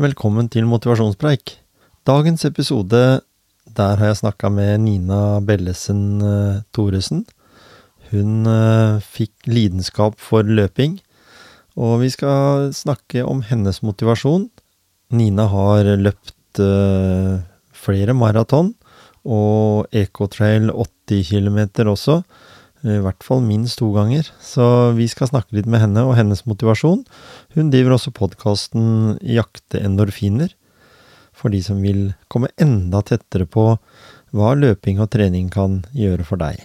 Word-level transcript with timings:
Velkommen 0.00 0.46
til 0.48 0.64
motivasjonspreik. 0.64 1.58
Dagens 2.08 2.46
episode, 2.48 3.20
der 3.76 3.98
har 4.00 4.06
jeg 4.08 4.16
snakka 4.22 4.48
med 4.48 4.78
Nina 4.80 5.42
Bellesen 5.44 6.22
uh, 6.24 6.62
Thoresen. 6.72 7.26
Hun 8.08 8.48
uh, 8.48 8.96
fikk 9.04 9.44
lidenskap 9.44 10.16
for 10.16 10.48
løping, 10.48 10.94
og 11.76 11.98
vi 12.00 12.08
skal 12.14 12.72
snakke 12.72 13.26
om 13.28 13.42
hennes 13.44 13.82
motivasjon. 13.84 14.46
Nina 15.12 15.44
har 15.52 15.92
løpt 16.00 16.62
uh, 16.64 17.44
flere 17.76 18.16
maraton, 18.16 18.72
og 19.28 19.84
Ecotrail 19.92 20.72
80 20.72 21.28
km 21.28 21.60
også. 21.92 22.22
I 22.80 22.96
hvert 23.04 23.24
fall 23.24 23.42
minst 23.44 23.80
to 23.80 23.90
ganger. 23.92 24.28
Så 24.40 24.92
vi 24.96 25.08
skal 25.10 25.28
snakke 25.30 25.56
litt 25.58 25.68
med 25.68 25.82
henne 25.82 26.06
og 26.08 26.16
hennes 26.16 26.46
motivasjon. 26.48 27.04
Hun 27.56 27.72
driver 27.72 27.96
også 27.96 28.14
podkasten 28.16 29.18
Jakte 29.20 29.82
endorfiner, 29.84 30.54
for 31.36 31.52
de 31.52 31.60
som 31.64 31.80
vil 31.84 32.10
komme 32.32 32.52
enda 32.60 33.02
tettere 33.06 33.46
på 33.48 33.72
hva 34.36 34.52
løping 34.56 35.00
og 35.02 35.10
trening 35.12 35.48
kan 35.52 35.82
gjøre 35.96 36.26
for 36.26 36.40
deg. 36.40 36.60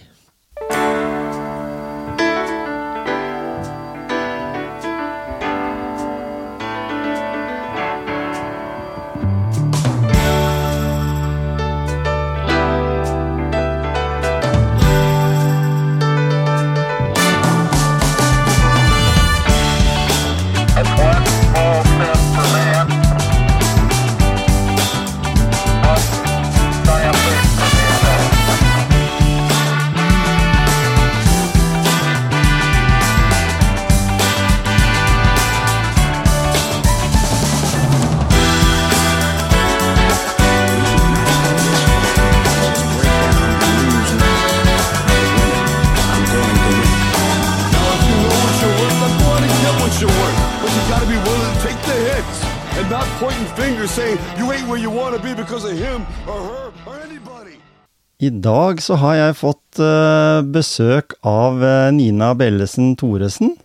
Så 58.86 58.96
har 59.00 59.16
jeg 59.18 59.38
fått 59.40 59.80
eh, 59.82 60.40
besøk 60.54 61.16
av 61.26 61.62
eh, 61.64 61.88
Nina 61.94 62.32
Bellesen 62.38 62.94
Thoresen. 62.98 63.56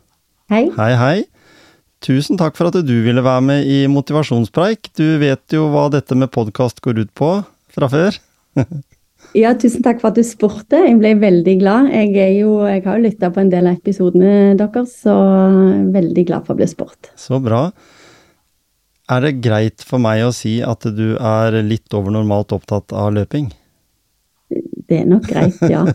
Hei. 0.52 0.66
Hei, 0.78 0.94
hei. 0.98 1.18
Tusen 2.02 2.40
takk 2.40 2.58
for 2.58 2.72
at 2.72 2.80
du 2.82 2.96
ville 3.06 3.22
være 3.22 3.44
med 3.46 3.68
i 3.70 3.84
Motivasjonspreik. 3.92 4.90
Du 4.98 5.20
vet 5.22 5.54
jo 5.54 5.68
hva 5.74 5.86
dette 5.94 6.18
med 6.18 6.32
podkast 6.34 6.82
går 6.82 7.04
ut 7.04 7.14
på 7.18 7.36
fra 7.76 7.92
før. 7.92 8.18
Ja, 9.38 9.54
tusen 9.56 9.84
takk 9.86 10.02
for 10.02 10.10
at 10.10 10.18
du 10.18 10.26
spurte. 10.28 10.80
Jeg 10.82 10.98
ble 11.00 11.14
veldig 11.22 11.54
glad. 11.62 11.86
Jeg, 11.94 12.10
jo, 12.42 12.66
jeg 12.68 12.82
har 12.84 12.98
jo 12.98 13.04
lytta 13.06 13.30
på 13.32 13.40
en 13.40 13.52
del 13.54 13.70
av 13.70 13.78
episodene 13.78 14.58
deres, 14.60 14.96
så 15.06 15.14
jeg 15.14 15.78
er 15.78 15.86
veldig 15.94 16.26
glad 16.28 16.48
for 16.50 16.58
å 16.58 16.60
bli 16.60 16.68
spurt. 16.68 17.12
Så 17.16 17.40
bra. 17.40 17.62
Er 19.14 19.24
det 19.24 19.38
greit 19.46 19.86
for 19.88 20.04
meg 20.04 20.26
å 20.26 20.34
si 20.36 20.58
at 20.66 20.84
du 20.98 21.14
er 21.16 21.62
litt 21.64 21.96
over 21.96 22.12
normalt 22.18 22.52
opptatt 22.58 22.92
av 22.98 23.14
løping? 23.16 23.54
Det 24.88 25.02
er 25.02 25.08
nok 25.08 25.28
greit, 25.30 25.60
ja. 25.72 25.86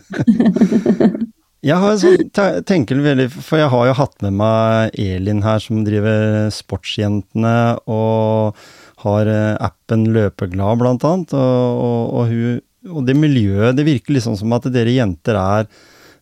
Jeg 1.65 1.81
har 1.81 1.95
sånn, 1.97 2.85
veldig, 3.01 3.25
for 3.33 3.57
jeg 3.57 3.69
har 3.73 3.87
jo 3.89 3.93
hatt 3.97 4.21
med 4.21 4.35
meg 4.37 4.97
Elin 5.01 5.41
her 5.41 5.59
som 5.59 5.81
driver 5.83 6.51
Sportsjentene 6.53 7.53
og 7.89 8.59
har 9.01 9.29
eh, 9.31 9.57
appen 9.65 10.05
Løpeglad 10.13 10.79
blant 10.79 11.05
annet, 11.09 11.33
og, 11.33 11.81
og, 11.81 12.03
og, 12.13 12.29
hun, 12.31 12.61
og 12.93 13.07
det 13.09 13.17
miljøet, 13.17 13.75
det 13.75 13.87
virker 13.87 14.15
liksom 14.15 14.37
som 14.39 14.53
at 14.55 14.69
dere 14.71 14.93
jenter 14.95 15.39
er 15.41 15.67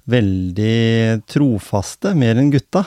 veldig 0.10 1.26
trofaste, 1.30 2.16
mer 2.18 2.40
enn 2.40 2.54
gutta. 2.54 2.86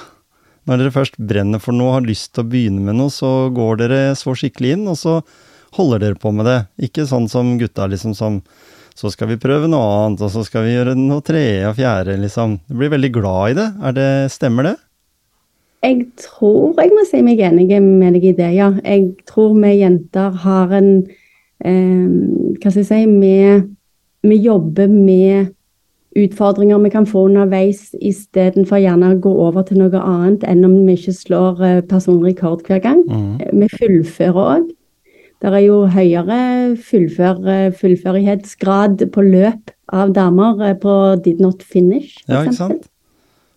Når 0.69 0.81
dere 0.83 0.95
først 0.97 1.21
brenner 1.21 1.63
for 1.63 1.77
noe 1.77 1.93
og 1.93 1.97
har 1.99 2.09
lyst 2.09 2.33
til 2.33 2.47
å 2.47 2.51
begynne 2.51 2.85
med 2.89 2.99
noe, 2.99 3.13
så 3.13 3.53
går 3.55 3.85
dere 3.85 4.01
så 4.19 4.35
skikkelig 4.37 4.75
inn, 4.77 4.89
og 4.91 4.99
så 5.01 5.21
holder 5.77 6.05
dere 6.05 6.21
på 6.21 6.33
med 6.33 6.49
det. 6.49 6.59
Ikke 6.89 7.07
sånn 7.09 7.29
som 7.31 7.57
gutta 7.61 7.87
liksom 7.93 8.17
som 8.17 8.43
så 8.99 9.13
skal 9.15 9.31
vi 9.31 9.39
prøve 9.39 9.69
noe 9.71 9.87
annet, 9.95 10.25
og 10.27 10.33
så 10.33 10.43
skal 10.47 10.67
vi 10.67 10.75
gjøre 10.75 10.97
noe 10.99 11.23
tredje 11.23 11.69
og 11.69 11.77
fjerde, 11.79 12.17
liksom. 12.19 12.59
Du 12.67 12.79
blir 12.81 12.91
veldig 12.91 13.11
glad 13.15 13.53
i 13.53 13.59
det. 13.61 13.67
Er 13.87 13.95
det 13.95 14.11
stemmer 14.35 14.73
det? 14.73 14.77
Jeg 15.87 16.09
tror 16.19 16.75
jeg 16.83 16.91
må 16.91 17.05
si 17.07 17.21
meg 17.23 17.39
enig 17.47 17.69
med 17.85 18.17
deg 18.17 18.25
i 18.33 18.35
det, 18.35 18.49
ja. 18.57 18.73
Jeg 18.83 19.13
tror 19.29 19.55
vi 19.55 19.77
jenter 19.79 20.35
har 20.43 20.75
en 20.75 20.91
eh, 21.63 22.09
Hva 22.59 22.73
skal 22.73 22.83
jeg 22.83 22.89
si 22.89 23.05
vi, 23.13 23.37
vi 24.27 24.41
jobber 24.43 24.91
med 24.91 25.55
utfordringer 26.19 26.81
vi 26.83 26.91
kan 26.91 27.07
få 27.07 27.29
underveis, 27.29 27.93
istedenfor 27.95 28.81
gjerne 28.83 29.13
å 29.13 29.21
gå 29.23 29.31
over 29.47 29.63
til 29.69 29.79
noe 29.85 30.03
annet 30.03 30.43
enn 30.49 30.67
om 30.67 30.75
vi 30.89 30.97
ikke 30.99 31.15
slår 31.15 31.63
personrekord 31.87 32.67
hver 32.67 32.83
gang. 32.83 33.05
Mm. 33.07 33.37
Vi 33.63 33.71
fullfører 33.77 34.43
òg. 34.57 34.67
Det 35.39 35.51
er 35.55 35.63
jo 35.63 35.83
høyere 35.95 36.39
fullfør, 36.83 37.71
fullførighetsgrad 37.79 39.05
på 39.15 39.23
løp 39.23 39.71
av 39.95 40.13
damer 40.17 40.63
eh, 40.67 40.77
på 40.79 40.95
did 41.25 41.43
not 41.43 41.63
finish. 41.63 42.19
Ja, 42.27 42.43
ikke 42.43 42.57
sant? 42.59 42.89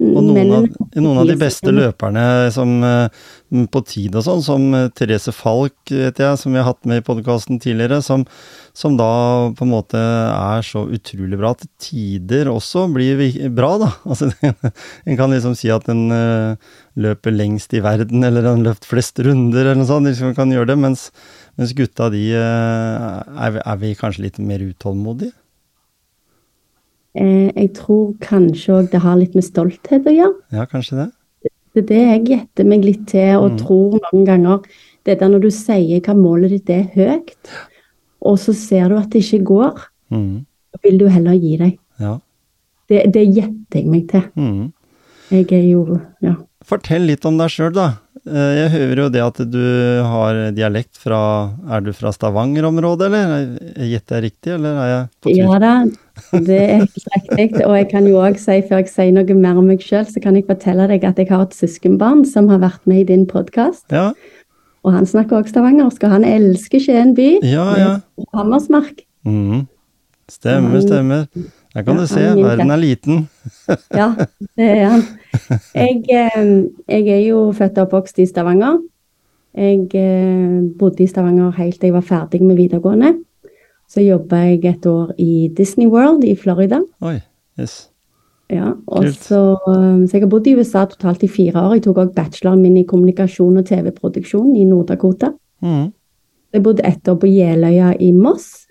Og 0.02 0.24
noen 0.26 0.52
av, 0.56 0.66
noen 0.98 1.20
av 1.22 1.28
de 1.30 1.36
beste 1.38 1.70
løperne 1.74 2.24
som, 2.54 2.72
eh, 2.84 3.22
på 3.70 3.82
tid 3.86 4.16
og 4.18 4.24
sånn, 4.26 4.42
som 4.42 4.64
eh, 4.74 4.88
Therese 4.98 5.34
Falk, 5.36 5.76
vet 5.92 6.22
jeg, 6.24 6.40
som 6.42 6.56
vi 6.56 6.58
har 6.58 6.66
hatt 6.72 6.88
med 6.90 7.02
i 7.02 7.06
podkasten 7.06 7.60
tidligere, 7.62 8.00
som, 8.02 8.24
som 8.74 8.96
da 8.98 9.12
på 9.58 9.68
en 9.68 9.74
måte 9.76 10.02
er 10.02 10.66
så 10.66 10.88
utrolig 10.90 11.38
bra 11.38 11.54
at 11.54 11.68
tider 11.84 12.50
også 12.50 12.88
blir 12.96 13.22
bra, 13.54 13.76
da. 13.84 13.92
Altså, 14.12 14.32
en 15.06 15.20
kan 15.20 15.32
liksom 15.32 15.54
si 15.60 15.70
at 15.74 15.86
en 15.92 16.08
eh, 16.16 16.72
løper 17.02 17.36
lengst 17.36 17.76
i 17.78 17.84
verden, 17.86 18.26
eller 18.26 18.50
en 18.50 18.66
løpt 18.66 18.90
flest 18.90 19.22
runder, 19.22 19.68
eller 19.68 19.84
noe 19.84 19.90
sånt. 19.90 20.10
Liksom 20.10 20.34
kan 20.38 20.52
gjøre 20.52 20.74
det, 20.74 20.80
mens, 20.82 21.10
mens 21.62 21.76
gutta, 21.78 22.10
de 22.14 22.26
eh, 22.34 23.22
er, 23.46 23.62
er 23.62 23.80
vi 23.84 23.94
kanskje 24.00 24.26
litt 24.26 24.42
mer 24.42 24.66
utålmodige? 24.66 25.36
Eh, 27.16 27.52
jeg 27.56 27.74
tror 27.76 28.14
kanskje 28.24 28.74
òg 28.78 28.92
det 28.92 29.02
har 29.04 29.18
litt 29.20 29.34
med 29.36 29.44
stolthet 29.44 30.06
å 30.08 30.14
gjøre. 30.16 30.36
Ja, 30.56 30.66
kanskje 30.66 30.96
det? 31.02 31.10
Det 31.74 31.82
er 31.84 31.88
det 31.88 32.00
jeg 32.08 32.24
gjetter 32.30 32.66
meg 32.68 32.84
litt 32.86 33.06
til 33.08 33.36
og 33.40 33.52
Mm. 33.52 33.58
tror 33.60 34.00
noen 34.12 34.26
ganger. 34.26 34.64
Det 35.04 35.22
er 35.22 35.30
når 35.30 35.42
du 35.42 35.50
sier 35.50 36.00
hva 36.02 36.14
målet 36.16 36.50
ditt 36.52 36.70
er 36.70 36.84
høyt, 36.96 37.52
og 38.22 38.38
så 38.38 38.54
ser 38.54 38.90
du 38.90 38.98
at 38.98 39.10
det 39.10 39.24
ikke 39.24 39.44
går, 39.44 39.82
Mm. 40.12 40.46
vil 40.84 40.98
du 40.98 41.08
heller 41.10 41.34
gi 41.34 41.58
deg. 41.58 41.80
Ja. 42.00 42.20
Det, 42.90 43.12
det 43.14 43.28
gjetter 43.34 43.76
jeg 43.80 43.86
meg 43.88 44.08
til. 44.10 44.22
Mm. 44.38 44.72
Jeg 45.32 45.52
er 45.54 45.64
jo 45.72 46.02
Ja. 46.22 46.36
Fortell 46.64 47.02
litt 47.08 47.26
om 47.26 47.38
deg 47.38 47.50
sjøl, 47.50 47.74
da. 47.74 47.98
Eh, 48.28 48.70
Jeg 48.70 48.70
hører 48.72 48.96
jo 48.98 49.10
det 49.10 49.22
at 49.22 49.50
du 49.50 50.04
har 50.04 50.52
dialekt 50.52 50.96
fra 50.98 51.50
Er 51.70 51.82
du 51.82 51.92
fra 51.94 52.12
Stavanger-området, 52.12 53.02
eller? 53.08 53.58
Gjetter 53.80 54.22
jeg 54.22 54.24
riktig, 54.32 54.54
eller 54.54 54.76
er 54.78 54.88
jeg 54.92 55.10
på 55.24 55.30
tur? 55.34 55.38
Ja 55.38 55.58
da, 55.60 55.86
det 56.32 56.58
er 56.62 56.82
helt 56.86 57.32
riktig. 57.38 57.66
Og 57.68 57.76
jeg 57.78 57.88
kan 57.92 58.08
jo 58.08 58.20
òg 58.22 58.38
si, 58.40 58.60
før 58.68 58.82
jeg 58.82 58.90
sier 58.92 59.12
noe 59.16 59.36
mer 59.38 59.58
om 59.62 59.68
meg 59.72 59.82
sjøl, 59.86 60.06
så 60.10 60.22
kan 60.24 60.36
jeg 60.36 60.46
fortelle 60.50 60.88
deg 60.92 61.04
at 61.08 61.18
jeg 61.22 61.30
har 61.32 61.46
et 61.48 61.56
søskenbarn 61.58 62.26
som 62.28 62.50
har 62.52 62.60
vært 62.64 62.86
med 62.90 63.04
i 63.04 63.08
din 63.14 63.26
podkast. 63.30 63.86
Ja, 63.92 64.12
Og 64.84 64.94
han 64.96 65.06
snakker 65.06 65.38
også 65.38 65.54
stavangersk, 65.54 66.04
og 66.04 66.10
han 66.10 66.24
elsker 66.26 66.80
Skien 66.82 67.12
by. 67.16 67.40
ja. 67.46 67.66
ja. 67.78 67.90
Hammersmark. 68.34 69.04
Mm. 69.26 69.68
Stemmer, 70.30 70.70
Han- 70.70 70.82
stemmer. 70.82 71.26
Der 71.74 71.84
kan 71.88 71.96
Ja, 71.96 72.02
du 72.02 72.08
se, 72.08 72.20
er 72.20 72.36
verden 72.36 72.72
er 72.72 72.76
liten. 72.82 73.28
Ja, 74.00 74.10
det 74.58 74.66
er 74.70 74.90
han. 74.90 75.04
Jeg, 75.76 76.02
eh, 76.10 76.64
jeg 76.90 77.08
er 77.08 77.22
jo 77.30 77.52
født 77.56 77.78
og 77.78 77.86
oppvokst 77.88 78.20
i 78.20 78.26
Stavanger. 78.26 78.80
Jeg 79.56 79.88
eh, 79.96 80.58
bodde 80.80 81.04
i 81.04 81.08
Stavanger 81.08 81.52
helt 81.56 81.80
til 81.80 81.88
jeg 81.88 81.94
var 81.94 82.02
ferdig 82.08 82.42
med 82.44 82.56
videregående. 82.60 83.14
Så 83.92 84.04
jobba 84.06 84.38
jeg 84.48 84.66
et 84.70 84.86
år 84.88 85.12
i 85.20 85.50
Disney 85.58 85.90
World 85.92 86.24
i 86.24 86.36
Florida. 86.40 86.80
Oi, 87.04 87.18
yes. 87.60 87.90
Ja, 88.52 88.74
og 88.88 89.06
så, 89.16 89.42
eh, 89.68 90.08
så 90.08 90.16
jeg 90.16 90.24
har 90.26 90.32
bodd 90.32 90.48
i 90.48 90.56
USA 90.60 90.86
totalt 90.88 91.24
i 91.24 91.30
fire 91.32 91.60
år. 91.60 91.76
Jeg 91.78 91.84
tok 91.88 92.00
òg 92.04 92.14
bacheloren 92.16 92.62
min 92.64 92.78
i 92.80 92.84
kommunikasjon 92.88 93.60
og 93.60 93.68
TV-produksjon 93.68 94.56
i 94.60 94.66
Nord-Dakota. 94.68 95.32
Mm. 95.64 95.92
Jeg 96.54 96.64
bodde 96.64 96.84
ett 96.88 97.08
år 97.08 97.16
på 97.20 97.30
Jeløya 97.32 97.94
i 98.00 98.12
Moss. 98.12 98.68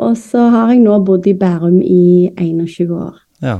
Og 0.00 0.16
så 0.16 0.46
har 0.52 0.72
jeg 0.72 0.80
nå 0.80 0.96
bodd 1.04 1.26
i 1.28 1.34
Bærum 1.36 1.82
i 1.84 2.30
21 2.40 2.96
år. 2.96 3.20
Ja. 3.42 3.58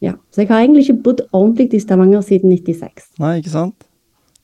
Ja, 0.00 0.12
Så 0.30 0.42
jeg 0.42 0.48
har 0.48 0.60
egentlig 0.62 0.84
ikke 0.86 1.02
bodd 1.02 1.20
ordentlig 1.32 1.74
i 1.74 1.80
Stavanger 1.82 2.20
siden 2.22 2.52
96. 2.54 3.08
Nei, 3.18 3.38
ikke 3.40 3.50
sant? 3.50 3.74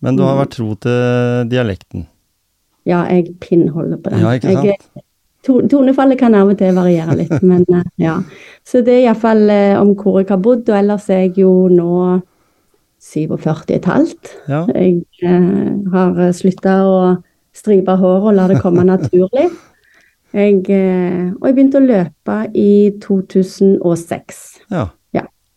Men 0.02 0.16
du 0.18 0.24
har 0.26 0.34
vært 0.40 0.56
tro 0.56 0.74
til 0.74 1.46
dialekten. 1.50 2.08
ja, 2.84 3.04
jeg 3.06 3.36
pinnholder 3.40 3.96
på 3.96 4.10
den. 4.10 4.20
Ja, 4.20 4.32
ikke 4.34 4.52
sant? 4.52 4.66
Jeg, 4.66 5.03
tonefallet 5.44 6.18
kan 6.20 6.34
av 6.36 6.52
og 6.52 6.58
til 6.58 6.76
variere 6.76 7.16
litt, 7.18 7.36
men 7.50 7.64
eh, 7.68 7.90
ja. 8.06 8.18
Så 8.64 8.80
det 8.84 8.98
er 8.98 9.02
iallfall 9.08 9.44
eh, 9.52 9.74
om 9.80 9.92
hvor 9.98 10.20
jeg 10.20 10.30
har 10.30 10.40
bodd, 10.42 10.68
og 10.68 10.78
ellers 10.78 11.10
er 11.12 11.26
jeg 11.26 11.44
jo 11.44 11.52
nå 11.72 11.90
47,5. 13.04 14.14
Ja. 14.48 14.64
Jeg 14.72 15.04
eh, 15.22 15.70
har 15.92 16.20
slutta 16.36 16.80
å 16.88 16.98
stripe 17.54 17.94
håret 18.00 18.32
og 18.32 18.36
la 18.38 18.48
det 18.50 18.60
komme 18.64 18.86
naturlig. 18.94 19.50
Jeg, 20.34 20.60
eh, 20.74 21.30
og 21.38 21.46
jeg 21.46 21.54
begynte 21.54 21.80
å 21.80 21.86
løpe 21.86 22.38
i 22.58 22.70
2006. 23.04 24.44
ja. 24.72 24.88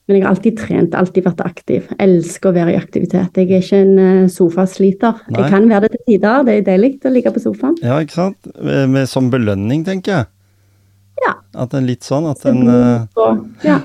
Men 0.08 0.16
jeg 0.16 0.24
har 0.24 0.32
alltid 0.32 0.56
trent, 0.56 0.94
alltid 0.96 1.26
vært 1.26 1.42
aktiv. 1.44 1.88
Elsker 2.00 2.50
å 2.50 2.56
være 2.56 2.72
i 2.72 2.80
aktivitet. 2.80 3.36
Jeg 3.36 3.50
er 3.52 3.64
ikke 3.66 3.80
en 3.84 4.00
eh, 4.00 4.30
sofasliter. 4.32 5.20
Nei. 5.28 5.42
Jeg 5.42 5.52
kan 5.52 5.68
være 5.68 5.90
det 5.90 5.98
til 5.98 6.14
tider, 6.14 6.46
det 6.48 6.56
er 6.56 6.66
deilig 6.70 6.94
å 7.04 7.12
ligge 7.12 7.34
på 7.36 7.44
sofaen. 7.44 7.76
Ja, 7.84 8.00
ikke 8.04 8.16
sant? 8.16 8.50
Med, 8.56 8.86
med, 8.94 9.10
som 9.12 9.28
belønning, 9.34 9.84
tenker 9.88 10.14
jeg. 10.14 10.30
Ja. 11.26 11.36
At 11.60 11.76
er 11.76 11.84
litt 11.84 12.08
sånn 12.08 12.30
at 12.30 12.40
den 12.46 12.64
eh, 12.72 13.36
ja. 13.68 13.82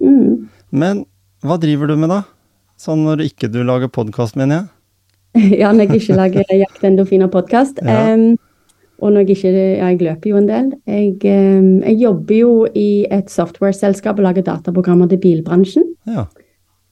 Mm. 0.00 0.48
Men 0.72 1.04
hva 1.44 1.60
driver 1.60 1.92
du 1.92 1.96
med, 1.98 2.12
da? 2.14 2.22
Sånn 2.80 3.04
når 3.04 3.26
ikke 3.26 3.50
du 3.52 3.60
lager 3.66 3.92
podkast, 3.92 4.40
mener 4.40 4.62
jeg? 4.62 4.70
Ja, 5.60 5.74
når 5.76 5.90
jeg 5.90 6.00
ikke 6.00 6.16
lager 6.18 6.54
Jakt 6.56 6.86
endorfiner-podkast. 6.88 7.84
Ja. 7.84 8.14
Og 9.00 9.12
når 9.12 9.24
jeg 9.24 9.36
ikke 9.36 9.50
Jeg 9.50 9.98
løper 10.00 10.30
jo 10.30 10.36
en 10.36 10.48
del. 10.48 10.72
Jeg, 10.86 11.16
jeg 11.24 11.96
jobber 12.00 12.36
jo 12.36 12.66
i 12.74 13.06
et 13.10 13.30
software-selskap 13.30 14.18
og 14.18 14.28
lager 14.28 14.42
dataprogrammer 14.46 15.08
til 15.08 15.18
bilbransjen. 15.18 15.84
Ja. 16.06 16.24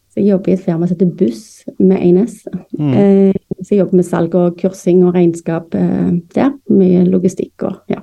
Så 0.09 0.21
jeg 0.23 0.31
jobber 0.33 0.51
i 0.51 0.57
et 0.57 0.65
firma 0.65 0.87
som 0.87 0.97
heter 0.97 1.17
Buss, 1.19 1.65
med 1.79 2.01
1S. 2.01 2.47
Mm. 2.79 2.93
Eh, 2.93 3.35
så 3.63 3.75
jeg 3.75 3.83
jobber 3.83 4.01
med 4.01 4.09
salg 4.09 4.35
og 4.35 4.57
kursing 4.61 5.05
og 5.05 5.15
regnskap 5.15 5.75
eh, 5.77 6.15
der. 6.35 6.55
Mye 6.73 7.05
logistikk 7.09 7.67
og 7.69 7.93
ja. 7.93 8.01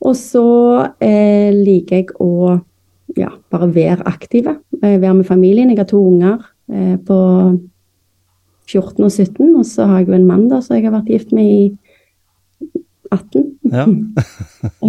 Og 0.00 0.16
så 0.16 0.46
eh, 1.04 1.50
liker 1.52 2.00
jeg 2.00 2.14
å 2.20 2.60
ja, 3.18 3.32
bare 3.52 3.68
være 3.74 4.06
aktive. 4.08 4.58
Eh, 4.82 4.96
være 5.00 5.18
med 5.18 5.28
familien. 5.28 5.72
Jeg 5.72 5.82
har 5.82 5.90
to 5.90 6.00
unger 6.00 6.38
eh, 6.72 6.96
på 6.96 7.18
14 8.70 9.04
og 9.04 9.10
17, 9.10 9.56
og 9.58 9.66
så 9.66 9.88
har 9.90 10.00
jeg 10.00 10.10
jo 10.10 10.18
en 10.20 10.28
mann 10.28 10.48
da, 10.48 10.60
som 10.62 10.76
jeg 10.76 10.86
har 10.86 10.94
vært 10.94 11.10
gift 11.10 11.34
med 11.36 11.48
i 11.50 11.62
18. 13.10 13.44
ja. 13.72 13.86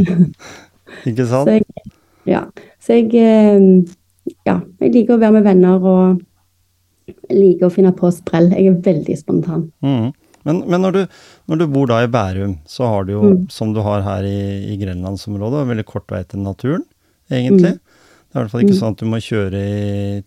ikke 1.07 1.25
sant? 1.29 1.47
Så 1.47 1.57
jeg, 1.57 1.93
ja. 2.29 2.41
Så 2.81 2.97
jeg, 2.99 3.11
eh, 3.17 4.35
ja, 4.47 4.57
jeg 4.81 4.93
liker 4.95 5.17
å 5.17 5.21
være 5.21 5.37
med 5.39 5.47
venner 5.47 5.85
og 5.91 7.11
liker 7.31 7.67
å 7.67 7.73
finne 7.73 7.93
på 7.97 8.11
sprell. 8.13 8.51
Jeg 8.55 8.71
er 8.71 8.81
veldig 8.85 9.17
spontan. 9.19 9.67
Mm. 9.85 10.09
Men, 10.47 10.63
men 10.65 10.81
når, 10.81 10.95
du, 10.95 11.17
når 11.51 11.59
du 11.61 11.65
bor 11.69 11.89
da 11.91 11.99
i 12.01 12.09
Bærum, 12.09 12.55
så 12.69 12.87
har 12.89 13.05
du 13.05 13.11
jo, 13.13 13.21
Mm. 13.31 13.43
som 13.53 13.75
du 13.75 13.81
har 13.85 14.01
her 14.05 14.25
i, 14.25 14.71
i 14.73 14.77
grenlandsområdet, 14.81 15.67
veldig 15.69 15.85
kort 15.85 16.09
vei 16.09 16.23
til 16.25 16.41
naturen, 16.41 16.81
egentlig. 17.29 17.75
Mm. 17.77 18.07
Det 18.31 18.33
er 18.33 18.39
i 18.39 18.41
hvert 18.41 18.53
fall 18.53 18.63
ikke 18.65 18.79
sånn 18.79 18.95
at 18.95 19.03
du 19.03 19.09
må 19.11 19.19
kjøre 19.21 19.61
i 19.61 20.23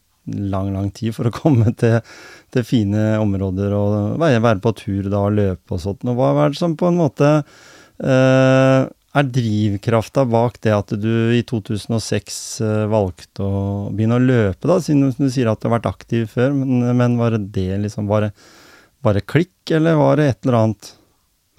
lang, 0.52 0.70
lang 0.72 0.86
tid 0.94 1.16
for 1.16 1.28
å 1.28 1.34
komme 1.40 1.72
til, 1.80 1.98
til 2.54 2.66
fine 2.68 3.08
områder 3.20 3.74
og 3.74 3.96
være, 4.22 4.38
være 4.44 4.62
på 4.64 4.72
tur 4.84 5.10
da 5.10 5.24
og 5.26 5.34
løpe 5.40 5.74
og 5.74 5.82
sånt. 5.82 6.06
Og 6.06 6.20
hva 6.20 6.30
er 6.44 6.54
det 6.54 6.60
som 6.62 6.76
på 6.78 6.92
en 6.92 7.00
måte 7.00 7.32
er 8.04 9.28
drivkrafta 9.30 10.24
bak 10.26 10.58
det 10.64 10.72
at 10.74 10.90
du 10.98 11.30
i 11.36 11.42
2006 11.46 12.40
eh, 12.64 12.82
valgte 12.90 13.46
å 13.46 13.62
begynne 13.94 14.18
å 14.18 14.24
løpe, 14.24 14.66
da, 14.66 14.80
siden 14.82 15.12
du 15.14 15.30
sier 15.30 15.50
at 15.50 15.62
du 15.62 15.68
har 15.68 15.76
vært 15.78 15.92
aktiv 15.92 16.26
før, 16.34 16.52
men, 16.56 16.82
men 16.98 17.16
var 17.20 17.36
det 17.36 17.46
det 17.54 17.78
liksom 17.84 18.10
bare, 18.10 18.32
bare 19.04 19.22
klikk, 19.22 19.54
eller 19.70 20.00
var 20.00 20.18
det 20.18 20.28
et 20.32 20.40
eller 20.44 20.58
annet? 20.60 20.90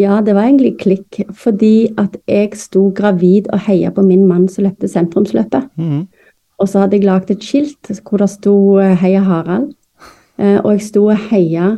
Ja, 0.02 0.20
det 0.20 0.36
var 0.36 0.50
egentlig 0.50 0.74
klikk, 0.82 1.22
fordi 1.32 1.94
at 2.02 2.18
jeg 2.28 2.52
sto 2.60 2.90
gravid 2.96 3.48
og 3.56 3.64
heia 3.70 3.94
på 3.96 4.04
min 4.04 4.26
mann 4.28 4.50
som 4.52 4.68
løpte 4.68 4.92
sentrumsløpet. 4.92 5.72
Mhm. 5.80 6.06
Og 6.56 6.70
så 6.72 6.84
hadde 6.84 6.96
jeg 6.96 7.08
lagd 7.08 7.32
et 7.34 7.44
skilt 7.44 7.90
hvor 8.08 8.22
det 8.22 8.30
sto 8.32 8.56
eh, 8.80 8.96
'Heia 8.96 9.24
Harald'. 9.24 9.74
Eh, 10.40 10.60
og 10.64 10.76
jeg 10.76 10.86
sto 10.88 11.08
og 11.08 11.18
heia 11.30 11.78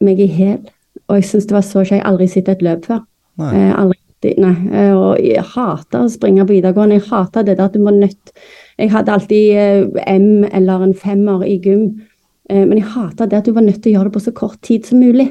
meg 0.00 0.18
i 0.18 0.26
hæl. 0.26 0.64
Og 1.06 1.20
jeg 1.20 1.28
syntes 1.28 1.46
det 1.46 1.54
var 1.54 1.66
så 1.66 1.84
kjekt. 1.84 1.92
Jeg 1.92 2.02
har 2.02 2.10
aldri 2.10 2.26
sett 2.30 2.48
et 2.50 2.62
løp 2.62 2.86
før. 2.86 3.04
Nei. 3.38 3.52
Eh, 3.54 3.72
aldri, 3.78 3.98
nei. 4.40 4.54
Eh, 4.72 4.92
og 4.96 5.20
jeg 5.22 5.44
hata 5.54 6.02
å 6.04 6.10
springe 6.12 6.44
på 6.46 6.54
videregående. 6.56 6.98
Jeg 6.98 7.08
hata 7.10 7.42
det 7.46 7.56
der 7.58 7.68
at 7.68 7.76
du 7.76 7.82
må 7.84 7.92
nødt 7.94 8.32
Jeg 8.78 8.90
hadde 8.92 9.12
alltid 9.12 9.56
eh, 9.56 10.12
M 10.12 10.44
eller 10.44 10.82
en 10.84 10.94
femmer 10.94 11.44
i 11.46 11.56
gym. 11.64 12.02
Eh, 12.50 12.64
men 12.66 12.76
jeg 12.78 12.90
hata 12.92 13.26
det 13.26 13.38
at 13.38 13.46
du 13.48 13.52
var 13.56 13.64
nødt 13.64 13.82
til 13.82 13.92
å 13.92 13.98
gjøre 13.98 14.10
det 14.10 14.16
på 14.18 14.24
så 14.26 14.34
kort 14.36 14.60
tid 14.62 14.84
som 14.86 15.00
mulig. 15.00 15.30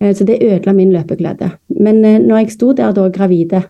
Eh, 0.00 0.12
Så 0.14 0.24
det 0.26 0.42
ødela 0.42 0.74
min 0.74 0.92
løpeglede. 0.92 1.52
Men 1.80 2.02
når 2.02 2.36
jeg 2.38 2.50
sto 2.50 2.72
der 2.72 2.92
da 2.92 3.08
gravide, 3.08 3.62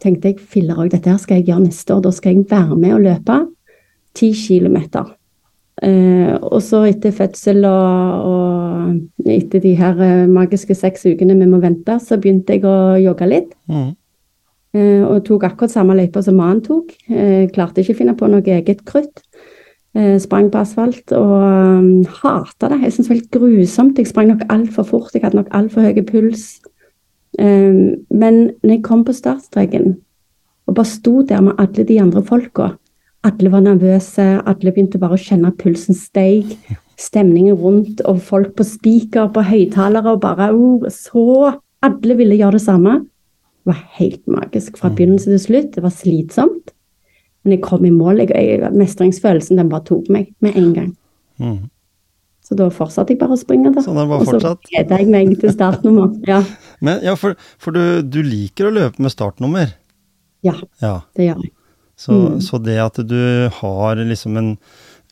tenkte 0.00 0.28
jeg 0.28 0.38
filler 0.38 0.78
òg, 0.78 0.90
dette 0.90 1.10
her 1.10 1.18
skal 1.18 1.40
jeg 1.40 1.48
gjøre 1.50 1.66
neste 1.66 1.94
år. 1.94 2.02
Da 2.02 2.10
skal 2.10 2.34
jeg 2.34 2.46
være 2.50 2.76
med 2.76 2.94
og 2.94 3.02
løpe 3.02 3.38
ti 4.14 4.32
kilometer. 4.32 5.04
Eh, 5.82 6.34
og 6.42 6.58
så 6.64 6.82
etter 6.88 7.14
fødsel 7.14 7.62
og, 7.68 8.24
og 8.26 9.28
etter 9.30 9.62
de 9.62 9.76
her 9.78 10.00
eh, 10.02 10.24
magiske 10.30 10.74
seks 10.74 11.06
ukene 11.06 11.36
vi 11.38 11.46
må 11.46 11.60
vente, 11.62 11.98
så 12.02 12.18
begynte 12.18 12.56
jeg 12.56 12.66
å 12.66 12.96
jogge 12.98 13.28
litt. 13.30 13.52
Mm. 13.70 13.92
Eh, 14.74 15.04
og 15.06 15.22
tok 15.28 15.46
akkurat 15.48 15.72
samme 15.72 15.96
løypa 15.98 16.22
som 16.24 16.38
mannen 16.40 16.64
tok. 16.66 16.90
Eh, 17.08 17.46
klarte 17.54 17.84
ikke 17.84 17.94
å 17.94 18.00
finne 18.02 18.16
på 18.18 18.30
noe 18.30 18.42
eget 18.58 18.82
krutt. 18.88 19.22
Eh, 19.96 20.18
sprang 20.20 20.50
på 20.52 20.60
asfalt 20.60 21.14
og 21.16 21.36
um, 21.42 21.86
hata 22.20 22.68
det. 22.72 22.82
Jeg 22.84 22.96
syntes 22.96 23.08
det 23.08 23.12
var 23.14 23.20
helt 23.20 23.38
grusomt. 23.38 23.98
Jeg 23.98 24.10
sprang 24.10 24.28
nok 24.32 24.44
altfor 24.52 24.86
fort. 24.86 25.14
Jeg 25.14 25.24
hadde 25.24 25.40
nok 25.40 25.54
altfor 25.56 25.86
høy 25.86 26.02
puls. 26.10 26.50
Eh, 27.38 27.94
men 28.10 28.42
når 28.62 28.74
jeg 28.74 28.84
kom 28.86 29.06
på 29.06 29.16
startstreken 29.16 29.96
og 30.68 30.76
bare 30.76 30.90
sto 30.90 31.22
der 31.24 31.40
med 31.40 31.56
alle 31.58 31.86
de 31.88 31.96
andre 32.02 32.22
folka 32.24 32.74
Alle 33.28 33.50
var 33.52 33.64
nervøse, 33.66 34.24
alle 34.48 34.72
begynte 34.72 35.00
bare 35.02 35.18
å 35.18 35.20
kjenne 35.20 35.50
at 35.52 35.58
pulsen 35.60 35.96
steig. 35.96 36.54
Stemningen 36.98 37.54
rundt, 37.60 38.00
og 38.10 38.22
folk 38.26 38.54
på 38.58 38.64
spiker, 38.66 39.28
på 39.34 39.44
høyttalere, 39.46 40.16
og 40.16 40.22
bare 40.24 40.50
oh, 40.54 40.86
så 40.90 41.54
Alle 41.86 42.16
ville 42.18 42.34
gjøre 42.34 42.56
det 42.56 42.64
samme. 42.64 42.92
Det 43.62 43.70
var 43.70 43.82
helt 44.00 44.22
magisk 44.26 44.78
fra 44.80 44.88
begynnelse 44.90 45.30
til 45.30 45.38
slutt. 45.38 45.68
Det 45.76 45.82
var 45.84 45.92
slitsomt. 45.94 46.72
Men 47.44 47.54
jeg 47.54 47.62
kom 47.62 47.84
i 47.86 47.92
mål. 47.94 48.24
Jeg, 48.24 48.32
jeg, 48.34 48.70
mestringsfølelsen 48.74 49.60
den 49.60 49.70
bare 49.70 49.86
tok 49.86 50.08
meg 50.10 50.32
med 50.42 50.56
en 50.58 50.72
gang. 50.74 50.88
Mm. 51.38 51.68
Så 52.42 52.56
da 52.58 52.66
fortsatte 52.72 53.12
jeg 53.14 53.20
bare 53.20 53.36
å 53.36 53.38
springe. 53.38 53.70
da. 53.76 53.84
Så 53.84 53.92
Og 53.92 54.26
så 54.26 54.54
gleda 54.66 54.98
jeg 54.98 55.10
meg 55.12 55.36
til 55.38 55.52
startnummer. 55.54 56.10
Ja, 56.32 56.42
Men 56.80 57.04
ja, 57.04 57.14
for, 57.14 57.36
for 57.62 57.76
du, 57.76 58.02
du 58.02 58.22
liker 58.26 58.70
å 58.70 58.74
løpe 58.74 59.04
med 59.04 59.14
startnummer. 59.14 59.76
ja 60.42 60.54
Ja. 60.82 61.02
det 61.14 61.28
gjør 61.28 61.44
jeg. 61.44 61.52
Så, 61.98 62.14
Mm. 62.14 62.40
så 62.40 62.58
det 62.62 62.78
at 62.78 63.00
du 63.10 63.48
har 63.50 63.96
liksom 63.98 64.36
en 64.38 64.52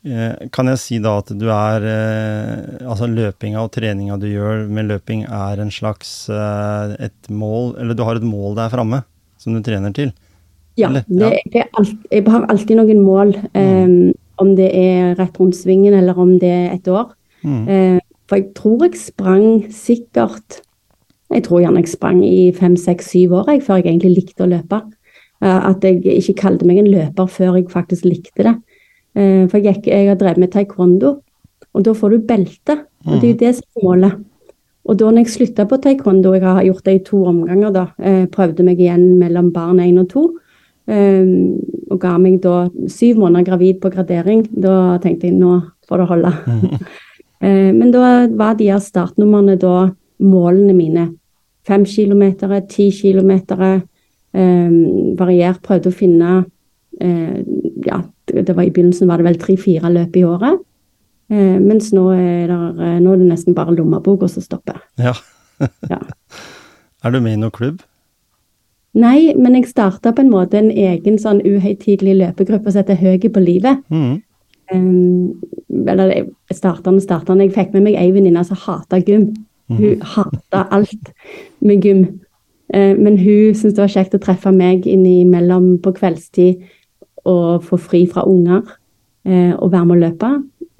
eh, 0.06 0.46
Kan 0.54 0.68
jeg 0.70 0.78
si 0.78 0.98
da 1.02 1.16
at 1.18 1.32
du 1.34 1.48
er 1.50 1.82
eh, 1.82 2.86
Altså 2.86 3.08
løpinga 3.10 3.64
og 3.64 3.72
treninga 3.74 4.14
du 4.22 4.28
gjør 4.30 4.68
med 4.70 4.86
løping 4.92 5.24
er 5.26 5.58
en 5.58 5.72
slags 5.74 6.28
eh, 6.30 6.94
et 7.08 7.26
mål 7.28 7.74
Eller 7.80 7.98
du 7.98 8.04
har 8.06 8.20
et 8.20 8.22
mål 8.22 8.54
der 8.54 8.70
framme 8.70 9.02
som 9.42 9.56
du 9.56 9.60
trener 9.66 9.92
til? 9.92 10.12
Ja, 10.76 10.90
det, 10.92 11.04
Ja. 11.08 11.64
Alt, 11.78 11.96
jeg 12.12 12.24
har 12.28 12.46
alltid 12.50 12.76
noen 12.76 13.02
mål. 13.04 13.34
Um, 13.54 14.12
om 14.38 14.54
det 14.56 14.68
er 14.76 15.14
rett 15.16 15.38
rundt 15.40 15.56
svingen, 15.56 15.94
eller 15.96 16.18
om 16.18 16.34
det 16.38 16.50
er 16.52 16.74
et 16.74 16.88
år. 16.88 17.14
Mm. 17.42 17.62
Uh, 17.68 18.00
for 18.28 18.36
jeg 18.36 18.50
tror 18.54 18.84
jeg 18.84 18.98
sprang 19.00 19.46
sikkert 19.72 20.60
Jeg 21.32 21.42
tror 21.42 21.62
gjerne 21.62 21.80
jeg 21.80 21.88
sprang 21.90 22.20
i 22.24 22.52
fem, 22.54 22.76
seks, 22.76 23.08
syv 23.10 23.32
år 23.40 23.48
jeg, 23.50 23.62
før 23.66 23.80
jeg 23.80 23.88
egentlig 23.90 24.12
likte 24.14 24.44
å 24.44 24.50
løpe. 24.50 24.78
Eh, 25.44 25.68
at 25.70 25.84
jeg 25.84 26.00
ikke 26.04 26.40
kalte 26.40 26.68
meg 26.68 26.80
en 26.80 26.90
løper 26.92 27.28
før 27.28 27.58
jeg 27.58 27.68
faktisk 27.72 28.06
likte 28.08 28.46
det. 28.46 28.54
Eh, 29.16 29.44
for 29.50 29.58
jeg, 29.58 29.76
gikk, 29.80 29.90
jeg 29.92 30.08
har 30.10 30.20
drevet 30.20 30.40
med 30.40 30.52
taekwondo, 30.54 31.12
og 31.76 31.84
da 31.84 31.92
får 31.96 32.14
du 32.14 32.24
belte. 32.28 32.80
Og 33.06 33.20
det 33.20 33.28
er 33.28 33.34
jo 33.34 33.42
det 33.44 33.52
som 33.58 33.66
er 33.76 33.86
målet. 33.86 34.24
Og 34.86 34.98
da 34.98 35.10
når 35.10 35.24
jeg 35.24 35.34
slutta 35.34 35.66
på 35.66 35.78
taekwondo, 35.82 36.32
jeg 36.34 36.44
har 36.46 36.64
gjort 36.64 36.86
det 36.86 36.94
i 36.94 37.04
to 37.06 37.22
omganger, 37.26 37.70
da, 37.74 37.86
eh, 37.98 38.24
prøvde 38.30 38.64
meg 38.66 38.80
igjen 38.80 39.16
mellom 39.18 39.52
barn 39.52 39.82
én 39.82 40.00
og 40.00 40.10
to, 40.10 40.28
og 40.86 41.96
ga 41.98 42.12
meg 42.22 42.36
da 42.44 42.68
syv 42.86 43.16
måneder 43.18 43.48
gravid 43.48 43.80
på 43.82 43.90
gradering, 43.90 44.44
da 44.54 45.00
tenkte 45.02 45.26
jeg 45.26 45.34
nå 45.34 45.56
får 45.88 46.02
det 46.02 46.08
holde. 46.12 46.32
Eh, 47.44 47.68
Men 47.74 47.90
da 47.92 48.26
var 48.32 48.54
de 48.56 48.70
her 48.70 48.78
startnumrene 48.80 49.58
da 49.60 49.90
målene 50.24 50.72
mine. 50.72 51.02
Fem 51.68 51.84
kilometer, 51.84 52.54
ti 52.64 52.86
kilometer, 52.90 53.60
eh, 53.60 53.80
variert. 55.16 55.62
Prøvde 55.64 55.88
å 55.88 55.96
finne 55.96 56.44
eh, 57.00 57.40
Ja, 57.86 58.02
det 58.26 58.56
var 58.56 58.66
i 58.66 58.72
begynnelsen 58.74 59.08
var 59.08 59.20
det 59.20 59.28
vel 59.28 59.38
tre-fire 59.40 59.90
løp 59.94 60.16
i 60.18 60.24
året. 60.26 60.60
Eh, 61.30 61.58
mens 61.58 61.90
nå 61.94 62.04
er, 62.14 62.46
det, 62.46 62.58
eh, 62.86 62.98
nå 63.02 63.12
er 63.12 63.20
det 63.22 63.28
nesten 63.32 63.56
bare 63.56 63.74
lommeboka 63.74 64.28
så 64.30 64.44
stopper. 64.44 64.80
Ja. 65.00 65.16
Ja. 65.88 66.02
Er 67.04 67.12
du 67.14 67.20
med 67.22 67.36
i 67.36 67.38
noen 67.38 67.52
klubb? 67.54 67.82
Nei, 68.96 69.32
men 69.36 69.54
jeg 69.54 69.68
starta 69.70 70.10
på 70.12 70.24
en 70.24 70.30
måte 70.32 70.58
en 70.58 70.70
egen 70.72 71.18
sånn 71.20 71.42
uhøytidelig 71.44 72.16
løpegruppe 72.18 72.72
som 72.72 72.82
heter 72.82 72.98
Høge 72.98 73.30
på 73.32 73.42
livet. 73.44 73.82
Mm. 73.92 74.16
Um, 74.72 75.86
eller 75.86 76.12
startende, 76.50 77.04
startende. 77.04 77.46
Jeg 77.46 77.54
fikk 77.54 77.76
med 77.76 77.86
meg 77.86 77.98
ei 78.00 78.10
venninne 78.16 78.42
som 78.48 78.58
hata 78.64 78.98
gym. 79.04 79.28
Hun 79.68 80.02
hata 80.16 80.64
alt 80.74 81.12
med 81.60 81.84
gym. 81.84 82.02
Eh, 82.74 82.94
men 82.98 83.18
hun 83.18 83.54
syntes 83.54 83.76
det 83.76 83.84
var 83.84 83.92
kjekt 83.92 84.16
å 84.18 84.22
treffe 84.22 84.52
meg 84.54 84.86
innimellom 84.90 85.76
på 85.82 85.92
kveldstid 85.96 86.64
og 87.26 87.66
få 87.66 87.78
fri 87.78 88.04
fra 88.10 88.24
unger 88.26 88.62
eh, 89.26 89.52
og 89.54 89.72
være 89.72 89.84
med 89.86 89.96
å 89.96 90.02
løpe. 90.06 90.32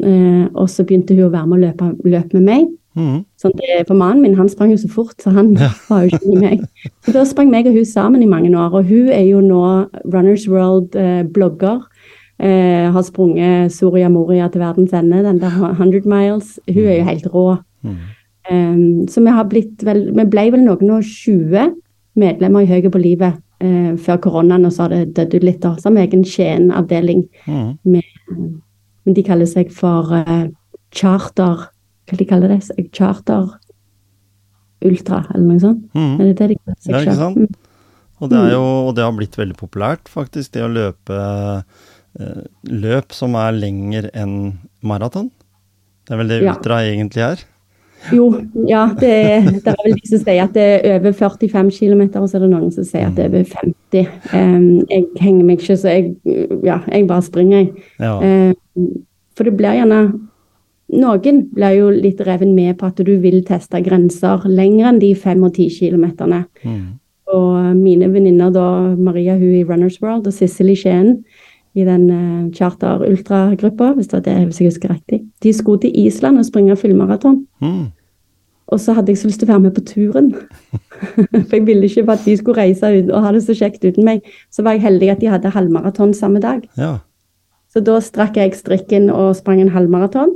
Eh, 0.07 0.45
og 0.53 0.69
så 0.71 0.87
begynte 0.87 1.17
hun 1.17 1.29
å 1.29 1.35
være 1.35 1.51
med 1.51 1.59
å 1.59 1.63
løpe, 1.67 1.93
løpe 2.07 2.39
med 2.39 2.49
meg. 2.51 2.67
Mm. 2.97 3.25
Sånn, 3.37 3.53
det, 3.59 3.83
for 3.85 3.99
mannen 3.99 4.23
min 4.25 4.39
han 4.39 4.49
sprang 4.49 4.71
jo 4.73 4.79
så 4.81 4.89
fort, 4.89 5.17
så 5.21 5.33
han 5.37 5.53
var 5.91 6.05
jo 6.07 6.17
ikke 6.17 6.33
med 6.33 6.45
meg. 6.45 6.93
Så 7.05 7.15
da 7.17 7.27
sprang 7.29 7.53
meg 7.53 7.69
og 7.69 7.77
hun 7.77 7.89
sammen 7.89 8.25
i 8.25 8.31
mange 8.31 8.53
år. 8.57 8.73
Og 8.73 8.89
hun 8.89 9.13
er 9.13 9.27
jo 9.29 9.43
nå 9.45 9.63
Runners 10.05 10.49
World-blogger. 10.51 11.85
Eh, 12.37 12.89
har 12.93 13.05
sprunget 13.05 13.73
Soria 13.73 14.11
Moria 14.13 14.51
til 14.53 14.61
verdens 14.61 14.93
ende, 14.97 15.23
den 15.25 15.41
der 15.41 15.55
100 15.73 16.05
miles. 16.05 16.59
Hun 16.69 16.85
er 16.85 16.99
jo 16.99 17.09
helt 17.09 17.33
rå. 17.33 17.47
Um, 18.51 19.07
så 19.11 19.23
vi 19.25 19.33
har 19.35 19.49
blitt 19.51 19.83
vel 19.83 20.05
Vi 20.15 20.25
ble 20.31 20.45
vel 20.55 20.63
noen 20.63 20.91
og 20.95 21.03
20 21.03 21.73
medlemmer 22.17 22.63
i 22.63 22.69
Høyre 22.71 22.93
på 22.95 23.01
livet 23.03 23.41
uh, 23.65 23.93
før 23.99 24.21
koronaen, 24.23 24.65
og 24.69 24.73
så 24.73 24.87
har 24.87 24.95
det 24.95 25.15
dødd 25.17 25.35
ut 25.35 25.47
litt. 25.49 25.61
da. 25.65 25.75
Så 25.77 25.89
har 25.91 25.97
vi 25.97 26.05
egen 26.07 26.25
Skien-avdeling. 26.25 27.27
Mm. 27.47 27.71
med, 27.85 28.03
Men 29.05 29.15
de 29.19 29.25
kaller 29.27 29.51
seg 29.51 29.73
for 29.75 30.13
uh, 30.15 30.47
charter 30.95 31.67
Hva 32.07 32.19
de 32.19 32.27
kaller 32.29 32.55
det? 32.55 32.87
Charter 32.95 33.57
Ultra, 34.87 35.25
eller 35.35 35.47
noe 35.49 35.63
sånt? 35.63 35.87
Mm. 35.97 36.13
Er 36.21 36.25
det 36.29 36.37
det 36.39 36.49
de 36.53 36.59
kaller 36.61 36.81
seg 36.85 36.93
Ja, 36.95 37.01
ikke 37.03 37.17
sant? 37.19 37.37
Mm. 37.37 37.63
Og 38.17 38.31
det, 38.31 38.39
er 38.39 38.53
jo, 38.55 38.63
og 38.89 38.95
det 38.97 39.05
har 39.05 39.13
blitt 39.13 39.35
veldig 39.37 39.57
populært, 39.59 40.09
faktisk, 40.09 40.55
det 40.55 40.63
å 40.65 40.71
løpe 40.73 41.17
uh, 41.17 42.45
løp 42.65 43.13
som 43.13 43.35
er 43.37 43.53
lenger 43.59 44.09
enn 44.17 44.55
maraton. 44.87 45.29
Det 46.07 46.15
er 46.15 46.21
vel 46.23 46.31
det 46.33 46.39
Ja. 46.47 46.55
ultra 46.55 46.79
egentlig 46.87 47.25
er. 47.27 47.43
Jo, 48.13 48.27
ja, 48.69 48.85
det 49.01 49.13
det 49.65 49.73
er 49.73 49.81
vel 49.83 49.97
de 49.97 50.09
som 50.09 50.21
sier 50.23 50.45
at 50.45 50.55
det 50.55 50.67
er 50.77 50.99
over 51.01 51.13
45 51.17 51.71
km, 51.75 52.03
og 52.21 52.29
så 52.29 52.39
er 52.39 52.45
det 52.45 52.53
noen 52.53 52.71
som 52.75 52.87
sier 52.87 53.09
at 53.09 53.17
det 53.17 53.27
er 53.27 53.33
over 53.33 53.49
50. 53.51 54.13
Um, 54.33 54.69
jeg 54.91 55.07
henger 55.21 55.45
meg 55.49 55.61
ikke, 55.61 55.79
så 55.81 55.97
jeg, 55.97 56.15
ja, 56.67 56.79
jeg 56.93 57.09
bare 57.09 57.27
springer, 57.27 57.65
jeg. 57.65 57.87
Ja. 58.01 58.15
Um, 58.77 58.87
for 59.37 59.49
det 59.49 59.57
blir 59.59 59.77
gjerne 59.81 60.07
Noen 60.87 61.41
blir 61.51 61.73
jo 61.75 61.87
litt 61.91 62.21
revet 62.23 62.53
med 62.55 62.77
på 62.79 62.87
at 62.87 63.01
du 63.03 63.17
vil 63.19 63.41
teste 63.43 63.81
grenser 63.83 64.45
lenger 64.47 64.93
enn 64.93 65.01
de 65.03 65.09
5 65.19 65.41
og 65.43 65.57
10 65.59 65.81
kilometerne. 65.81 66.45
Mm. 66.63 66.85
Og 67.35 67.57
mine 67.75 68.07
venninner, 68.13 68.53
da, 68.55 68.95
Maria 68.95 69.35
hun 69.35 69.57
i 69.59 69.65
Runners 69.67 69.99
World 69.99 70.29
og 70.31 70.37
Sissel 70.37 70.71
i 70.71 70.77
Skien 70.79 71.17
i 71.77 71.85
den 71.85 72.09
uh, 72.11 72.53
charter 72.57 73.05
ultra-gruppa, 73.05 73.93
hvis 73.97 74.09
det 74.09 74.19
var 74.19 74.25
det 74.25 74.37
hvis 74.47 74.61
jeg 74.61 74.71
husker 74.71 74.95
riktig, 74.95 75.21
de 75.43 75.53
skulle 75.53 75.83
til 75.85 75.93
Island 76.07 76.41
og 76.41 76.49
springe 76.49 76.77
fullmaraton. 76.77 77.43
Mm. 77.61 77.87
Og 78.67 78.81
så 78.81 78.97
hadde 78.97 79.13
jeg 79.13 79.19
så 79.21 79.29
lyst 79.29 79.43
til 79.43 79.47
å 79.47 79.53
være 79.53 79.65
med 79.69 79.75
på 79.77 79.85
turen. 79.87 80.33
For 81.49 81.55
jeg 81.55 81.67
ville 81.69 81.87
ikke 81.87 82.07
at 82.13 82.25
de 82.25 82.35
skulle 82.37 82.59
reise 82.59 82.89
ut 82.97 83.13
og 83.13 83.23
ha 83.23 83.31
det 83.37 83.45
så 83.47 83.55
kjekt 83.55 83.85
uten 83.85 84.07
meg. 84.09 84.25
Så 84.51 84.65
var 84.67 84.75
jeg 84.75 84.87
heldig 84.89 85.11
at 85.13 85.21
de 85.23 85.31
hadde 85.31 85.53
halvmaraton 85.55 86.17
samme 86.17 86.43
dag. 86.43 86.65
ja. 86.79 86.97
Så 87.77 87.83
da 87.85 87.99
strakk 88.01 88.39
jeg 88.41 88.55
strikken 88.57 89.11
og 89.13 89.35
sprang 89.37 89.59
en 89.61 89.69
halvmaraton. 89.69 90.31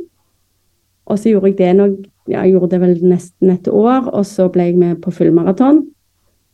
Og 1.09 1.19
så 1.19 1.31
gjorde 1.31 1.49
jeg 1.49 1.57
det 1.57 1.71
nok, 1.79 1.95
ja, 2.29 2.43
jeg 2.43 2.53
gjorde 2.53 2.69
det 2.75 2.81
vel 2.83 2.99
nesten 3.01 3.53
et 3.55 3.69
år, 3.73 4.11
og 4.13 4.27
så 4.29 4.51
ble 4.53 4.67
jeg 4.69 4.77
med 4.77 4.99
på 5.01 5.11
fullmaraton. 5.15 5.81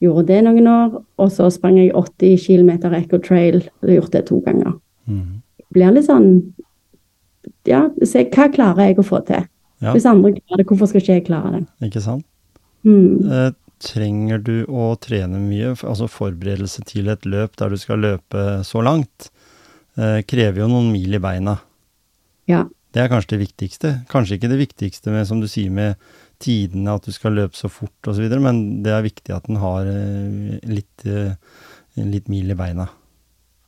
Gjorde 0.04 0.26
det 0.28 0.42
noen 0.44 0.68
år, 0.68 0.96
og 1.16 1.32
så 1.32 1.48
sprang 1.52 1.78
jeg 1.80 1.94
80 1.96 2.36
km 2.44 2.94
Echo 2.98 3.20
Trail. 3.22 3.62
Og 3.80 3.88
har 3.88 3.98
gjort 4.00 4.16
det 4.16 4.24
to 4.28 4.40
ganger. 4.44 4.74
Mm. 5.08 5.42
Blir 5.72 5.94
litt 5.94 6.08
sånn 6.08 6.30
Ja, 7.66 7.86
se 8.06 8.24
hva 8.30 8.48
klarer 8.52 8.90
jeg 8.90 8.98
å 9.00 9.06
få 9.06 9.20
til? 9.26 9.46
Ja. 9.82 9.92
Hvis 9.94 10.06
andre 10.08 10.32
klarer 10.36 10.62
det, 10.62 10.66
hvorfor 10.70 10.90
skal 10.90 11.02
ikke 11.02 11.16
jeg 11.16 11.24
klare 11.26 11.52
det? 11.54 11.62
Ikke 11.88 12.02
sant? 12.02 12.24
Mm. 12.86 13.26
Eh, 13.26 13.48
trenger 13.82 14.40
du 14.42 14.54
å 14.70 14.92
trene 15.02 15.40
mye? 15.42 15.74
Altså 15.82 16.08
forberedelse 16.10 16.84
til 16.88 17.10
et 17.12 17.26
løp 17.26 17.58
der 17.60 17.74
du 17.74 17.78
skal 17.80 18.02
løpe 18.04 18.44
så 18.66 18.82
langt, 18.86 19.30
eh, 19.98 20.22
krever 20.22 20.62
jo 20.62 20.70
noen 20.70 20.92
mil 20.94 21.18
i 21.18 21.22
beina. 21.22 21.58
Ja. 22.50 22.64
Det 22.94 23.02
er 23.02 23.10
kanskje 23.12 23.34
det 23.34 23.42
viktigste. 23.42 23.92
Kanskje 24.08 24.38
ikke 24.38 24.52
det 24.52 24.62
viktigste 24.62 25.12
med, 25.12 25.26
som 25.28 25.42
du 25.42 25.48
sier, 25.50 25.70
med 25.70 25.98
tidene, 26.42 26.96
at 26.96 27.06
du 27.06 27.14
skal 27.14 27.36
løpe 27.38 27.58
så 27.58 27.70
fort 27.72 28.10
osv., 28.10 28.28
men 28.42 28.82
det 28.84 28.92
er 28.94 29.06
viktig 29.06 29.34
at 29.34 29.48
den 29.48 29.58
har 29.62 29.88
eh, 29.90 30.60
litt, 30.70 31.06
eh, 31.08 31.34
litt 32.02 32.30
mil 32.32 32.52
i 32.52 32.58
beina. 32.58 32.88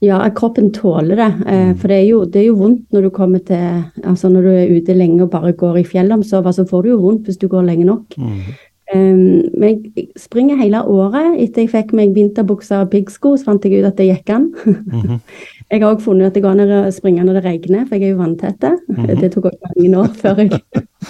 Ja, 0.04 0.20
kroppen 0.30 0.70
tåler 0.74 1.18
det. 1.18 1.32
Eh, 1.50 1.72
for 1.74 1.90
det 1.90 1.96
er, 1.96 2.06
jo, 2.06 2.22
det 2.24 2.42
er 2.42 2.48
jo 2.52 2.58
vondt 2.60 2.94
når 2.94 3.08
du 3.08 3.10
kommer 3.10 3.42
til 3.42 3.82
Altså 4.06 4.30
når 4.30 4.44
du 4.46 4.50
er 4.52 4.76
ute 4.78 4.94
lenge 4.94 5.24
og 5.24 5.32
bare 5.32 5.56
går 5.58 5.80
i 5.80 5.86
fjellomsover, 5.88 6.54
så 6.54 6.66
får 6.68 6.84
du 6.84 6.92
jo 6.92 7.00
vondt 7.02 7.26
hvis 7.26 7.40
du 7.40 7.48
går 7.50 7.66
lenge 7.66 7.88
nok. 7.88 8.14
Mm. 8.14 8.52
Um, 8.94 9.42
men 9.58 9.82
jeg 9.96 10.06
springer 10.16 10.56
hele 10.56 10.80
året. 10.86 11.34
Etter 11.42 11.66
jeg 11.66 11.72
fikk 11.74 11.90
meg 11.98 12.14
vinterbukser 12.16 12.86
og 12.86 12.92
piggsko, 12.94 13.34
så 13.36 13.50
fant 13.50 13.66
jeg 13.66 13.82
ut 13.82 13.88
at 13.90 13.98
det 13.98 14.06
gikk 14.08 14.32
an. 14.32 14.46
Mhm. 14.64 15.18
jeg 15.72 15.82
har 15.82 15.90
òg 15.90 16.00
funnet 16.00 16.30
at 16.30 16.38
det 16.38 16.44
går 16.46 16.54
an 16.54 16.76
å 16.78 16.94
springe 16.94 17.26
når 17.26 17.40
det 17.40 17.44
regner, 17.44 17.82
for 17.88 17.98
jeg 17.98 18.06
er 18.06 18.14
jo 18.14 18.22
vanntette. 18.22 18.70
Det 19.20 19.32
tok 19.34 19.50
også 19.50 19.74
mange 19.74 19.98
år 19.98 20.14
før 20.22 20.44
jeg 20.44 20.62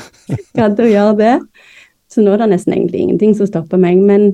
gadd 0.59 0.81
å 0.81 0.89
gjøre 0.89 1.17
det. 1.19 1.35
Så 2.09 2.25
nå 2.25 2.35
er 2.35 2.43
det 2.43 2.53
nesten 2.55 2.75
egentlig 2.77 3.05
ingenting 3.05 3.35
som 3.37 3.49
stopper 3.49 3.81
meg. 3.81 4.01
Men 4.01 4.31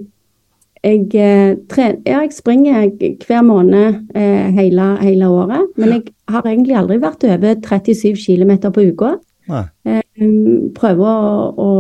jeg, 0.85 1.09
eh, 1.17 1.55
tre, 1.71 1.95
ja, 2.07 2.21
jeg 2.23 2.35
springer 2.37 2.91
hver 3.25 3.43
måned 3.47 4.15
eh, 4.15 4.51
hele, 4.55 4.91
hele 5.01 5.31
året. 5.33 5.73
Men 5.81 5.97
jeg 5.97 6.05
har 6.31 6.47
egentlig 6.47 6.79
aldri 6.79 7.01
vært 7.03 7.27
over 7.27 7.57
37 7.65 8.15
km 8.21 8.57
på 8.69 8.89
uka. 8.93 9.17
Um, 9.49 10.71
prøver 10.77 11.05
å, 11.05 11.51
å 11.61 11.71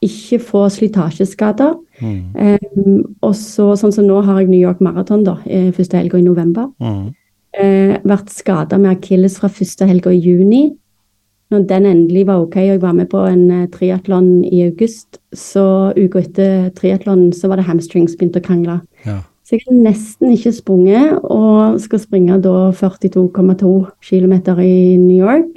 ikke 0.00 0.40
få 0.42 0.64
slitasjeskader. 0.72 1.74
Mm. 2.00 2.20
Eh, 2.40 3.00
og 3.26 3.34
så, 3.36 3.72
sånn 3.76 3.92
som 3.92 4.06
nå 4.08 4.20
har 4.24 4.40
jeg 4.40 4.50
New 4.50 4.60
York 4.60 4.80
Marathon, 4.84 5.24
da, 5.26 5.36
eh, 5.44 5.68
første 5.76 6.00
helga 6.00 6.18
i 6.18 6.24
november. 6.24 6.70
Mm. 6.80 7.10
Eh, 7.60 7.96
vært 8.06 8.30
skada 8.32 8.78
med 8.78 8.94
akilles 8.96 9.36
fra 9.40 9.50
første 9.52 9.86
helga 9.86 10.12
i 10.14 10.22
juni. 10.22 10.70
Når 11.50 11.64
den 11.66 11.86
endelig 11.86 12.26
var 12.28 12.44
ok, 12.44 12.56
og 12.56 12.68
jeg 12.68 12.82
var 12.82 12.92
med 12.94 13.08
på 13.10 13.24
en 13.26 13.50
eh, 13.50 13.66
triatlon 13.72 14.44
i 14.44 14.62
august, 14.68 15.18
så 15.34 15.90
uka 15.96 16.22
etter 16.22 16.68
triatlonen 16.76 17.32
så 17.34 17.50
var 17.50 17.58
det 17.58 17.66
hamstrings 17.66 18.14
begynte 18.18 18.42
å 18.42 18.46
krangle. 18.46 18.78
Ja. 19.06 19.18
Så 19.42 19.56
jeg 19.56 19.66
har 19.66 19.80
nesten 19.82 20.30
ikke 20.30 20.52
sprunget, 20.54 21.16
og 21.26 21.80
skal 21.82 21.98
springe 21.98 22.38
da 22.44 22.70
42,2 22.78 23.72
km 24.06 24.34
i 24.62 24.96
New 25.00 25.18
York. 25.18 25.50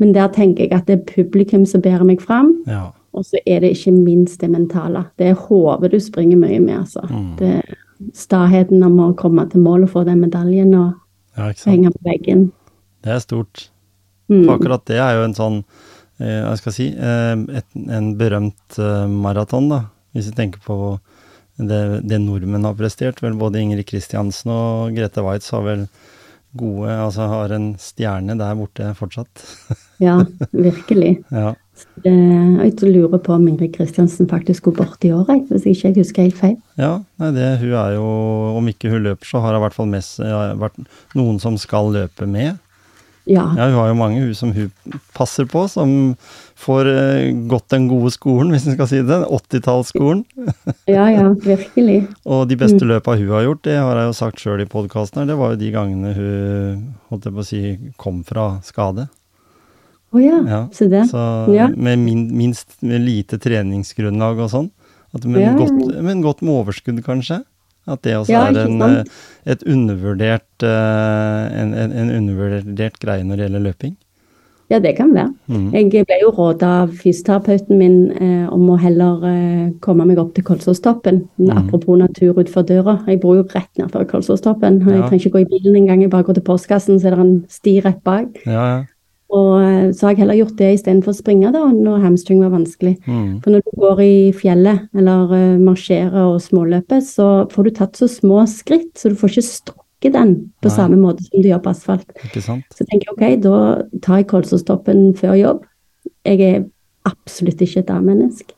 Men 0.00 0.14
der 0.16 0.32
tenker 0.32 0.64
jeg 0.64 0.72
at 0.72 0.88
det 0.88 0.96
er 0.96 1.10
publikum 1.12 1.66
som 1.68 1.84
bærer 1.84 2.08
meg 2.08 2.24
fram. 2.24 2.56
ja. 2.66 2.88
Og 3.12 3.26
så 3.28 3.36
er 3.44 3.60
det 3.60 3.74
ikke 3.74 3.92
minst 3.92 4.40
det 4.40 4.48
mentale. 4.48 5.02
Det 5.20 5.26
er 5.26 5.34
hodet 5.36 5.90
du 5.92 5.98
springer 6.00 6.38
mye 6.40 6.60
med, 6.64 6.78
altså. 6.78 7.02
Mm. 7.10 7.34
Det 7.36 7.58
staheten 8.14 8.82
om 8.82 8.98
å 9.02 9.12
komme 9.18 9.44
til 9.50 9.62
mål 9.62 9.86
og 9.86 9.92
få 9.94 10.04
den 10.08 10.22
medaljen 10.24 10.72
og 10.74 10.94
ja, 11.36 11.50
henge 11.66 11.92
på 11.92 12.08
veggen. 12.08 12.46
Det 13.04 13.14
er 13.16 13.22
stort. 13.22 13.68
Mm. 14.32 14.44
For 14.46 14.56
akkurat 14.56 14.86
det 14.88 15.00
er 15.02 15.18
jo 15.18 15.24
en 15.26 15.36
sånn, 15.36 15.58
eh, 16.22 16.40
hva 16.46 16.54
skal 16.58 16.72
jeg 16.72 16.78
si, 16.78 16.88
eh, 16.96 17.34
et, 17.60 17.68
en 17.98 18.12
berømt 18.20 18.78
eh, 18.80 19.04
maraton, 19.12 19.68
da. 19.72 19.82
Hvis 20.16 20.30
vi 20.30 20.38
tenker 20.38 20.62
på 20.64 20.78
det, 21.60 21.82
det 22.08 22.20
nordmenn 22.20 22.66
har 22.68 22.76
prestert. 22.78 23.20
Vel, 23.24 23.36
både 23.38 23.60
Ingrid 23.62 23.86
Kristiansen 23.88 24.52
og 24.52 24.96
Grete 24.96 25.24
Waitz 25.24 25.52
har 25.54 25.64
vel 25.66 25.86
gode, 26.58 26.92
altså 26.92 27.28
har 27.30 27.52
en 27.56 27.72
stjerne 27.80 28.36
der 28.40 28.58
borte 28.58 28.92
fortsatt. 28.98 29.46
Ja, 30.02 30.16
virkelig. 30.50 31.20
ja. 31.30 31.52
Det, 32.02 32.10
jeg 32.10 32.88
lurer 32.90 33.20
på 33.22 33.36
om 33.36 33.44
Ingrid 33.46 33.70
Kristiansen 33.76 34.26
faktisk 34.26 34.66
går 34.66 34.74
bort 34.80 35.04
i 35.06 35.12
år, 35.14 35.28
hvis 35.46 35.62
hvis 35.62 35.84
jeg 35.84 35.92
ikke 35.92 36.02
husker 36.02 36.26
helt 36.26 36.40
feil. 36.40 36.56
Ja, 36.80 36.90
nei, 37.22 37.28
det, 37.36 37.46
hun 37.60 37.76
er 37.78 37.92
jo, 37.94 38.08
om 38.58 38.70
ikke 38.72 38.90
hun 38.90 39.04
løper, 39.06 39.28
så 39.28 39.38
har 39.44 39.54
hun 39.54 39.60
i 39.60 39.62
hvert 39.62 39.76
fall 39.76 39.92
mest, 39.92 40.18
vært 40.58 40.80
noen 41.14 41.38
som 41.38 41.54
skal 41.60 41.92
løpe 41.94 42.26
med. 42.26 42.58
Ja, 43.26 43.44
Ja, 43.54 43.68
hun 43.70 43.76
har 43.78 43.88
jo 43.92 43.94
mange 43.94 44.20
hun 44.24 44.34
som 44.34 44.50
hun 44.52 44.72
passer 45.14 45.46
på, 45.46 45.68
som 45.70 46.16
får 46.58 46.88
eh, 46.90 47.28
gått 47.46 47.68
den 47.70 47.86
gode 47.90 48.10
skolen, 48.14 48.50
hvis 48.50 48.66
en 48.66 48.74
skal 48.74 48.88
si 48.90 48.98
det. 49.06 49.20
80-tallsskolen. 49.30 50.24
ja, 50.90 51.06
ja 51.10 51.28
virkelig. 51.30 52.00
Og 52.26 52.48
de 52.50 52.56
beste 52.58 52.82
løpa 52.88 53.14
hun 53.18 53.30
har 53.30 53.46
gjort, 53.46 53.62
det 53.68 53.76
har 53.78 54.00
jeg 54.00 54.10
jo 54.10 54.16
sagt 54.18 54.42
sjøl 54.42 54.64
i 54.64 54.68
podkasten 54.70 55.22
her, 55.22 55.30
det 55.30 55.38
var 55.38 55.54
jo 55.54 55.60
de 55.62 55.70
gangene 55.74 56.14
hun 56.18 56.82
holdt 57.12 57.28
jeg 57.30 57.36
på 57.38 57.44
å 57.44 57.46
si, 57.46 57.62
kom 57.96 58.22
fra 58.26 58.48
skade. 58.66 59.06
Å 60.12 60.20
ja, 60.20 60.42
Ja, 60.44 60.60
se 60.74 60.90
det. 60.92 61.06
Så 61.08 61.22
Ja. 61.54 61.68
med 61.72 61.98
min, 62.02 62.26
minst 62.36 62.74
med 62.82 63.00
lite 63.06 63.38
treningsgrunnlag 63.40 64.42
og 64.44 64.50
sånn. 64.52 64.70
Men, 65.24 65.56
godt, 65.56 65.78
men 66.02 66.22
godt 66.24 66.40
med 66.42 66.54
overskudd, 66.58 66.98
kanskje. 67.04 67.42
At 67.90 68.04
det 68.06 68.14
også 68.14 68.30
Ja, 68.30 68.46
er 68.46 68.66
en, 68.66 68.82
eh, 68.82 69.56
undervurdert, 69.66 70.62
eh, 70.62 71.62
en, 71.62 71.74
en, 71.74 71.92
en 71.92 72.10
undervurdert 72.14 72.98
greie 73.02 73.24
når 73.26 73.36
det 73.36 73.48
gjelder 73.48 73.66
løping. 73.70 73.96
Ja, 74.72 74.78
det 74.78 74.94
kan 74.96 75.10
være. 75.14 75.34
Mm. 75.52 75.66
Jeg 75.74 76.06
ble 76.08 76.16
jo 76.22 76.30
råda 76.32 76.68
av 76.82 76.94
fysioterapeuten 76.96 77.76
min 77.76 77.96
eh, 78.16 78.46
om 78.52 78.70
å 78.72 78.78
heller 78.80 79.26
eh, 79.28 79.66
komme 79.84 80.06
meg 80.08 80.20
opp 80.22 80.30
til 80.36 80.46
Kolsåstoppen. 80.46 81.26
Mm. 81.42 81.50
Apropos 81.58 81.98
natur 82.00 82.38
utenfor 82.38 82.64
døra. 82.70 82.96
Jeg 83.10 83.20
bor 83.20 83.36
jo 83.36 83.44
rett 83.52 83.68
nedfor 83.76 84.06
Kolsåstoppen. 84.08 84.80
Ja. 84.86 84.94
Jeg 84.94 85.10
trenger 85.10 85.26
ikke 85.26 85.34
gå 85.34 85.42
i 85.44 85.50
bilen 85.50 85.76
engang. 85.82 86.06
Jeg 86.06 86.14
bare 86.14 86.24
går 86.24 86.40
til 86.40 86.46
postkassen, 86.46 87.02
så 87.02 87.10
er 87.10 87.18
det 87.18 87.26
en 87.26 87.36
sti 87.52 87.76
rett 87.84 88.00
bak. 88.06 88.40
Ja, 88.46 88.64
ja. 88.70 88.80
Og 89.32 89.52
eh, 89.64 89.90
så 89.96 90.06
har 90.06 90.14
jeg 90.14 90.22
heller 90.22 90.40
gjort 90.42 90.58
det 90.58 90.70
istedenfor 90.76 91.14
å 91.14 91.16
springe 91.16 91.52
da, 91.54 91.62
når 91.72 92.02
hamstring 92.04 92.42
var 92.44 92.52
vanskelig. 92.52 92.98
Mm. 93.06 93.38
For 93.44 93.54
når 93.54 93.64
du 93.64 93.78
går 93.80 94.02
i 94.04 94.16
fjellet 94.36 94.88
eller 94.98 95.32
uh, 95.32 95.62
marsjerer 95.62 96.34
og 96.34 96.42
småløper, 96.44 97.00
så 97.06 97.28
får 97.52 97.68
du 97.68 97.72
tatt 97.78 98.00
så 98.00 98.10
små 98.10 98.42
skritt, 98.50 98.90
så 98.98 99.12
du 99.12 99.16
får 99.18 99.32
ikke 99.32 99.46
strukket 99.48 100.16
den 100.18 100.34
på 100.60 100.68
Nei. 100.68 100.76
samme 100.76 101.00
måte 101.00 101.24
som 101.24 101.40
du 101.40 101.48
gjør 101.48 101.62
på 101.64 101.72
asfalt. 101.72 102.08
Ikke 102.28 102.44
sant? 102.44 102.66
Så 102.76 102.84
tenker 102.84 103.08
jeg 103.08 103.16
ok, 103.16 103.44
da 103.46 104.00
tar 104.04 104.20
jeg 104.20 104.28
Kolsåstoppen 104.32 105.12
før 105.16 105.38
jobb. 105.40 105.62
Jeg 106.28 106.42
er 106.50 106.66
absolutt 107.08 107.62
ikke 107.64 107.86
et 107.86 107.94
A-menneske. 107.94 108.52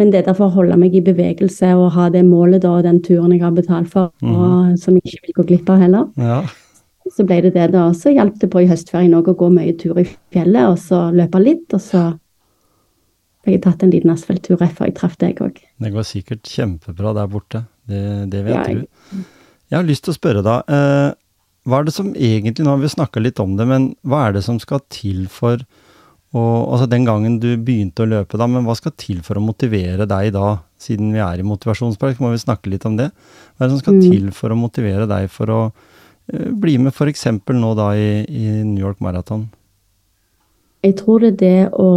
Men 0.00 0.12
det 0.12 0.22
er 0.22 0.28
derfor 0.30 0.48
å 0.48 0.54
holde 0.54 0.76
meg 0.80 0.94
i 0.96 1.02
bevegelse 1.04 1.74
og 1.76 1.90
ha 1.96 2.06
det 2.12 2.22
målet 2.24 2.62
da, 2.64 2.78
og 2.78 2.84
den 2.86 3.00
turen 3.04 3.32
jeg 3.34 3.42
har 3.44 3.52
betalt 3.52 3.90
for, 3.92 4.12
og 4.24 4.76
som 4.80 4.96
jeg 4.96 5.04
ikke 5.04 5.26
vil 5.26 5.36
gå 5.36 5.44
glipp 5.50 5.72
av 5.72 5.82
heller. 5.84 6.06
Ja. 6.16 6.38
Så 7.12 7.26
ble 7.28 7.40
det 7.44 7.52
det 7.54 7.70
da. 7.74 7.88
Og 7.90 7.94
Så 7.98 8.12
hjalp 8.14 8.38
det 8.40 8.48
på 8.50 8.62
i 8.62 8.68
høstferien 8.70 9.12
òg 9.18 9.28
å 9.28 9.36
gå 9.36 9.50
mye 9.52 9.74
tur 9.78 9.98
i 10.00 10.06
fjellet, 10.32 10.64
og 10.72 10.78
så 10.80 11.10
løpe 11.12 11.42
litt. 11.42 11.66
Og 11.76 11.80
så 11.84 12.06
fikk 13.44 13.56
jeg 13.56 13.62
tatt 13.64 13.82
en 13.84 13.90
liten 13.92 14.12
asfalttur 14.14 14.56
rett 14.60 14.74
før 14.78 14.88
jeg 14.88 14.96
traff 15.00 15.16
deg 15.20 15.40
òg. 15.44 15.58
Det 15.82 15.92
går 15.92 16.06
sikkert 16.08 16.42
kjempebra 16.48 17.12
der 17.18 17.26
borte. 17.32 17.64
Det, 17.88 18.02
det 18.30 18.44
vet 18.46 18.54
Ja, 18.54 18.62
jeg- 18.64 18.86
du. 18.86 19.24
Jeg 19.72 19.76
har 19.78 19.84
lyst 19.88 20.04
til 20.04 20.12
å 20.14 20.18
spørre 20.18 20.42
da, 20.44 20.58
eh, 20.68 21.12
hva 21.66 21.78
er 21.80 21.84
det 21.84 21.92
som 21.94 22.12
egentlig, 22.14 22.64
nå 22.64 22.70
har 22.70 22.78
vi 22.78 22.88
snakka 22.88 23.22
litt 23.22 23.40
om 23.40 23.56
det, 23.56 23.66
men 23.66 23.94
hva 24.06 24.28
er 24.28 24.32
det 24.32 24.44
som 24.44 24.58
skal 24.58 24.80
til 24.90 25.26
for 25.28 25.58
å, 26.34 26.42
altså 26.72 26.88
den 26.88 27.04
gangen 27.04 27.38
du 27.40 27.56
begynte 27.56 28.04
å 28.04 28.08
løpe 28.08 28.38
da, 28.38 28.46
men 28.46 28.64
hva 28.64 28.74
skal 28.76 28.92
til 28.96 29.20
for 29.22 29.34
å 29.34 29.42
motivere 29.44 30.06
deg 30.08 30.32
da, 30.32 30.58
siden 30.78 31.12
vi 31.12 31.18
er 31.18 31.38
i 31.40 31.42
motivasjonspark, 31.46 32.18
må 32.20 32.30
vi 32.32 32.38
snakke 32.40 32.70
litt 32.70 32.84
om 32.86 32.96
det. 32.96 33.10
Hva 33.58 33.64
er 33.64 33.68
det 33.68 33.70
som 33.70 33.78
skal 33.80 33.94
Mm. 33.94 34.10
til 34.10 34.30
for 34.30 34.48
å 34.50 34.56
motivere 34.56 35.06
deg 35.08 35.28
for 35.30 35.46
å 35.46 35.72
bli 36.32 36.78
med 36.78 36.94
for 36.94 37.10
eksempel 37.10 37.58
nå 37.60 37.74
da 37.78 37.92
i, 37.96 38.24
i 38.28 38.62
New 38.64 38.80
York 38.80 39.00
Marathon? 39.00 39.48
Jeg 40.82 40.96
tror 40.98 41.22
det 41.22 41.32
er 41.32 41.38
det 41.40 41.70
å 41.78 41.88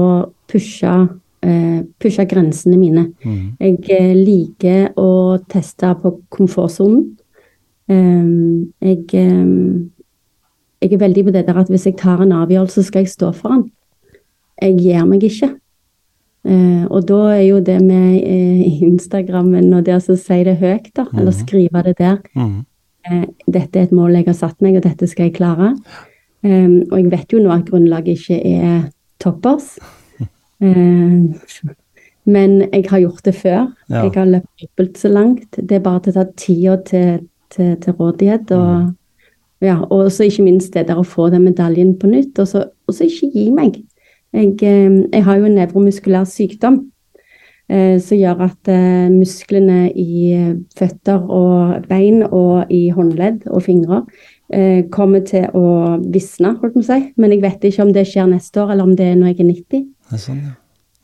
pushe, 0.52 0.94
eh, 1.42 1.80
pushe 2.00 2.26
grensene 2.30 2.78
mine. 2.78 3.08
Mm. 3.26 3.56
Jeg 3.60 3.80
eh, 3.90 4.14
liker 4.14 4.92
å 5.02 5.40
teste 5.50 5.96
på 6.02 6.14
komfortsonen. 6.30 7.16
Ehm, 7.90 8.74
jeg, 8.82 9.06
ehm, 9.14 9.90
jeg 10.82 10.94
er 10.94 11.02
veldig 11.02 11.26
på 11.26 11.34
det 11.34 11.46
der 11.48 11.60
at 11.62 11.70
hvis 11.70 11.86
jeg 11.90 11.98
tar 11.98 12.22
en 12.22 12.34
avgjørelse, 12.34 12.82
så 12.82 12.84
skal 12.84 13.06
jeg 13.06 13.14
stå 13.14 13.32
for 13.34 13.56
den. 13.56 13.66
Jeg 14.62 14.78
gir 14.80 15.06
meg 15.10 15.26
ikke. 15.26 15.52
Eh, 16.46 16.86
og 16.94 17.08
da 17.10 17.20
er 17.34 17.44
jo 17.48 17.60
det 17.60 17.80
med 17.82 18.22
eh, 18.22 18.82
Instagrammen 18.86 19.74
og 19.74 19.86
det 19.88 19.98
å 19.98 20.02
si 20.14 20.44
det 20.46 20.60
høyt, 20.62 20.92
da, 20.94 21.08
eller 21.18 21.34
skrive 21.34 21.84
det 21.88 21.98
der 21.98 22.20
Mhm. 22.36 22.66
Eh, 23.10 23.24
Dette 23.48 23.80
er 23.80 23.88
et 23.88 23.96
mål 23.96 24.20
jeg 24.20 24.30
har 24.30 24.38
satt 24.38 24.62
meg, 24.66 24.78
og 24.80 24.86
dette 24.86 25.08
skal 25.10 25.30
jeg 25.30 25.38
klare. 25.38 25.74
Um, 26.46 26.84
og 26.92 27.00
jeg 27.00 27.10
vet 27.10 27.34
jo 27.34 27.40
nå 27.42 27.50
at 27.54 27.66
grunnlaget 27.66 28.20
ikke 28.20 28.38
er 28.46 28.84
toppers. 29.22 29.76
Um, 30.62 31.34
men 32.26 32.60
jeg 32.72 32.86
har 32.90 33.02
gjort 33.02 33.26
det 33.26 33.36
før. 33.38 33.66
Ja. 33.90 34.04
Jeg 34.04 34.12
har 34.16 34.30
løpt 34.30 34.62
dobbelt 34.62 34.98
så 34.98 35.10
langt. 35.14 35.58
Det 35.58 35.78
er 35.78 35.84
bare 35.86 36.04
til 36.06 36.14
å 36.14 36.20
ta 36.20 36.26
tida 36.38 36.78
til, 36.86 37.26
til, 37.54 37.76
til 37.82 37.98
rådighet. 37.98 38.54
Og, 38.58 38.94
ja, 39.66 39.78
og 39.84 40.12
så 40.14 40.26
ikke 40.26 40.46
minst 40.46 40.74
det 40.74 40.88
der 40.90 41.02
å 41.02 41.06
få 41.06 41.30
den 41.34 41.46
medaljen 41.46 41.96
på 42.02 42.10
nytt, 42.12 42.40
og 42.42 42.50
så, 42.50 42.66
ikke 42.90 43.32
gi 43.34 43.50
meg. 43.54 43.80
Jeg, 44.36 44.58
eh, 44.68 44.98
jeg 45.14 45.24
har 45.24 45.40
jo 45.40 45.48
en 45.48 45.56
nevromuskulær 45.56 46.26
sykdom 46.28 46.82
eh, 46.82 46.95
som 47.66 48.18
gjør 48.20 48.44
at 48.46 48.70
eh, 48.70 49.08
musklene 49.10 49.88
i 49.98 50.34
eh, 50.36 50.52
føtter 50.78 51.24
og 51.34 51.88
bein 51.90 52.22
og 52.28 52.70
i 52.70 52.92
håndledd 52.94 53.48
og 53.50 53.64
fingre 53.66 54.04
eh, 54.54 54.84
kommer 54.94 55.24
til 55.26 55.48
å 55.58 55.96
visne, 56.14 56.54
holdt 56.60 56.76
på 56.76 56.84
å 56.84 56.86
si. 56.86 57.00
Men 57.18 57.34
jeg 57.34 57.42
vet 57.46 57.66
ikke 57.66 57.88
om 57.88 57.94
det 57.96 58.06
skjer 58.12 58.30
neste 58.30 58.62
år, 58.62 58.76
eller 58.76 58.86
om 58.86 58.94
det 58.98 59.08
er 59.10 59.18
når 59.18 59.34
jeg 59.34 59.40
er 59.40 59.50
90. 59.50 59.88
Det 60.12 60.20
er 60.20 60.24
sånn, 60.28 60.44
ja. 60.44 60.54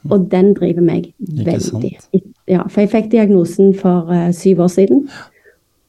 Og 0.10 0.27
den 0.32 0.53
driver 0.58 0.86
meg 0.86 1.12
veldig. 1.46 1.91
Ja, 2.50 2.63
for 2.68 2.82
jeg 2.82 2.89
fikk 2.89 3.12
diagnosen 3.12 3.75
for 3.77 4.10
uh, 4.10 4.32
syv 4.34 4.63
år 4.65 4.72
siden. 4.74 5.03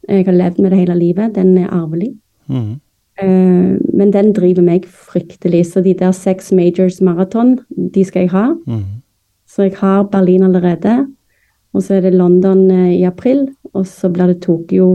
Jeg 0.04 0.26
har 0.26 0.36
levd 0.36 0.60
med 0.60 0.74
det 0.74 0.80
hele 0.82 0.96
livet. 0.98 1.32
Den 1.32 1.54
er 1.56 1.70
arvelig. 1.72 2.10
Mm. 2.52 2.74
Uh, 3.22 3.80
men 3.96 4.12
den 4.12 4.34
driver 4.36 4.66
meg 4.66 4.84
fryktelig. 4.84 5.64
Så 5.70 5.80
de 5.80 5.96
der 5.96 6.12
seks 6.12 6.52
majors 6.52 7.00
maraton, 7.00 7.56
de 7.72 8.04
skal 8.04 8.26
jeg 8.26 8.34
ha. 8.36 8.50
Mhm. 8.66 9.01
Så 9.52 9.66
jeg 9.66 9.76
har 9.82 10.06
Berlin 10.12 10.46
allerede. 10.46 10.94
Og 11.72 11.84
så 11.84 11.98
er 11.98 12.06
det 12.06 12.16
London 12.16 12.64
eh, 12.72 12.98
i 13.00 13.04
april. 13.08 13.46
Og 13.76 13.84
så 13.88 14.08
blir 14.12 14.32
det 14.32 14.42
Tokyo 14.44 14.88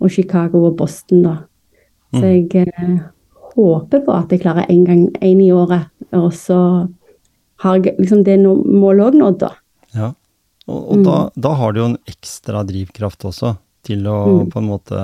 og 0.00 0.12
Chicago 0.12 0.66
og 0.68 0.76
Boston, 0.76 1.24
da. 1.24 1.36
Så 2.14 2.28
jeg 2.28 2.66
eh, 2.68 2.98
håper 3.54 4.04
på 4.04 4.14
at 4.14 4.32
jeg 4.32 4.42
klarer 4.44 4.68
én 4.70 4.84
gang 4.86 5.06
én 5.24 5.40
i 5.42 5.50
året. 5.52 5.88
Og 6.14 6.30
så 6.36 6.58
har 7.64 7.80
jeg 7.80 7.96
liksom 7.98 8.24
det 8.26 8.38
no 8.42 8.56
målet 8.60 9.08
òg 9.08 9.18
nådd, 9.18 9.38
da. 9.40 9.52
Ja, 9.94 10.10
og, 10.66 10.80
og 10.92 11.04
da, 11.06 11.18
da 11.36 11.54
har 11.58 11.72
du 11.72 11.80
jo 11.80 11.90
en 11.92 12.00
ekstra 12.10 12.64
drivkraft 12.66 13.24
også 13.28 13.54
til 13.84 14.06
å 14.08 14.44
på 14.50 14.60
en 14.60 14.68
måte 14.68 15.00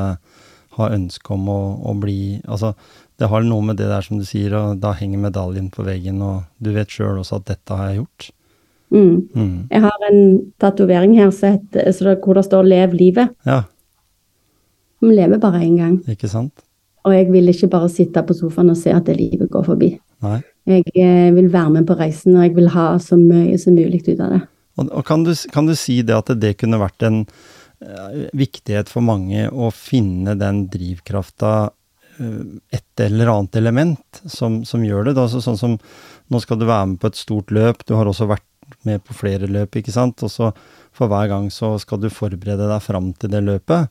ha 0.76 0.88
ønske 0.94 1.34
om 1.34 1.48
å, 1.52 1.60
å 1.90 1.94
bli 2.00 2.40
Altså, 2.48 2.72
det 3.20 3.28
har 3.28 3.44
noe 3.44 3.64
med 3.68 3.76
det 3.80 3.90
der 3.90 4.04
som 4.04 4.20
du 4.20 4.24
sier, 4.24 4.54
og 4.56 4.80
da 4.80 4.94
henger 4.96 5.20
medaljen 5.20 5.68
på 5.72 5.84
veggen, 5.84 6.22
og 6.24 6.46
du 6.62 6.72
vet 6.72 6.92
sjøl 6.92 7.20
også 7.20 7.40
at 7.40 7.50
dette 7.50 7.76
har 7.76 7.90
jeg 7.90 8.00
gjort. 8.00 8.30
Mm. 8.90 9.29
Mm. 9.35 9.68
Jeg 9.70 9.83
har 9.85 10.07
en 10.11 10.22
tatovering 10.61 11.14
her 11.18 11.31
så 11.35 11.55
heter, 11.55 11.92
så 11.94 12.09
det, 12.09 12.16
hvor 12.24 12.35
det 12.35 12.44
står 12.44 12.66
'Lev 12.66 12.96
livet'. 12.98 13.29
Ja, 13.46 13.62
Vi 15.00 15.14
lever 15.14 15.38
bare 15.38 15.62
én 15.64 15.76
gang. 15.76 16.03
ikke 16.09 16.29
sant? 16.29 16.53
Og 17.05 17.14
jeg 17.14 17.33
vil 17.33 17.48
ikke 17.48 17.70
bare 17.72 17.88
sitte 17.88 18.22
på 18.22 18.35
sofaen 18.37 18.70
og 18.70 18.76
se 18.76 18.92
at 18.92 19.07
det 19.07 19.16
livet 19.16 19.50
går 19.50 19.64
forbi. 19.64 19.94
Nei. 20.22 20.40
Jeg 20.68 20.85
eh, 20.94 21.31
vil 21.35 21.48
være 21.53 21.70
med 21.70 21.87
på 21.88 21.96
reisen, 21.96 22.37
og 22.37 22.44
jeg 22.44 22.57
vil 22.57 22.68
ha 22.74 22.98
så 22.98 23.16
mye 23.16 23.57
som 23.59 23.74
mulig 23.74 24.03
ut 24.09 24.20
av 24.20 24.35
det. 24.35 24.40
Og, 24.76 24.90
og 24.92 25.05
kan, 25.09 25.24
du, 25.24 25.33
kan 25.53 25.66
du 25.66 25.74
si 25.74 26.03
det 26.03 26.14
at 26.14 26.33
det 26.40 26.59
kunne 26.61 26.81
vært 26.81 27.03
en 27.09 27.22
uh, 27.24 28.29
viktighet 28.37 28.92
for 28.92 29.00
mange 29.00 29.48
å 29.48 29.70
finne 29.74 30.37
den 30.38 30.66
drivkrafta 30.72 31.55
eh, 32.20 32.44
et 32.76 33.05
eller 33.07 33.33
annet 33.33 33.57
element 33.57 34.22
som, 34.26 34.61
som 34.68 34.85
gjør 34.85 35.09
det? 35.09 35.16
Altså 35.16 35.40
sånn 35.40 35.59
som 35.61 35.79
nå 36.31 36.40
skal 36.44 36.61
du 36.61 36.68
være 36.68 36.92
med 36.92 37.00
på 37.03 37.11
et 37.11 37.18
stort 37.18 37.50
løp, 37.50 37.83
du 37.88 37.96
har 37.96 38.07
også 38.07 38.29
vært 38.31 38.46
med 38.88 39.02
på 39.04 39.16
flere 39.16 39.48
løp, 39.50 39.76
ikke 39.80 39.94
sant? 39.94 40.22
Og 40.26 40.33
så 40.33 40.50
for 40.96 41.11
hver 41.11 41.30
gang 41.30 41.48
så 41.54 41.74
skal 41.80 42.02
du 42.02 42.11
forberede 42.12 42.68
deg 42.70 42.85
fram 42.85 43.12
til 43.18 43.33
det 43.33 43.42
løpet. 43.46 43.90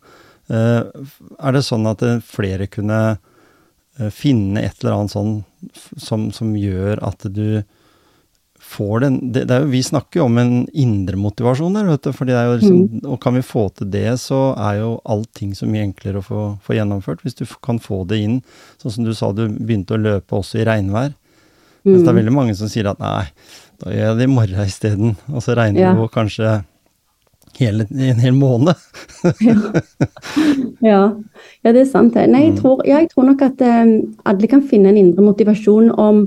Eh, 0.49 0.81
er 1.39 1.55
det 1.55 1.65
sånn 1.65 1.87
at 1.89 2.03
flere 2.25 2.69
kunne 2.71 3.01
eh, 3.99 4.09
finne 4.13 4.63
et 4.65 4.79
eller 4.81 4.97
annet 4.97 5.15
sånn 5.15 5.35
som, 5.97 6.29
som 6.35 6.55
gjør 6.57 7.01
at 7.05 7.27
du 7.29 7.61
får 8.69 8.99
den 8.99 9.31
det, 9.33 9.45
det 9.49 9.59
jo, 9.63 9.69
Vi 9.71 9.81
snakker 9.83 10.19
jo 10.19 10.25
om 10.27 10.37
en 10.37 10.67
indre 10.77 11.17
motivasjon 11.17 11.77
der, 11.77 11.87
vet 11.89 12.03
du. 12.05 12.11
Fordi 12.15 12.33
det 12.33 12.39
er 12.39 12.49
jo 12.49 12.57
liksom, 12.59 12.81
Og 13.13 13.21
kan 13.23 13.37
vi 13.37 13.45
få 13.45 13.67
til 13.77 13.89
det, 13.93 14.09
så 14.21 14.41
er 14.57 14.81
jo 14.81 14.91
allting 15.09 15.55
så 15.57 15.69
mye 15.69 15.87
enklere 15.87 16.21
å 16.21 16.25
få, 16.25 16.43
få 16.65 16.77
gjennomført. 16.77 17.23
Hvis 17.25 17.39
du 17.39 17.45
kan 17.65 17.81
få 17.81 18.03
det 18.09 18.21
inn, 18.25 18.37
sånn 18.81 18.97
som 18.97 19.07
du 19.07 19.15
sa 19.17 19.31
du 19.33 19.47
begynte 19.47 19.97
å 19.97 20.03
løpe 20.03 20.37
også 20.37 20.61
i 20.61 20.67
regnvær. 20.69 21.15
Mens 21.87 22.03
det 22.03 22.11
er 22.11 22.19
veldig 22.19 22.35
mange 22.35 22.55
som 22.59 22.69
sier 22.69 22.89
at 22.91 22.99
nei, 23.01 23.29
da 23.79 23.93
gjør 23.93 24.09
jeg 24.09 24.17
det 24.19 24.27
i 24.27 24.33
morgen 24.33 24.65
isteden. 24.67 25.15
Og 25.33 25.43
så 25.45 25.55
regner 25.57 25.81
Ja. 25.81 25.93
det 25.93 26.03
jo 26.03 26.07
kanskje 26.11 26.63
hele, 27.59 27.85
en 27.91 28.19
hel 28.19 28.33
måned. 28.33 28.75
Ja, 30.81 31.11
ja 31.65 31.71
det 31.75 31.81
er 31.81 31.89
sant. 31.89 32.15
Nei, 32.15 32.45
jeg 32.45 32.59
tror, 32.61 32.83
ja, 32.87 33.01
jeg 33.01 33.09
tror 33.11 33.25
nok 33.27 33.41
at 33.43 33.61
eh, 33.65 33.89
alle 34.25 34.47
kan 34.47 34.61
finne 34.63 34.93
en 34.93 34.99
indre 34.99 35.25
motivasjon 35.25 35.89
om 35.99 36.21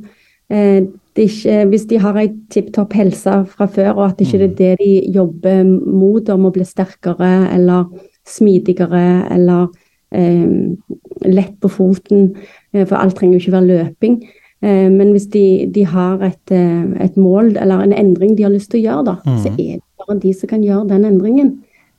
eh, 0.53 0.83
de 1.17 1.25
ikke, 1.29 1.55
hvis 1.71 1.87
de 1.89 2.01
har 2.01 2.19
ei 2.21 2.27
tipp 2.53 2.69
topp 2.77 2.93
helse 2.97 3.39
fra 3.49 3.69
før, 3.69 3.95
og 3.95 4.05
at 4.11 4.21
ikke 4.21 4.43
det 4.43 4.49
er 4.51 4.59
det 4.59 4.73
de 4.81 4.91
jobber 5.15 5.65
mot, 5.65 6.29
om 6.29 6.49
å 6.49 6.53
bli 6.53 6.65
sterkere 6.69 7.49
eller 7.53 7.89
smidigere 8.29 9.27
eller 9.33 9.69
eh, 10.13 10.77
lett 11.25 11.57
på 11.61 11.73
foten. 11.73 12.35
For 12.73 12.97
alt 12.97 13.17
trenger 13.17 13.39
jo 13.39 13.43
ikke 13.43 13.57
være 13.57 13.71
løping. 13.73 14.21
Eh, 14.63 14.89
men 14.93 15.11
hvis 15.11 15.27
de, 15.33 15.67
de 15.75 15.85
har 15.91 16.23
et, 16.23 16.55
eh, 16.55 16.85
et 17.05 17.17
mål 17.19 17.57
eller 17.57 17.83
en 17.83 17.95
endring 17.97 18.37
de 18.39 18.47
har 18.47 18.55
lyst 18.55 18.71
til 18.71 18.83
å 18.83 18.87
gjøre, 18.87 19.05
da, 19.11 19.37
så 19.43 19.51
er 19.57 19.77
det 19.81 19.83
bare 19.99 20.21
de 20.23 20.33
som 20.39 20.51
kan 20.51 20.63
gjøre 20.63 20.89
den 20.95 21.07
endringen. 21.09 21.53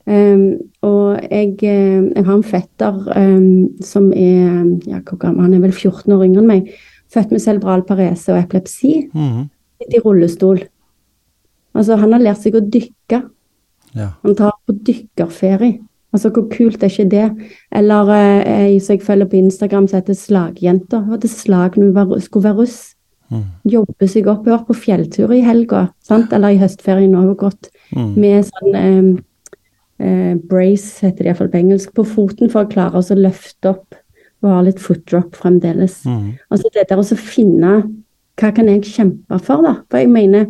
Um, 0.03 0.57
og 0.83 1.21
jeg, 1.31 1.53
jeg 1.63 2.25
har 2.25 2.33
en 2.33 2.43
fetter 2.43 2.97
um, 3.15 3.69
som 3.79 4.09
er 4.11 4.65
ja, 4.83 4.97
han 4.99 5.53
er 5.53 5.61
vel 5.63 5.71
14 5.71 6.11
år 6.11 6.25
yngre 6.25 6.41
enn 6.43 6.49
meg. 6.49 6.73
Født 7.13 7.31
med 7.31 7.43
cerebral 7.43 7.85
parese 7.87 8.33
og 8.33 8.41
epilepsi. 8.41 9.05
Mm. 9.13 9.45
Sitter 9.79 9.99
i 9.99 10.03
rullestol. 10.03 10.59
Altså, 11.73 11.95
han 12.01 12.11
har 12.15 12.23
lært 12.23 12.43
seg 12.43 12.57
å 12.59 12.63
dykke. 12.63 13.21
Ja. 13.95 14.09
Han 14.25 14.35
tar 14.35 14.57
på 14.67 14.75
dykkerferie. 14.89 15.79
Altså, 16.13 16.29
hvor 16.29 16.45
kult 16.51 16.83
er 16.83 16.91
ikke 16.91 17.09
det? 17.09 17.27
Eller 17.71 18.09
eh, 18.13 18.77
jeg 18.77 19.01
følger 19.01 19.25
på 19.31 19.39
Instagram 19.39 19.87
som 19.87 19.99
heter 19.99 20.13
Slagjenta. 20.17 20.99
Hun 21.01 21.15
hadde 21.15 21.31
slag 21.31 21.77
når 21.77 21.89
hun 21.89 21.95
var, 21.95 22.19
skulle 22.21 22.43
være 22.49 22.59
russ. 22.61 22.95
Mm. 23.33 23.43
Jobbe 23.73 24.07
seg 24.11 24.27
opp. 24.29 24.43
Hun 24.45 24.53
vært 24.53 24.67
på 24.67 24.75
fjelltur 24.77 25.33
i 25.33 25.41
helga, 25.41 25.87
sant? 26.05 26.33
eller 26.33 26.53
i 26.53 26.59
høstferien 26.61 27.15
har 27.17 27.33
gått 27.35 27.69
Mhm. 27.93 28.13
med 28.17 28.45
sånn 28.45 28.75
eh, 28.75 29.23
eh, 30.05 30.35
brace, 30.49 31.01
heter 31.05 31.23
det 31.23 31.31
iallfall 31.31 31.49
på 31.53 31.59
engelsk, 31.59 31.93
på 31.93 32.05
foten 32.05 32.49
for 32.49 32.65
å 32.65 32.69
klare 32.71 32.97
å 32.97 33.15
løfte 33.17 33.69
opp 33.69 33.95
og 34.43 34.49
ha 34.49 34.61
litt 34.61 34.79
foot 34.79 35.05
drop 35.05 35.35
fremdeles. 35.39 36.01
Mm. 36.05 36.33
Altså 36.51 36.69
det 36.73 36.87
der 36.89 36.97
å 36.97 37.17
finne 37.17 37.75
hva 38.37 38.49
kan 38.55 38.67
jeg 38.67 38.81
kjempe 38.83 39.39
for, 39.41 39.61
da? 39.61 39.75
For 39.89 39.97
jeg 39.99 40.09
mener 40.09 40.47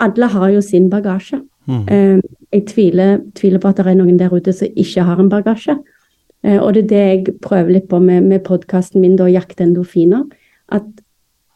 Alle 0.00 0.26
har 0.26 0.48
jo 0.50 0.60
sin 0.60 0.90
bagasje. 0.90 1.38
Eh, 1.68 2.20
jeg 2.52 2.66
tviler, 2.66 3.20
tviler 3.34 3.58
på 3.58 3.68
at 3.68 3.76
det 3.76 3.86
er 3.86 3.98
noen 3.98 4.18
der 4.18 4.32
ute 4.34 4.52
som 4.52 4.68
ikke 4.76 5.02
har 5.02 5.20
en 5.20 5.30
bagasje. 5.32 5.78
Eh, 6.44 6.58
og 6.58 6.74
det 6.74 6.84
er 6.84 6.88
det 6.88 7.04
jeg 7.04 7.38
prøver 7.42 7.72
litt 7.78 7.88
på 7.88 8.00
med, 8.00 8.22
med 8.24 8.44
podkasten 8.44 9.00
min, 9.00 9.16
da, 9.16 9.24
'Jakte 9.24 9.64
endorfiner'. 9.64 10.28
At 10.68 10.84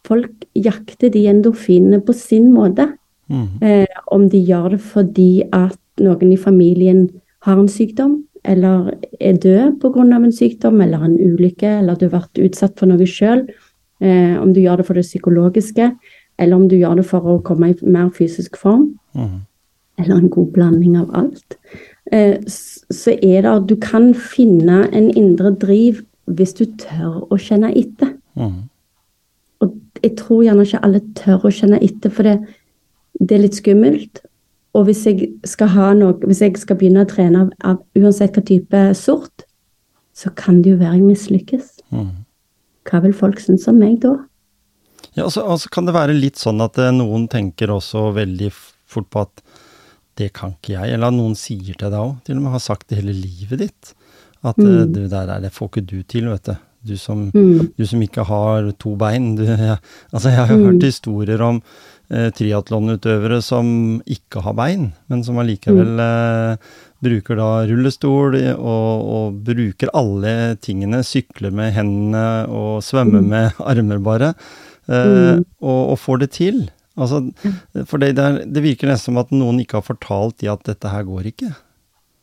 folk 0.08 0.32
jakter 0.56 1.12
de 1.12 1.26
endorfinene 1.28 2.00
på 2.00 2.14
sin 2.16 2.52
måte. 2.52 2.88
Mm. 3.28 3.62
Eh, 3.62 4.00
om 4.06 4.28
de 4.28 4.40
gjør 4.40 4.70
det 4.70 4.80
fordi 4.80 5.42
at 5.52 5.78
noen 6.00 6.32
i 6.32 6.36
familien 6.36 7.08
har 7.44 7.58
en 7.58 7.68
sykdom, 7.68 8.22
eller 8.44 8.94
er 9.20 9.36
død 9.36 9.80
pga. 9.80 10.16
en 10.16 10.32
sykdom, 10.32 10.80
eller 10.80 11.04
en 11.04 11.18
ulykke, 11.18 11.78
eller 11.80 11.94
du 11.94 12.08
har 12.08 12.20
vært 12.20 12.38
utsatt 12.38 12.78
for 12.78 12.86
noe 12.86 13.06
sjøl. 13.06 13.48
Eh, 14.00 14.40
om 14.40 14.52
du 14.54 14.60
gjør 14.60 14.76
det 14.78 14.86
for 14.86 14.94
det 14.94 15.04
psykologiske, 15.04 15.92
eller 16.38 16.56
om 16.56 16.68
du 16.68 16.76
gjør 16.76 16.96
det 16.96 17.06
for 17.06 17.20
å 17.20 17.42
komme 17.42 17.70
i 17.70 17.76
mer 17.82 18.10
fysisk 18.10 18.56
form 18.56 18.94
Mhm. 19.14 19.47
Eller 19.98 20.16
en 20.16 20.30
god 20.30 20.52
blanding 20.54 20.96
av 21.00 21.10
alt, 21.16 21.58
eh, 22.12 22.38
så 22.46 23.14
er 23.22 23.42
det 23.42 23.54
Du 23.68 23.76
kan 23.76 24.14
finne 24.14 24.86
en 24.92 25.10
indre 25.10 25.50
driv 25.50 26.04
hvis 26.26 26.54
du 26.54 26.64
tør 26.78 27.24
å 27.32 27.38
kjenne 27.40 27.72
etter. 27.76 28.14
Mm. 28.36 28.68
Og 29.64 29.74
jeg 30.02 30.16
tror 30.20 30.44
gjerne 30.44 30.66
ikke 30.66 30.84
alle 30.84 31.02
tør 31.18 31.48
å 31.48 31.52
kjenne 31.52 31.80
etter, 31.82 32.12
for 32.12 32.28
det, 32.28 32.38
det 33.18 33.36
er 33.36 33.44
litt 33.46 33.58
skummelt. 33.58 34.22
Og 34.76 34.86
hvis 34.86 35.04
jeg 35.08 35.32
skal 35.48 35.72
ha 35.74 35.90
noe, 35.96 36.14
hvis 36.28 36.42
jeg 36.44 36.58
skal 36.60 36.78
begynne 36.78 37.06
å 37.06 37.08
trene 37.08 37.46
av, 37.46 37.52
av 37.64 37.78
uansett 37.98 38.36
hva 38.36 38.44
type 38.46 38.82
sort, 38.98 39.46
så 40.14 40.30
kan 40.36 40.62
det 40.62 40.74
jo 40.74 40.80
være 40.80 40.98
jeg 40.98 41.06
mislykkes. 41.06 41.70
Mm. 41.94 42.10
Hva 42.88 43.02
vil 43.04 43.14
folk 43.16 43.40
synes 43.42 43.66
om 43.70 43.78
meg 43.80 44.00
da? 44.04 44.14
Ja, 45.16 45.26
og 45.26 45.32
så 45.34 45.44
og 45.46 45.60
så 45.62 45.70
kan 45.72 45.88
det 45.88 45.96
være 45.96 46.16
litt 46.16 46.38
sånn 46.38 46.60
at 46.62 46.78
eh, 46.78 46.94
noen 46.94 47.26
tenker 47.30 47.72
også 47.74 48.10
veldig 48.16 48.50
fort 48.88 49.08
på 49.12 49.24
at 49.26 49.42
det 50.18 50.32
kan 50.36 50.54
ikke 50.56 50.74
jeg, 50.76 50.94
eller 50.96 51.08
at 51.12 51.14
noen 51.18 51.36
sier 51.38 51.74
til 51.78 51.90
deg 51.92 51.98
òg, 51.98 52.16
til 52.26 52.36
og 52.36 52.42
med 52.42 52.52
har 52.56 52.64
sagt 52.64 52.88
det 52.90 52.98
hele 53.00 53.14
livet 53.14 53.58
ditt, 53.66 53.92
at 54.44 54.58
eh, 54.58 54.64
Mm. 54.86 54.92
det 54.94 55.10
der 55.10 55.30
er 55.36 55.40
det 55.44 55.52
får 55.54 55.70
ikke 55.70 55.86
du 55.86 56.02
til, 56.02 56.28
vet 56.30 56.44
du. 56.50 56.56
Du 56.88 56.96
som, 56.96 57.30
Mm. 57.34 57.72
du 57.76 57.84
som 57.86 58.00
ikke 58.02 58.24
har 58.24 58.68
to 58.78 58.94
bein. 58.96 59.34
Du, 59.36 59.42
jeg, 59.48 59.78
Altså, 60.12 60.28
jeg 60.30 60.38
har 60.38 60.48
jo 60.48 60.58
Mm. 60.58 60.66
hørt 60.72 60.82
historier 60.86 61.42
om 61.42 61.62
eh, 62.10 62.30
triatlonutøvere 62.30 63.42
som 63.42 64.00
ikke 64.06 64.40
har 64.42 64.54
bein, 64.56 64.92
men 65.10 65.22
som 65.24 65.36
allikevel 65.38 65.98
eh, 66.00 66.56
bruker 67.04 67.36
da 67.36 67.48
rullestol 67.68 68.34
og, 68.56 69.02
og 69.18 69.44
bruker 69.44 69.90
alle 69.92 70.56
tingene, 70.64 71.02
sykler 71.04 71.52
med 71.52 71.74
hendene 71.76 72.46
og 72.48 72.80
svømmer 72.82 73.20
Mm. 73.20 73.28
med 73.28 73.52
armer 73.74 73.98
bare, 74.02 74.34
eh, 74.88 75.36
Mm. 75.36 75.44
og, 75.60 75.90
og 75.92 75.98
får 75.98 76.18
det 76.20 76.30
til. 76.32 76.70
Altså, 76.98 77.20
for 77.86 78.02
det, 78.02 78.14
der, 78.18 78.40
det 78.44 78.62
virker 78.64 78.90
nesten 78.90 79.12
som 79.14 79.20
at 79.22 79.30
noen 79.30 79.60
ikke 79.62 79.78
har 79.78 79.86
fortalt 79.86 80.38
de 80.42 80.50
at 80.52 80.64
dette 80.66 80.90
her 80.90 81.04
går 81.06 81.28
ikke. 81.30 81.52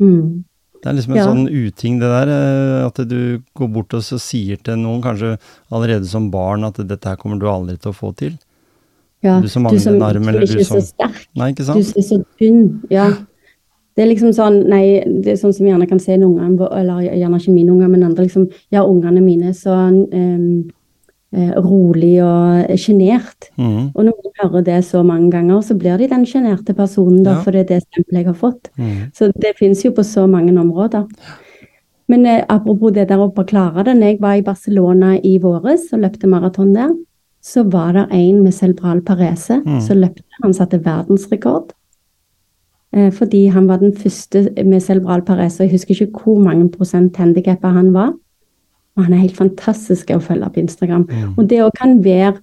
Mm. 0.04 0.44
Det 0.84 0.90
er 0.92 0.98
liksom 0.98 1.14
en 1.16 1.18
Ja. 1.18 1.26
sånn 1.30 1.48
uting 1.50 2.00
det 2.02 2.10
der, 2.12 2.30
eh, 2.30 2.86
at 2.86 3.00
du 3.10 3.42
går 3.58 3.70
bort 3.74 3.94
og 3.98 4.04
så 4.06 4.20
sier 4.22 4.58
til 4.62 4.76
noen, 4.78 5.02
kanskje 5.02 5.38
allerede 5.72 6.06
som 6.06 6.30
barn, 6.30 6.64
at 6.68 6.76
dette 6.76 7.06
her 7.10 7.16
kommer 7.18 7.40
du 7.40 7.48
aldri 7.50 7.78
til 7.80 7.92
å 7.92 7.96
få 7.96 8.12
til. 8.16 8.36
Ja, 9.24 9.40
Du 9.42 9.48
som 9.50 9.64
mangler 9.64 9.96
en 9.96 10.02
arm, 10.04 10.28
eller 10.30 10.46
du 10.46 10.60
er 10.60 10.64
så 10.68 10.82
som- 10.82 10.82
sterk. 10.92 11.26
Nei, 11.36 11.52
ikke 11.54 11.64
Du 11.64 11.72
sant? 11.72 11.86
som 11.86 11.94
er 11.98 12.04
så 12.06 12.26
tynn. 12.40 12.82
Ja. 12.92 13.10
Det 13.96 14.04
er 14.04 14.14
liksom 14.14 14.30
sånn 14.36 14.68
Nei, 14.68 15.00
det 15.06 15.28
er 15.28 15.40
sånn 15.40 15.54
som 15.56 15.66
vi 15.66 15.72
gjerne 15.72 15.88
kan 15.88 16.00
se 16.00 16.14
en 16.14 16.22
ungene 16.24 16.68
Eller 16.70 17.00
gjerne 17.16 17.40
ikke 17.40 17.54
mine 17.54 17.70
unger, 17.72 17.88
men 17.88 18.04
andre 18.04 18.26
liksom 18.26 18.52
Ja, 18.70 18.84
ungene 18.84 19.24
mine 19.24 19.54
så 19.54 19.72
eh, 20.12 20.72
rolig 21.34 22.22
og 22.24 22.70
sjenert. 22.80 23.50
Mm. 23.58 23.92
Og 23.96 24.06
når 24.06 24.14
man 24.24 24.34
hører 24.52 24.64
det 24.64 24.86
så 24.86 25.04
mange 25.04 25.32
ganger, 25.32 25.62
så 25.62 25.76
blir 25.78 25.98
de 25.98 26.08
den 26.08 26.26
sjenerte 26.26 26.74
personen, 26.76 27.24
da, 27.24 27.32
Ja. 27.32 27.42
for 27.42 27.52
det 27.52 27.60
er 27.66 27.74
det 27.76 27.84
stempelet 27.84 28.24
jeg 28.24 28.26
har 28.26 28.34
fått. 28.34 28.70
Mm. 28.78 29.12
Så 29.14 29.32
det 29.34 29.56
finnes 29.58 29.84
jo 29.84 29.92
på 29.92 30.04
så 30.04 30.28
mange 30.30 30.54
områder. 30.58 31.08
Men 32.08 32.26
eh, 32.26 32.46
apropos 32.48 32.92
det 32.94 33.08
der 33.10 33.18
å 33.18 33.32
klare 33.46 33.84
det. 33.84 33.96
Når 33.98 34.08
jeg 34.14 34.22
var 34.22 34.34
i 34.36 34.42
Barcelona 34.42 35.16
i 35.24 35.38
våres 35.40 35.92
og 35.94 36.00
løpte 36.02 36.28
maraton 36.28 36.74
der, 36.74 36.94
så 37.42 37.64
var 37.70 37.94
det 37.94 38.08
en 38.12 38.44
med 38.44 38.54
cerebral 38.54 39.02
parese 39.02 39.62
Mm. 39.66 39.82
som 39.82 39.98
løpte. 39.98 40.24
Han 40.44 40.54
satte 40.54 40.80
verdensrekord. 40.84 41.72
Eh, 42.94 43.10
fordi 43.12 43.48
han 43.52 43.68
var 43.68 43.78
den 43.80 43.92
første 43.94 44.50
med 44.64 44.82
cerebral 44.82 45.22
parese. 45.22 45.60
og 45.62 45.68
Jeg 45.70 45.72
husker 45.72 45.96
ikke 46.08 46.24
hvor 46.24 46.40
mange 46.40 46.70
prosent 46.72 47.16
handikappa 47.18 47.74
han 47.74 47.92
var. 47.94 48.14
Og 48.96 49.06
han 49.06 49.14
er 49.14 49.26
helt 49.26 49.38
fantastisk 49.38 50.12
å 50.16 50.22
følge 50.24 50.50
på 50.54 50.62
Instagram. 50.64 51.08
Mm. 51.10 51.32
Og 51.36 51.48
det 51.52 51.62
òg 51.66 51.74
kan 51.76 51.98
være 52.04 52.38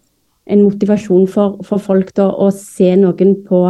en 0.52 0.64
motivasjon 0.66 1.28
for, 1.30 1.60
for 1.64 1.80
folk 1.82 2.10
da 2.18 2.28
å 2.28 2.50
se 2.54 2.90
noen 2.98 3.36
på 3.46 3.62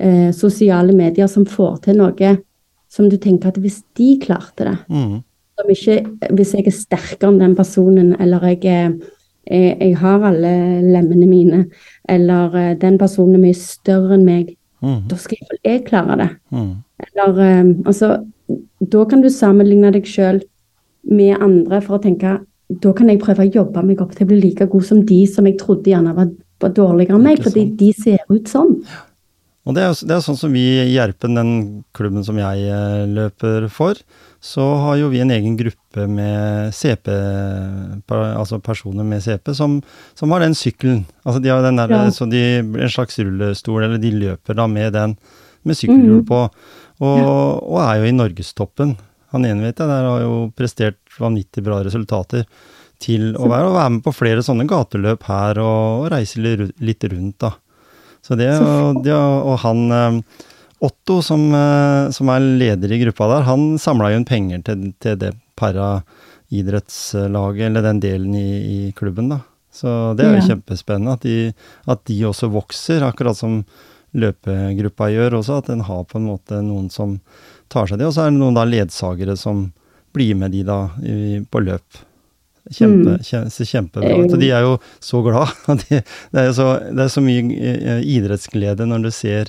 eh, 0.00 0.30
sosiale 0.36 0.94
medier 0.96 1.28
som 1.30 1.46
får 1.48 1.82
til 1.86 1.98
noe 2.00 2.36
som 2.90 3.08
du 3.10 3.16
tenker 3.22 3.52
at 3.52 3.58
hvis 3.62 3.80
de 3.98 4.12
klarte 4.22 4.66
det 4.66 4.76
mm. 4.90 5.18
ikke, 5.70 5.96
Hvis 6.34 6.54
jeg 6.56 6.66
er 6.66 6.74
sterkere 6.74 7.30
enn 7.30 7.40
den 7.42 7.56
personen, 7.58 8.14
eller 8.22 8.46
jeg, 8.50 8.62
jeg, 9.46 9.74
jeg 9.78 9.96
har 10.00 10.24
alle 10.26 10.54
lemmene 10.86 11.28
mine, 11.30 11.64
eller 12.08 12.56
eh, 12.58 12.76
den 12.80 12.98
personen 12.98 13.38
er 13.38 13.44
mye 13.44 13.58
større 13.58 14.16
enn 14.16 14.26
meg, 14.26 14.54
mm. 14.82 15.02
da 15.10 15.18
skal 15.20 15.38
iallfall 15.38 15.62
jeg 15.68 15.84
klare 15.88 16.20
det. 16.22 16.30
Mhm. 16.54 16.70
Eller 17.00 17.42
eh, 17.46 17.74
altså 17.86 18.16
Da 18.92 19.04
kan 19.06 19.20
du 19.22 19.28
sammenligne 19.30 19.92
deg 19.94 20.08
sjøl 20.08 20.40
med 21.04 21.36
andre 21.40 21.80
for 21.82 21.98
å 21.98 22.02
tenke 22.02 22.38
da 22.70 22.92
kan 22.94 23.08
jeg 23.10 23.18
prøve 23.18 23.42
å 23.48 23.52
jobbe 23.52 23.82
meg 23.82 24.00
opp 24.00 24.12
til 24.14 24.26
å 24.26 24.28
bli 24.30 24.40
like 24.44 24.66
god 24.70 24.84
som 24.86 25.00
de 25.04 25.26
som 25.26 25.44
jeg 25.48 25.56
trodde 25.58 25.90
gjerne 25.90 26.12
var, 26.14 26.28
var 26.60 26.70
dårligere 26.70 27.16
enn 27.18 27.24
meg, 27.24 27.40
fordi 27.42 27.64
de 27.76 27.92
ser 27.92 28.18
ut 28.30 28.46
sånn. 28.46 28.76
Og 29.66 29.74
det 29.74 29.82
er, 29.82 29.88
jo- 29.90 30.06
det 30.06 30.14
er 30.16 30.20
sånn 30.24 30.38
som 30.38 30.52
vi 30.52 30.62
i 30.80 30.94
Gjerpen, 30.94 31.34
den 31.34 31.50
klubben 31.92 32.22
som 32.24 32.38
jeg 32.38 32.62
eh, 32.70 33.06
løper 33.10 33.66
for, 33.68 33.94
så 34.40 34.62
har 34.86 34.96
jo 34.96 35.08
vi 35.10 35.18
en 35.20 35.30
egen 35.34 35.56
gruppe 35.58 36.06
med 36.08 36.70
CP, 36.72 37.10
altså 38.08 38.60
personer 38.62 39.04
med 39.04 39.20
CP, 39.22 39.52
som, 39.54 39.80
som 40.14 40.30
har 40.32 40.40
den 40.46 40.54
sykkelen. 40.56 41.04
Altså 41.26 41.42
de 41.42 41.50
har 41.52 41.62
den 41.66 41.76
der, 41.76 41.90
Ja. 41.90 42.06
så 42.14 42.28
de, 42.30 42.40
en 42.62 42.88
slags 42.88 43.18
rullestol, 43.18 43.82
eller 43.84 43.98
de 43.98 44.10
løper 44.12 44.54
da 44.56 44.66
med 44.66 44.92
den, 44.94 45.16
med 45.64 45.76
sykkelhjul 45.76 46.22
Mhm. 46.22 46.26
på, 46.26 46.40
og, 47.00 47.62
og 47.66 47.78
er 47.82 47.98
jo 48.00 48.08
i 48.08 48.16
norgestoppen. 48.16 48.96
Han 49.32 49.44
ene 49.46 49.62
vet 49.62 49.78
jeg, 49.78 49.86
der 49.90 50.04
har 50.08 50.20
jo 50.24 50.34
prestert 50.58 50.98
vanvittig 51.20 51.62
bra 51.66 51.76
resultater 51.86 52.42
til 53.00 53.30
å 53.38 53.46
være, 53.48 53.66
å 53.70 53.76
være 53.78 53.90
med 53.96 54.02
på 54.04 54.12
flere 54.12 54.42
sånne 54.44 54.66
gateløp 54.68 55.22
her, 55.30 55.58
og, 55.62 56.04
og 56.04 56.10
reise 56.12 56.36
litt, 56.42 57.04
rundt 57.12 57.38
da. 57.40 57.50
Så 58.20 58.36
det, 58.36 58.50
og, 58.60 58.98
det, 59.06 59.14
og 59.16 59.54
han 59.62 59.78
eh, 59.96 60.18
Otto, 60.84 61.20
som, 61.24 61.46
eh, 61.56 62.10
som 62.12 62.28
er 62.32 62.40
leder 62.60 62.92
i 62.92 62.98
gruppa 63.06 63.24
der, 63.32 63.46
han 63.48 63.62
samla 63.80 64.10
jo 64.12 64.18
inn 64.20 64.28
penger 64.28 64.60
til, 64.66 64.78
til 65.00 65.16
det 65.20 65.32
paraidrettslaget, 65.60 67.64
eller 67.70 67.82
den 67.86 68.00
delen 68.02 68.34
i, 68.36 68.50
i 68.60 68.92
klubben, 68.96 69.30
da. 69.32 69.38
Så 69.72 69.88
det 70.18 70.24
er 70.26 70.32
jo 70.34 70.40
Ja. 70.42 70.46
kjempespennende 70.50 71.12
at 71.14 71.22
de, 71.24 71.52
at 71.86 72.00
de 72.10 72.16
også 72.26 72.48
vokser, 72.50 73.04
akkurat 73.06 73.36
som 73.38 73.60
løpegruppa 74.18 75.06
gjør 75.14 75.36
også, 75.38 75.60
at 75.62 75.68
den 75.70 75.80
har 75.86 76.02
på 76.10 76.18
en 76.18 76.26
måte 76.26 76.58
noen 76.66 76.88
som 76.90 77.20
tar 77.70 77.86
seg 77.90 78.00
det. 78.00 78.06
Og 78.10 78.14
så 78.16 78.26
er 78.26 78.32
det 78.32 78.38
noen 78.40 78.56
da 78.58 78.64
ledsagere 78.68 79.36
som 79.38 79.68
blir 80.14 80.34
med 80.38 80.50
de 80.54 80.62
da 80.66 80.78
i, 81.06 81.40
på 81.46 81.62
løp. 81.62 82.00
Kjempe, 82.70 83.16
Mm. 83.16 83.22
kje, 83.24 83.64
kjempebra 83.66 84.16
ut. 84.20 84.32
Og 84.36 84.40
de 84.42 84.50
er 84.54 84.62
jo 84.66 84.74
så 85.02 85.22
glad. 85.24 85.48
Det, 85.80 86.02
det, 86.30 86.40
er 86.42 86.46
jo 86.50 86.54
så, 86.58 86.66
det 86.92 87.06
er 87.06 87.12
så 87.14 87.22
mye 87.24 87.44
eh, 87.56 88.02
idrettsglede 88.04 88.86
når 88.86 89.06
du 89.06 89.10
ser 89.14 89.48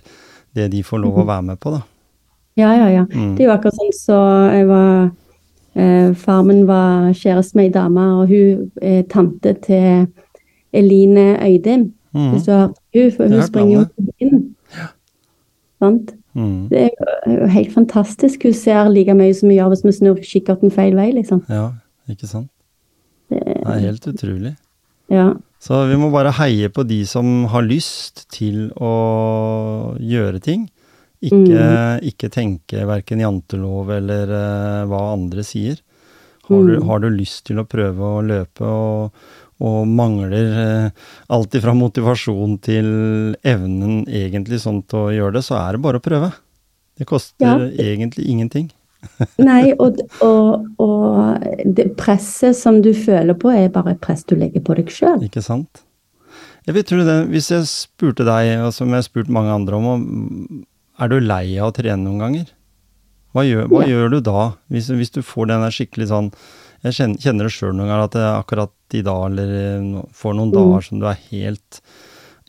det 0.56 0.70
de 0.74 0.82
får 0.84 1.02
lov 1.04 1.20
å 1.22 1.26
være 1.28 1.46
med 1.52 1.60
på, 1.62 1.74
da. 1.76 1.82
Ja, 2.60 2.72
ja, 2.76 2.88
ja. 2.92 3.04
Mm. 3.12 3.36
Det 3.38 3.44
er 3.46 3.50
jo 3.50 3.54
akkurat 3.54 3.78
sånn 3.78 3.94
så 3.96 4.18
jeg 4.52 4.66
var 4.68 5.12
eh, 5.76 6.10
Far 6.20 6.42
min 6.48 6.66
var 6.68 7.12
kjæreste 7.16 7.56
med 7.60 7.70
ei 7.70 7.74
dame, 7.76 8.08
og 8.22 8.32
hun 8.32 8.66
er 8.82 9.04
tante 9.12 9.54
til 9.64 10.08
Eline 10.76 11.28
Øydin. 11.46 11.86
Mm. 12.16 12.32
Hvis 12.34 12.48
du 12.48 12.52
har 12.56 12.66
hun, 12.96 13.12
for 13.16 13.32
hun 13.32 13.46
springer 13.48 13.78
jo 13.78 13.86
inn. 14.20 14.32
inn. 14.32 14.42
Sant? 15.84 16.12
Mm. 16.36 16.70
Det 16.70 16.82
er 16.88 16.90
jo- 17.40 17.48
helt 17.48 17.72
fantastisk. 17.74 18.44
Hun 18.44 18.54
ser 18.54 18.90
like 18.90 19.14
mye 19.14 19.34
som 19.36 19.50
vi 19.50 19.58
gjør 19.58 19.70
hvis 19.74 19.84
vi 19.84 19.92
snur 19.92 20.16
kikkerten 20.24 20.72
feil 20.72 20.96
vei, 20.96 21.12
liksom. 21.12 21.44
Ja, 21.50 21.72
ikke 22.10 22.28
sant. 22.28 22.50
Det, 23.30 23.42
er 23.66 23.80
helt 23.80 24.08
utrolig. 24.08 24.56
ja. 25.10 25.34
Så 25.62 25.88
vi 25.88 25.96
må 25.96 26.08
bare 26.12 26.32
heie 26.40 26.70
på 26.74 26.82
de 26.88 27.04
som 27.06 27.46
har 27.46 27.62
lyst 27.62 28.24
til 28.34 28.72
å 28.82 29.96
gjøre 30.02 30.42
ting. 30.42 30.64
Ikke, 31.22 32.00
ikke 32.02 32.32
tenke 32.34 32.82
verken 32.90 33.20
jantelov 33.22 33.92
eller 33.94 34.24
uh, 34.34 34.86
hva 34.90 35.14
andre 35.14 35.44
sier. 35.46 35.78
Har 36.50 36.64
du, 36.66 36.80
Mm. 36.80 36.88
har 36.88 37.00
du 37.00 37.10
lyst 37.14 37.44
til 37.46 37.58
å 37.62 37.68
prøve 37.70 38.02
å 38.02 38.24
løpe 38.26 38.66
og, 38.66 39.12
og 39.62 39.86
mangler 39.88 40.56
eh, 40.66 41.08
alt 41.30 41.54
ifra 41.58 41.74
motivasjon 41.78 42.56
til 42.66 42.88
evnen 43.46 44.02
egentlig 44.10 44.58
sånn 44.64 44.82
til 44.90 45.04
å 45.06 45.12
gjøre 45.14 45.38
det, 45.38 45.44
så 45.46 45.60
er 45.62 45.78
det 45.78 45.84
bare 45.86 46.02
å 46.02 46.06
prøve. 46.06 46.32
Det 46.98 47.06
koster 47.10 47.46
Ja. 47.46 47.56
egentlig 47.94 48.26
ingenting. 48.30 48.72
Nei, 49.42 49.72
og, 49.82 49.98
og, 50.22 50.66
og 50.82 51.46
det 51.66 51.88
presset 51.98 52.58
som 52.58 52.82
du 52.86 52.92
føler 52.94 53.34
på, 53.42 53.50
er 53.54 53.72
bare 53.74 53.96
et 53.96 54.02
press 54.04 54.24
du 54.30 54.36
legger 54.38 54.62
på 54.66 54.76
deg 54.78 54.92
sjøl. 54.94 55.24
Ikke 55.26 55.42
sant? 55.46 55.82
Jeg 56.68 56.76
vet, 56.78 56.86
tro 56.92 57.02
det, 57.06 57.16
Hvis 57.32 57.48
jeg 57.50 57.66
spurte 57.66 58.26
deg, 58.28 58.52
og 58.62 58.74
som 58.76 58.92
jeg 58.94 59.02
har 59.02 59.08
spurt 59.08 59.32
mange 59.34 59.50
andre 59.56 59.80
om, 59.80 60.66
er 61.02 61.10
du 61.10 61.16
lei 61.20 61.58
av 61.58 61.72
å 61.72 61.74
trene 61.74 62.04
noen 62.04 62.20
ganger? 62.22 62.52
Hva 63.34 63.46
gjør, 63.48 63.66
hva 63.72 63.82
Ja. 63.82 63.88
gjør 63.96 64.10
du 64.14 64.20
da, 64.28 64.42
hvis, 64.70 64.90
hvis 64.94 65.10
du 65.16 65.22
får 65.26 65.48
den 65.50 65.64
der 65.66 65.74
skikkelig 65.74 66.10
sånn 66.12 66.30
Jeg 66.82 66.96
kjenner, 66.98 67.46
det 67.46 67.54
sjøl 67.54 67.76
noen 67.76 67.90
ganger 67.92 68.08
at 68.08 68.16
er 68.26 68.40
akkurat 68.40 68.96
i 68.98 69.04
dag, 69.06 69.26
eller 69.30 69.52
eh, 69.60 70.06
får 70.18 70.34
noen 70.38 70.50
Mm. 70.52 70.58
dager 70.58 70.88
som 70.88 71.00
du 71.00 71.06
er 71.08 71.20
helt 71.30 71.82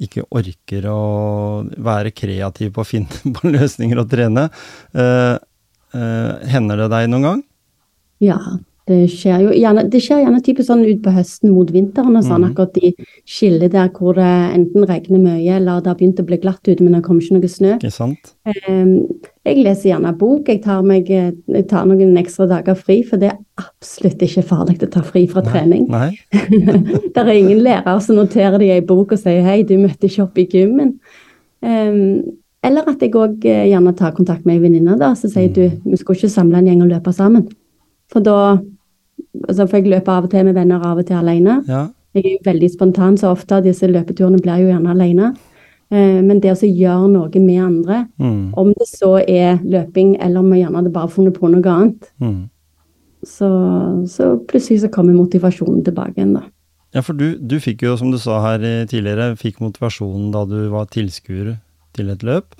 ikke 0.02 0.24
orker 0.34 0.86
å 0.90 1.00
være 1.78 2.10
kreativ 2.16 2.72
på 2.74 2.82
å 2.82 2.88
finne 2.88 3.32
på 3.36 3.52
løsninger 3.52 4.00
og 4.00 4.08
trene. 4.10 4.48
Uh, 4.96 5.36
uh, 5.94 6.40
hender 6.48 6.80
det 6.82 6.88
deg 6.90 7.10
noen 7.12 7.26
gang? 7.28 7.42
Ja, 8.24 8.38
det 8.90 9.04
skjer 9.12 9.44
jo 9.44 9.50
gjerne, 9.54 9.84
det 9.90 10.00
skjer 10.02 10.24
gjerne 10.24 10.40
typisk 10.42 10.66
sånn 10.66 10.82
ut 10.82 11.02
på 11.04 11.12
høsten 11.14 11.52
mot 11.54 11.68
vinteren 11.70 12.18
og 12.18 12.24
sånn, 12.26 12.42
mm. 12.42 12.46
akkurat 12.50 12.72
de 12.74 12.90
skiller 13.30 13.70
der 13.70 13.92
hvor 13.94 14.16
det 14.18 14.30
enten 14.56 14.86
regner 14.88 15.22
mye 15.22 15.58
eller 15.60 15.84
det 15.84 15.92
har 15.92 15.98
begynt 16.00 16.18
å 16.18 16.24
bli 16.26 16.38
glatt 16.42 16.66
ute, 16.66 16.80
men 16.82 16.96
det 16.96 17.02
kommer 17.06 17.22
ikke 17.22 17.38
noe 17.38 17.50
snø. 17.52 17.76
Ikke 17.78 17.92
sant? 17.94 18.34
Ehm, 18.50 18.96
Jeg 19.42 19.58
leser 19.58 19.88
gjerne 19.88 20.12
bok, 20.18 20.46
jeg 20.46 20.60
tar, 20.62 20.82
meg, 20.86 21.08
eh, 21.10 21.32
jeg 21.50 21.64
tar 21.70 21.86
noen 21.86 22.12
ekstra 22.18 22.46
dager 22.50 22.76
fri, 22.78 23.00
for 23.06 23.18
det 23.18 23.32
er 23.32 23.38
absolutt 23.58 24.22
ikke 24.22 24.44
farlig 24.46 24.76
å 24.82 24.90
ta 24.90 25.02
fri 25.02 25.24
fra 25.30 25.42
trening. 25.46 25.88
Nei? 25.90 26.12
Det 27.14 27.22
er 27.22 27.32
ingen 27.34 27.62
lærer 27.62 27.98
som 28.02 28.18
noterer 28.18 28.58
det 28.62 28.68
i 28.68 28.76
en 28.76 28.86
bok 28.86 29.14
og 29.14 29.18
sier 29.18 29.42
hei, 29.46 29.64
du 29.66 29.74
møtte 29.78 30.06
ikke 30.06 30.22
opp 30.26 30.38
i 30.38 30.46
gymmen. 30.46 30.94
Um, 31.62 32.22
eller 32.62 32.86
at 32.90 33.02
jeg 33.02 33.14
òg 33.18 33.42
gjerne 33.42 33.94
tar 33.98 34.14
kontakt 34.14 34.46
med 34.46 34.60
ei 34.60 34.62
venninne 34.62 35.10
så 35.18 35.30
sier 35.30 35.50
du 35.50 35.64
vi 35.82 35.98
skal 35.98 36.14
ikke 36.14 36.30
samle 36.30 36.62
en 36.62 36.70
gjeng 36.70 36.84
og 36.86 36.94
løpe 36.94 37.14
sammen. 37.14 37.48
For 38.12 38.22
da 38.22 38.38
altså 39.48 39.66
For 39.68 39.80
jeg 39.80 39.90
løper 39.92 40.12
av 40.12 40.24
og 40.28 40.30
til 40.30 40.44
med 40.44 40.54
venner, 40.58 40.84
av 40.86 40.98
og 40.98 41.06
til 41.08 41.16
alene. 41.16 41.62
Ja. 41.68 41.86
Jeg 42.14 42.26
er 42.26 42.34
jo 42.34 42.44
veldig 42.44 42.68
spontan, 42.74 43.16
så 43.16 43.30
ofte 43.32 43.62
disse 43.64 43.88
løpeturene 43.88 44.40
blir 44.42 44.60
jo 44.60 44.70
gjerne 44.72 44.92
alene. 44.92 45.32
Eh, 45.92 46.20
Men 46.22 46.40
det 46.40 46.52
å 46.52 46.58
så 46.60 46.68
gjøre 46.68 47.08
noe 47.12 47.40
med 47.40 47.62
andre, 47.62 48.06
Mm, 48.18 48.52
om 48.56 48.72
det 48.72 48.88
så 48.88 49.18
er 49.28 49.58
løping 49.64 50.16
eller 50.20 50.40
om 50.40 50.50
vi 50.50 50.60
gjerne 50.62 50.76
hadde 50.76 50.92
bare 50.92 51.08
funnet 51.08 51.38
på 51.38 51.48
noe 51.48 51.62
annet, 51.68 52.10
mm. 52.20 52.48
så, 53.24 53.50
så 54.06 54.36
plutselig 54.48 54.80
så 54.82 54.88
kommer 54.92 55.14
motivasjonen 55.14 55.84
tilbake 55.84 56.16
igjen, 56.16 56.34
da. 56.34 56.42
Ja, 56.94 57.00
for 57.00 57.16
du, 57.16 57.38
du 57.38 57.56
fikk 57.60 57.82
jo, 57.86 57.96
som 57.96 58.10
du 58.12 58.18
sa 58.20 58.40
her 58.44 58.60
eh, 58.60 58.86
tidligere, 58.86 59.36
fikk 59.36 59.60
motivasjonen 59.64 60.30
da 60.32 60.44
du 60.44 60.68
var 60.68 60.90
tilskuer 60.92 61.54
til 61.96 62.10
et 62.12 62.22
løp. 62.22 62.52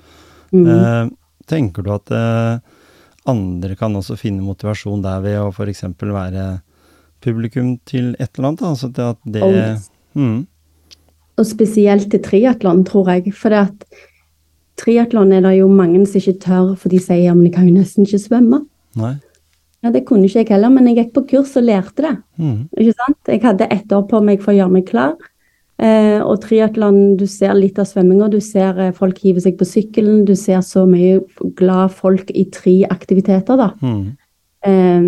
Mm. 0.53 0.65
Eh, 0.69 1.09
tenker 1.49 1.85
du 1.85 1.91
at 1.93 2.09
eh, 2.13 2.57
andre 3.29 3.75
kan 3.79 3.95
også 3.95 4.17
finne 4.19 4.43
motivasjon 4.43 5.03
der 5.03 5.21
ved 5.23 5.37
å 5.39 5.51
f.eks. 5.51 5.83
være 5.99 6.47
publikum 7.23 7.77
til 7.87 8.15
et 8.19 8.31
eller 8.37 8.49
annet? 8.49 8.65
Altså 8.67 8.89
at 8.91 9.19
det 9.23 9.43
og, 9.43 9.85
mm, 10.19 10.39
Og 11.39 11.45
spesielt 11.47 12.09
til 12.11 12.21
triatlon, 12.21 12.83
tror 12.85 13.09
jeg. 13.13 13.33
For 13.33 13.49
det 13.49 13.61
at 13.67 13.85
triatlon 14.77 15.31
er 15.33 15.41
det 15.45 15.57
jo 15.57 15.69
mange 15.71 16.05
som 16.05 16.19
ikke 16.19 16.39
tør, 16.43 16.73
for 16.77 16.89
de 16.93 16.99
sier 17.01 17.23
ja, 17.27 17.33
men 17.33 17.47
jeg 17.47 17.55
kan 17.55 17.69
jo 17.69 17.77
nesten 17.77 18.05
ikke 18.05 18.21
svømme. 18.25 18.63
Nei? 18.99 19.15
Ja, 19.83 19.91
Det 19.91 20.05
kunne 20.07 20.29
ikke 20.29 20.39
jeg 20.39 20.51
heller, 20.53 20.71
men 20.71 20.87
jeg 20.87 20.95
gikk 21.01 21.13
på 21.17 21.25
kurs 21.33 21.57
og 21.59 21.65
lærte 21.67 22.05
det. 22.05 22.13
Mm, 22.39 22.69
Ikke 22.79 22.93
sant? 22.95 23.17
Jeg 23.27 23.41
hadde 23.43 23.67
ett 23.71 23.91
år 23.91 24.05
på 24.07 24.21
meg 24.23 24.41
for 24.43 24.53
å 24.53 24.57
gjøre 24.57 24.71
meg 24.71 24.85
klar. 24.87 25.17
Eh, 25.79 26.19
og 26.21 26.39
triatlon, 26.41 27.17
du 27.17 27.25
ser 27.27 27.53
litt 27.57 27.79
av 27.81 27.85
svømminga. 27.89 28.29
Du 28.29 28.39
ser 28.39 28.77
eh, 28.79 28.91
folk 28.93 29.17
hive 29.23 29.41
seg 29.41 29.57
på 29.57 29.65
sykkelen. 29.65 30.23
Du 30.25 30.35
ser 30.35 30.61
så 30.61 30.85
mye 30.87 31.19
glad 31.57 31.91
folk 31.91 32.29
i 32.31 32.45
tre 32.53 32.83
aktiviteter, 32.89 33.57
da. 33.57 33.71
mm, 33.81 34.17
Eh, 34.63 35.01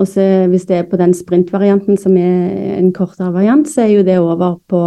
og 0.00 0.06
så 0.08 0.48
hvis 0.50 0.64
det 0.66 0.76
er 0.76 0.82
på 0.90 0.96
den 0.98 1.12
sprintvarianten 1.14 1.96
som 1.96 2.16
er 2.18 2.74
en 2.78 2.88
kortere 2.92 3.30
variant, 3.32 3.68
så 3.70 3.84
er 3.84 3.92
jo 3.92 4.02
det 4.02 4.16
over 4.18 4.56
på 4.66 4.80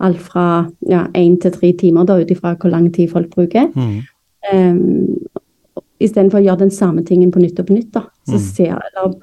alt 0.00 0.16
fra 0.24 0.70
ja, 0.88 1.02
én 1.12 1.34
til 1.38 1.52
tre 1.52 1.72
timer, 1.76 2.06
da, 2.08 2.16
ut 2.22 2.30
ifra 2.32 2.54
hvor 2.56 2.70
lang 2.72 2.88
tid 2.94 3.10
folk 3.12 3.28
bruker. 3.34 3.68
mm, 3.76 4.00
Eh, 4.52 4.74
Istedenfor 6.02 6.40
å 6.40 6.44
gjøre 6.46 6.58
den 6.64 6.70
samme 6.74 7.04
tingen 7.06 7.30
på 7.30 7.38
nytt 7.42 7.60
og 7.60 7.66
på 7.68 7.74
nytt. 7.76 7.92
da. 7.92 8.00
Så 8.26 8.34
Mm. 8.34 8.38
ser, 8.56 8.80
eller, 8.80 9.14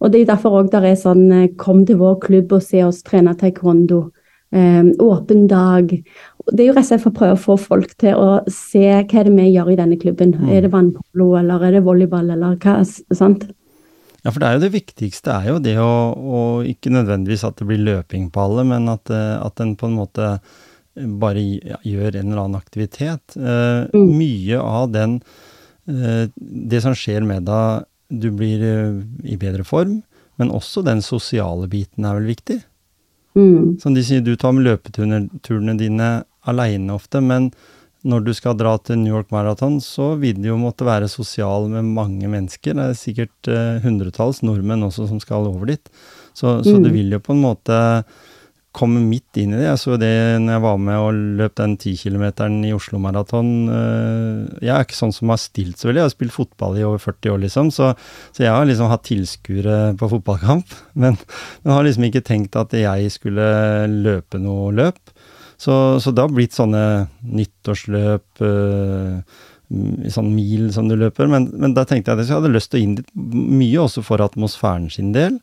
og 0.00 0.12
Det 0.12 0.20
er 0.20 0.24
derfor 0.36 0.50
òg 0.62 0.70
der 0.70 0.84
er 0.84 0.94
sånn 0.94 1.32
eh, 1.32 1.48
Kom 1.56 1.86
til 1.86 1.96
vår 1.96 2.20
klubb 2.20 2.52
og 2.52 2.62
se 2.62 2.82
oss 2.84 3.02
trene 3.02 3.34
taekwondo. 3.34 4.10
Um, 4.52 4.90
åpen 5.00 5.46
dag. 5.48 5.88
Det 6.52 6.60
er 6.60 6.66
jo 6.68 6.74
rett 6.76 6.84
og 6.84 6.90
slett 6.90 7.02
for 7.04 7.12
å 7.12 7.16
prøve 7.16 7.36
å 7.38 7.40
få 7.40 7.54
folk 7.56 7.94
til 8.02 8.18
å 8.18 8.30
se 8.52 8.84
hva 8.84 9.20
er 9.20 9.28
det 9.28 9.32
vi 9.32 9.46
gjør 9.48 9.70
i 9.72 9.78
denne 9.78 9.96
klubben. 10.00 10.34
Mm. 10.36 10.50
Er 10.52 10.66
det 10.66 10.72
vannpolo, 10.74 11.28
eller 11.40 11.64
er 11.64 11.78
det 11.78 11.84
volleyball, 11.86 12.28
eller 12.34 12.58
hva? 12.60 12.80
sant? 12.84 13.46
Ja, 14.22 14.30
for 14.30 14.38
det 14.42 14.48
er 14.48 14.58
jo 14.58 14.64
det 14.66 14.74
viktigste 14.74 15.32
er 15.34 15.48
jo 15.50 15.62
det 15.62 15.78
å, 15.82 15.92
å 16.12 16.42
ikke 16.68 16.92
nødvendigvis 16.94 17.46
at 17.48 17.56
det 17.58 17.66
blir 17.70 17.80
løping 17.82 18.28
på 18.30 18.44
alle, 18.44 18.66
men 18.68 18.90
at, 18.92 19.10
eh, 19.10 19.38
at 19.42 19.62
en 19.64 19.72
på 19.78 19.88
en 19.88 19.96
måte 19.98 20.28
bare 20.94 21.40
gjør 21.88 22.18
en 22.20 22.28
eller 22.28 22.44
annen 22.44 22.60
aktivitet. 22.60 23.36
Eh, 23.36 23.88
Mm. 23.92 24.12
Mye 24.18 24.58
av 24.60 24.92
den 24.92 25.22
eh, 25.88 26.28
Det 26.36 26.80
som 26.82 26.94
skjer 26.94 27.24
med 27.24 27.44
deg, 27.48 27.84
du 28.08 28.30
blir 28.30 28.62
eh, 28.62 29.00
i 29.24 29.36
bedre 29.36 29.64
form, 29.64 30.02
men 30.38 30.50
også 30.50 30.84
den 30.84 31.02
sosiale 31.02 31.68
biten 31.68 32.04
er 32.04 32.20
vel 32.20 32.28
viktig. 32.30 32.60
Mm. 33.36 33.78
Som 33.80 33.94
de 33.94 34.02
sier, 34.04 34.20
du 34.20 34.34
tar 34.36 34.52
med 34.52 34.66
løpeturene 34.66 35.76
dine 35.80 36.08
aleine 36.48 36.92
ofte, 36.96 37.22
men 37.24 37.50
når 38.04 38.24
du 38.26 38.32
skal 38.34 38.56
dra 38.58 38.74
til 38.82 38.98
New 38.98 39.14
York 39.14 39.30
Marathon, 39.30 39.76
så 39.80 40.16
vil 40.18 40.40
du 40.42 40.48
jo 40.48 40.56
måtte 40.58 40.84
være 40.84 41.06
sosial 41.08 41.68
med 41.70 41.86
mange 41.94 42.26
mennesker. 42.28 42.74
Det 42.74 42.88
er 42.90 42.98
sikkert 42.98 43.48
eh, 43.52 43.78
hundretalls 43.84 44.42
nordmenn 44.42 44.82
også 44.82 45.06
som 45.08 45.20
skal 45.22 45.46
over 45.46 45.70
dit. 45.70 45.92
Så, 46.34 46.58
så 46.66 46.74
Mm. 46.76 46.82
du 46.82 46.90
vil 46.90 47.12
jo 47.14 47.20
på 47.22 47.32
en 47.36 47.44
måte 47.44 48.04
komme 48.72 49.02
midt 49.04 49.36
inn 49.36 49.52
i 49.52 49.58
det. 49.58 49.66
Jeg 49.66 49.80
så 49.82 49.96
det 50.00 50.12
når 50.40 50.54
jeg 50.54 50.62
var 50.64 50.78
med 50.80 51.00
og 51.00 51.18
løp 51.40 51.54
den 51.60 51.74
10 51.76 51.92
kilometeren 52.00 52.56
i 52.64 52.72
Oslo 52.72 53.00
Maraton. 53.02 53.50
eh, 53.68 54.64
Jeg 54.64 54.72
er 54.74 54.86
ikke 54.86 54.96
sånn 54.96 55.12
som 55.12 55.32
har 55.32 55.40
stilt 55.42 55.76
så 55.76 55.88
veldig, 55.88 56.00
jeg 56.00 56.08
har 56.08 56.14
spilt 56.14 56.36
fotball 56.36 56.78
i 56.80 56.86
over 56.88 57.02
40 57.02 57.34
år, 57.34 57.42
liksom. 57.44 57.70
Så, 57.74 57.92
så 58.32 58.46
jeg 58.46 58.52
har 58.54 58.64
liksom 58.68 58.88
hatt 58.88 59.04
tilskuere 59.08 59.76
på 60.00 60.10
fotballkamp, 60.14 60.72
men, 61.04 61.20
men 61.62 61.76
har 61.76 61.84
liksom 61.84 62.08
ikke 62.08 62.24
tenkt 62.24 62.56
at 62.56 62.72
jeg 62.76 63.12
skulle 63.12 63.46
løpe 63.92 64.40
noe 64.40 64.72
løp. 64.72 65.00
Så, 65.62 66.00
så 66.02 66.10
det 66.10 66.24
har 66.24 66.32
blitt 66.32 66.56
sånne 66.56 67.06
nyttårsløp, 67.22 68.40
øh, 68.42 69.20
sånn 70.10 70.32
mil 70.34 70.72
som 70.74 70.88
du 70.88 70.96
løper. 70.98 71.28
Men, 71.30 71.52
men 71.54 71.76
da 71.76 71.84
tenkte 71.86 72.10
jeg 72.10 72.18
at 72.24 72.26
jeg 72.26 72.40
hadde 72.40 72.56
lyst 72.56 72.72
til 72.72 72.80
å 72.80 72.86
inn 72.88 72.96
dit 72.98 73.12
mye 73.14 73.84
også 73.84 74.02
for 74.04 74.24
atmosfæren 74.24 74.88
sin 74.92 75.12
del. 75.14 75.38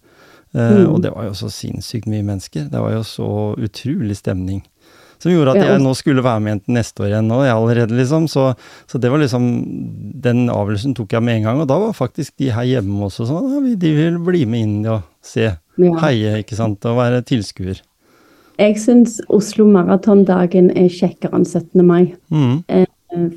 Eh, 0.55 0.75
Mm. 0.79 0.87
Og 0.93 1.01
det 1.01 1.11
var 1.13 1.27
jo 1.27 1.33
så 1.37 1.49
sinnssykt 1.53 2.07
mye 2.09 2.23
mennesker. 2.25 2.69
Det 2.71 2.79
var 2.81 2.91
jo 2.95 3.03
så 3.05 3.29
utrolig 3.59 4.17
stemning. 4.17 4.63
Som 5.19 5.33
gjorde 5.33 5.51
at 5.51 5.65
jeg 5.67 5.81
nå 5.83 5.91
skulle 5.99 6.23
være 6.23 6.39
med 6.39 6.61
neste 6.71 7.03
år 7.03 7.09
igjen 7.09 7.27
nå, 7.27 7.41
jeg 7.43 7.51
allerede, 7.53 7.91
liksom. 7.97 8.27
Så, 8.31 8.53
så 8.87 9.01
det 9.03 9.11
var 9.11 9.19
liksom 9.19 9.43
Den 10.23 10.45
avgjørelsen 10.49 10.95
tok 10.95 11.11
jeg 11.11 11.25
med 11.27 11.35
en 11.41 11.43
gang. 11.49 11.59
Og 11.59 11.67
da 11.67 11.77
var 11.81 11.91
faktisk 11.93 12.37
de 12.39 12.47
her 12.55 12.63
hjemme 12.63 13.03
også 13.09 13.27
sånn 13.27 13.51
ja, 13.51 13.75
De 13.75 13.91
vil 13.97 14.17
bli 14.23 14.45
med 14.47 14.63
inn 14.63 14.87
og 14.87 15.03
se. 15.21 15.51
Ja. 15.51 15.93
Heie, 16.05 16.39
ikke 16.45 16.55
sant. 16.55 16.87
Og 16.87 16.97
være 17.01 17.19
tilskuer. 17.27 17.81
Jeg 18.59 18.79
syns 18.79 19.19
Oslo 19.31 19.67
Maratondagen 19.67 20.71
er 20.75 20.87
kjekkere 20.91 21.35
enn 21.35 21.45
17. 21.45 21.83
mai. 21.85 22.13
Mm. 22.31 22.63
Eh, 22.71 22.87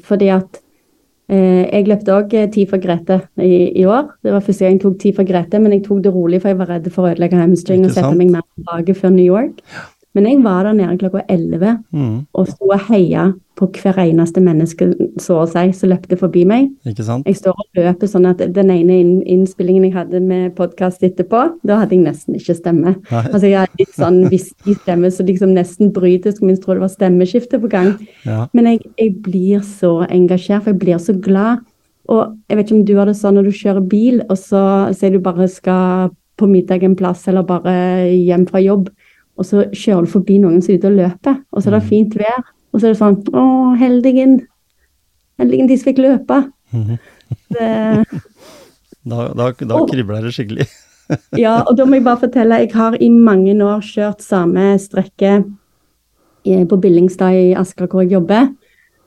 Fordi 0.07 0.31
at 0.38 0.59
eh, 0.59 0.62
jeg 1.31 1.87
løpte 1.89 2.13
òg 2.13 2.35
tid 2.53 2.69
for 2.69 2.83
Grete 2.83 3.21
i, 3.41 3.71
i 3.81 3.85
år. 3.89 4.11
Det 4.25 4.33
var 4.35 4.43
første 4.45 4.65
gang 4.65 4.75
jeg 4.75 4.83
tok 4.83 4.99
tid 5.01 5.17
for 5.17 5.29
Grete, 5.29 5.61
men 5.63 5.73
jeg 5.73 5.85
tok 5.87 6.03
det 6.05 6.13
rolig, 6.13 6.43
for 6.43 6.53
jeg 6.53 6.59
var 6.59 6.73
redd 6.75 6.91
for 6.93 7.07
å 7.07 7.13
ødelegge 7.13 7.41
hamstring 7.41 7.87
og 7.87 7.95
sette 7.95 8.13
meg 8.19 8.35
mer 8.35 8.45
tilbake 8.57 8.97
før 8.99 9.15
New 9.15 9.25
York. 9.25 9.63
Men 10.14 10.27
jeg 10.29 10.42
var 10.44 10.66
der 10.66 10.77
nede 10.77 10.98
klokka 11.01 11.22
11 11.29 11.79
Mm. 11.92 12.27
og 12.35 12.48
sto 12.48 12.68
og 12.68 12.81
heia 12.88 13.33
på 13.57 13.66
hver 13.72 13.98
eneste 14.03 14.40
menneske 14.40 14.88
så 15.20 15.42
å 15.42 15.46
si 15.48 15.72
som 15.77 15.90
løpte 15.90 16.16
forbi 16.18 16.44
meg. 16.48 16.70
Ikke 16.88 17.05
sant? 17.05 17.27
Jeg 17.27 17.37
står 17.37 17.53
og 17.53 17.77
løper 17.77 18.09
sånn 18.09 18.27
at 18.29 18.38
den 18.53 18.70
ene 18.70 19.22
innspillingen 19.29 19.85
jeg 19.85 19.94
hadde 19.94 20.20
med 20.20 20.55
podkast 20.57 21.03
etterpå, 21.03 21.59
da 21.64 21.79
hadde 21.83 21.96
jeg 21.96 22.05
nesten 22.05 22.37
ikke 22.37 22.57
stemme. 22.57 22.94
Nei. 23.11 23.25
Altså 23.33 23.48
jeg 23.48 23.59
hadde 23.61 23.79
litt 23.81 23.96
sånn 23.96 24.22
hviskestemme 24.29 24.79
stemme 24.83 25.11
som 25.12 25.27
liksom 25.27 25.53
nesten 25.57 25.92
bryter, 25.92 26.33
skulle 26.33 26.53
minst 26.53 26.64
tro 26.64 26.75
det 26.75 26.85
var 26.85 26.92
stemmeskifte 26.92 27.61
på 27.61 27.70
gang. 27.70 27.92
Ja. 28.25 28.46
Men 28.53 28.66
jeg, 28.72 28.81
jeg 28.98 29.14
blir 29.22 29.61
så 29.64 30.03
engasjert, 30.09 30.64
for 30.64 30.72
jeg 30.72 30.81
blir 30.81 30.98
så 30.98 31.14
glad. 31.14 31.62
Og 32.11 32.35
jeg 32.51 32.59
vet 32.59 32.66
ikke 32.66 32.79
om 32.81 32.85
du 32.88 32.96
har 32.98 33.07
det 33.07 33.16
sånn 33.16 33.37
når 33.38 33.48
du 33.48 33.53
kjører 33.57 33.88
bil, 33.88 34.22
og 34.29 34.37
så 34.40 34.62
sier 34.96 35.12
du 35.14 35.20
bare 35.22 35.46
skal 35.48 36.11
på 36.40 36.48
middag 36.48 36.83
en 36.83 36.96
plass, 36.96 37.29
eller 37.29 37.44
bare 37.46 37.75
hjem 38.11 38.46
fra 38.48 38.61
jobb, 38.64 38.88
og 39.43 39.49
så 39.49 39.67
kjører 39.75 40.07
du 40.07 40.13
forbi 40.15 40.39
noen 40.43 40.63
som 40.63 40.73
er 40.73 40.81
ute 40.81 40.91
og 40.91 40.99
løper, 41.01 41.39
og 41.51 41.63
så 41.63 41.71
er 41.71 41.77
det 41.77 41.85
fint 41.91 42.15
vær, 42.19 42.43
og 42.73 42.81
så 42.81 42.87
er 42.87 42.95
det 42.95 43.01
sånn 43.03 43.19
Å, 43.35 43.45
heldigen. 43.81 44.39
Heldigen 45.43 45.69
de 45.69 45.77
som 45.81 45.91
fikk 45.91 46.03
løpe. 46.05 46.45
Det, 47.53 47.73
Da, 49.03 49.33
da, 49.35 49.51
da 49.51 49.81
Åh. 49.81 49.89
kribler 49.91 50.23
det 50.23 50.31
skikkelig. 50.37 50.69
ja, 51.45 51.57
og 51.67 51.75
da 51.79 51.87
må 51.89 51.99
jeg 51.99 52.07
bare 52.07 52.23
fortelle, 52.23 52.61
jeg 52.63 52.71
har 52.77 52.95
i 53.03 53.09
mange 53.11 53.55
år 53.59 53.83
kjørt 53.83 54.23
samme 54.23 54.77
strekke 54.81 55.33
eh, 56.47 56.63
på 56.69 56.79
Billingstad 56.81 57.35
i 57.35 57.49
Asker 57.59 57.91
hvor 57.91 58.05
jeg 58.05 58.15
jobber. 58.15 58.53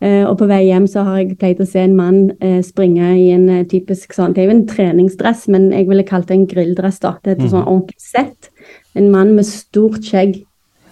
Eh, 0.03 0.23
og 0.27 0.35
på 0.41 0.47
vei 0.49 0.65
hjem 0.67 0.87
så 0.91 1.05
har 1.07 1.21
jeg 1.21 1.37
pleid 1.39 1.61
å 1.63 1.67
se 1.69 1.79
en 1.85 1.95
mann 1.95 2.17
eh, 2.43 2.59
springe 2.65 3.13
i 3.15 3.29
en 3.31 3.45
eh, 3.47 3.67
typisk 3.71 4.11
sånn 4.13 4.33
Det 4.35 4.43
er 4.43 4.49
jo 4.49 4.55
en 4.57 4.65
treningsdress, 4.67 5.45
men 5.53 5.69
jeg 5.71 5.87
ville 5.87 6.03
kalt 6.07 6.27
det 6.29 6.35
en 6.35 6.49
grilldress. 6.51 6.99
da. 7.03 7.15
Det 7.23 7.31
er 7.31 7.37
et 7.39 7.53
sånn 7.53 7.63
ordentlig 7.63 8.01
sett. 8.03 8.51
En 8.95 9.07
mann 9.13 9.31
med 9.37 9.47
stort 9.47 10.03
skjegg. 10.03 10.41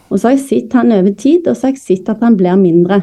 Og 0.08 0.20
så 0.20 0.30
har 0.30 0.38
jeg 0.38 0.46
sett 0.46 0.78
han 0.78 0.94
over 0.96 1.12
tid, 1.20 1.50
og 1.50 1.58
så 1.58 1.68
har 1.68 1.76
jeg 1.76 1.84
sett 1.84 2.14
at 2.14 2.24
han 2.24 2.38
blir 2.40 2.56
mindre. 2.60 3.02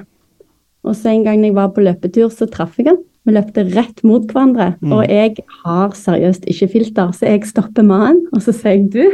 Og 0.87 0.97
så 0.97 1.13
en 1.13 1.27
gang 1.27 1.45
jeg 1.45 1.57
var 1.59 1.75
på 1.77 1.85
løpetur, 1.85 2.31
så 2.33 2.49
traff 2.49 2.79
jeg 2.81 2.89
han. 2.89 3.03
Vi 3.29 3.35
løpte 3.37 3.67
rett 3.75 4.01
mot 4.07 4.25
hverandre. 4.25 4.73
Og 4.89 5.03
jeg 5.05 5.43
har 5.67 5.93
seriøst 5.97 6.49
ikke 6.49 6.71
filter, 6.79 7.13
så 7.13 7.29
jeg 7.29 7.45
stopper 7.51 7.85
mannen, 7.85 8.25
og 8.33 8.41
så 8.47 8.55
sier 8.57 8.79
jeg 8.79 8.89
du, 8.95 9.05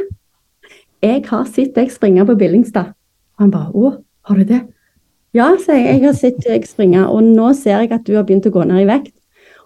jeg 1.03 1.25
har 1.27 1.45
sett 1.51 1.75
deg 1.75 1.91
springe 1.93 2.25
på 2.29 2.39
Billingstad. 2.39 2.95
Og 3.37 3.43
han 3.43 3.53
bare 3.53 3.75
å, 3.75 3.93
har 4.31 4.39
du 4.39 4.47
det? 4.47 4.63
Ja, 5.37 5.51
sier 5.61 5.77
jeg. 5.77 5.99
Jeg 5.99 6.07
har 6.07 6.17
sett 6.17 6.39
deg 6.47 6.65
springe, 6.69 7.03
og 7.13 7.25
nå 7.27 7.51
ser 7.59 7.83
jeg 7.83 7.93
at 7.93 8.07
du 8.07 8.15
har 8.17 8.25
begynt 8.29 8.47
å 8.49 8.55
gå 8.55 8.65
ned 8.69 8.87
i 8.87 8.89
vekt. 8.89 9.13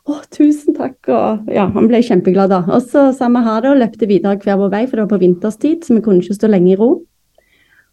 Å, 0.09 0.17
tusen 0.35 0.75
takk. 0.75 0.97
Og 1.13 1.53
ja, 1.53 1.69
han 1.71 1.87
ble 1.91 2.01
kjempeglad 2.03 2.51
da. 2.51 2.65
Og 2.73 2.83
så 2.91 3.11
sa 3.17 3.29
vi 3.31 3.45
ha 3.45 3.59
det 3.63 3.71
og 3.71 3.79
løpte 3.83 4.09
videre 4.11 4.41
hver 4.41 4.59
vår 4.59 4.73
vei, 4.73 4.83
for 4.89 4.99
det 4.99 5.05
var 5.05 5.13
på 5.13 5.21
vinterstid, 5.23 5.85
så 5.85 5.95
vi 5.95 6.03
kunne 6.05 6.25
ikke 6.25 6.39
stå 6.39 6.51
lenge 6.51 6.73
i 6.75 6.79
ro. 6.81 6.91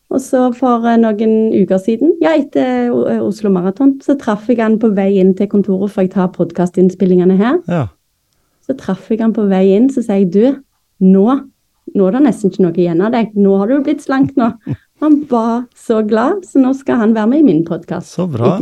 Og 0.07 0.23
så 0.23 0.45
for 0.55 0.87
eh, 0.87 0.95
noen 1.01 1.35
uker 1.51 1.81
siden, 1.83 2.15
ja, 2.23 2.31
etter 2.39 2.87
eh, 2.87 3.19
Oslo 3.19 3.51
Maraton, 3.51 3.97
så 4.03 4.15
traff 4.19 4.47
jeg 4.47 4.61
han 4.63 4.79
på 4.79 4.93
vei 4.95 5.11
inn 5.19 5.33
til 5.35 5.49
kontoret, 5.51 5.91
for 5.91 6.05
jeg 6.05 6.13
tar 6.15 6.31
podkastinnspillingene 6.37 7.35
her. 7.37 7.59
Ja. 7.67 7.83
Så 8.63 8.77
traff 8.79 9.11
jeg 9.11 9.19
han 9.21 9.35
på 9.35 9.45
vei 9.51 9.65
inn, 9.75 9.91
så 9.91 10.01
sier 10.05 10.23
jeg 10.23 10.31
du, 10.31 10.63
nå, 11.03 11.27
nå 11.93 12.07
er 12.07 12.15
det 12.15 12.23
nesten 12.23 12.53
ikke 12.53 12.63
noe 12.63 12.79
igjen 12.79 13.03
av 13.03 13.13
deg. 13.13 13.35
Nå 13.35 13.59
har 13.59 13.69
du 13.69 13.83
blitt 13.83 14.07
slank 14.07 14.31
nå. 14.39 14.53
Han 15.03 15.19
var 15.29 15.65
så 15.77 16.01
glad, 16.07 16.45
så 16.47 16.61
nå 16.61 16.73
skal 16.77 17.01
han 17.03 17.15
være 17.17 17.29
med 17.31 17.43
i 17.43 17.47
min 17.51 17.65
podkast. 17.67 18.15
Så 18.17 18.25
bra. 18.31 18.55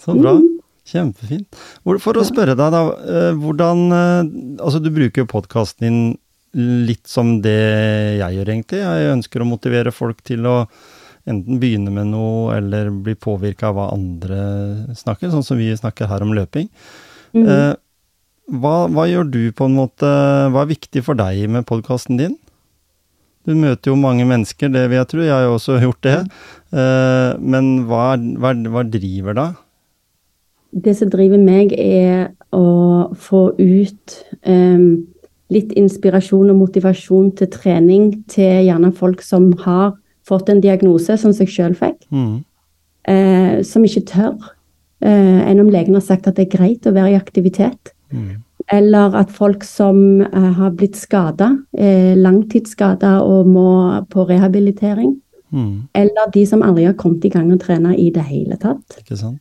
Så 0.00 0.14
bra. 0.18 0.34
Kjempefint. 0.88 1.58
For 2.02 2.18
å 2.18 2.24
spørre 2.26 2.56
deg, 2.58 2.72
da. 2.72 2.80
eh, 3.04 3.34
Hvordan 3.38 3.82
eh, 3.92 4.30
Altså, 4.64 4.80
du 4.80 4.88
bruker 4.94 5.22
jo 5.22 5.30
podkasten 5.30 5.84
din 5.86 6.00
litt 6.88 7.04
som 7.06 7.36
det 7.44 7.58
jeg 8.18 8.38
gjør, 8.38 8.48
egentlig. 8.54 8.80
Jeg 8.80 9.12
ønsker 9.12 9.44
å 9.44 9.46
motivere 9.50 9.92
folk 9.94 10.22
til 10.26 10.48
å 10.48 10.62
enten 11.28 11.58
begynne 11.60 11.92
med 11.92 12.08
noe, 12.14 12.56
eller 12.56 12.88
bli 13.04 13.12
påvirka 13.20 13.68
av 13.68 13.76
hva 13.76 13.90
andre 13.92 14.38
snakker, 14.96 15.28
sånn 15.28 15.44
som 15.44 15.60
vi 15.60 15.68
snakker 15.76 16.08
her 16.08 16.24
om 16.24 16.32
løping. 16.32 16.70
Mm. 17.36 17.76
hva, 18.62 18.74
hva 18.88 19.04
gjør 19.04 19.26
du 19.28 19.42
på 19.52 19.66
en 19.68 19.74
måte 19.76 20.08
Hva 20.48 20.62
er 20.62 20.70
viktig 20.70 21.02
for 21.04 21.18
deg 21.20 21.42
med 21.52 21.66
podkasten 21.68 22.16
din? 22.16 22.38
Du 23.48 23.54
møter 23.56 23.92
jo 23.92 23.96
mange 23.96 24.26
mennesker, 24.28 24.68
det 24.68 24.84
vil 24.90 24.98
jeg 25.00 25.08
tro. 25.08 25.22
Jeg 25.24 25.32
har 25.32 25.46
jo 25.46 25.54
også 25.56 25.78
gjort 25.80 26.02
det. 26.04 26.16
Eh, 26.76 27.30
men 27.40 27.70
hva, 27.88 28.10
hva, 28.36 28.52
hva 28.68 28.82
driver 28.84 29.38
da? 29.38 29.46
Det 30.76 30.92
som 30.98 31.08
driver 31.08 31.40
meg, 31.40 31.72
er 31.72 32.34
å 32.52 33.08
få 33.16 33.54
ut 33.56 34.18
um, 34.44 35.06
litt 35.52 35.72
inspirasjon 35.80 36.52
og 36.52 36.58
motivasjon 36.60 37.30
til 37.40 37.48
trening 37.54 38.10
til 38.28 38.66
gjerne 38.66 38.92
folk 38.96 39.24
som 39.24 39.48
har 39.64 39.94
fått 40.28 40.52
en 40.52 40.60
diagnose, 40.60 41.16
som 41.16 41.32
jeg 41.32 41.48
sjøl 41.54 41.76
fikk, 41.76 42.04
Mm. 42.12 42.44
uh, 43.08 43.62
som 43.64 43.84
ikke 43.84 44.04
tør. 44.12 44.36
Uh, 45.00 45.40
enn 45.48 45.62
om 45.62 45.70
legen 45.72 45.96
har 45.96 46.04
sagt 46.04 46.28
at 46.28 46.36
det 46.36 46.48
er 46.48 46.56
greit 46.58 46.84
å 46.84 46.92
være 46.92 47.14
i 47.14 47.20
aktivitet. 47.20 47.94
Mm. 48.12 48.42
Eller 48.72 49.14
at 49.16 49.30
folk 49.32 49.64
som 49.64 50.20
eh, 50.20 50.50
har 50.58 50.74
blitt 50.76 50.96
skada, 51.00 51.54
eh, 51.72 52.12
langtidsskada 52.16 53.18
og 53.24 53.48
må 53.48 53.70
på 54.12 54.26
rehabilitering. 54.28 55.14
Mm. 55.50 55.88
Eller 55.96 56.32
de 56.34 56.44
som 56.46 56.62
aldri 56.62 56.84
har 56.84 56.96
kommet 56.98 57.24
i 57.24 57.30
gang 57.32 57.48
og 57.54 57.62
trena 57.62 57.94
i 57.96 58.10
det 58.12 58.26
hele 58.28 58.58
tatt. 58.60 58.98
Ikke 59.00 59.16
sant? 59.16 59.40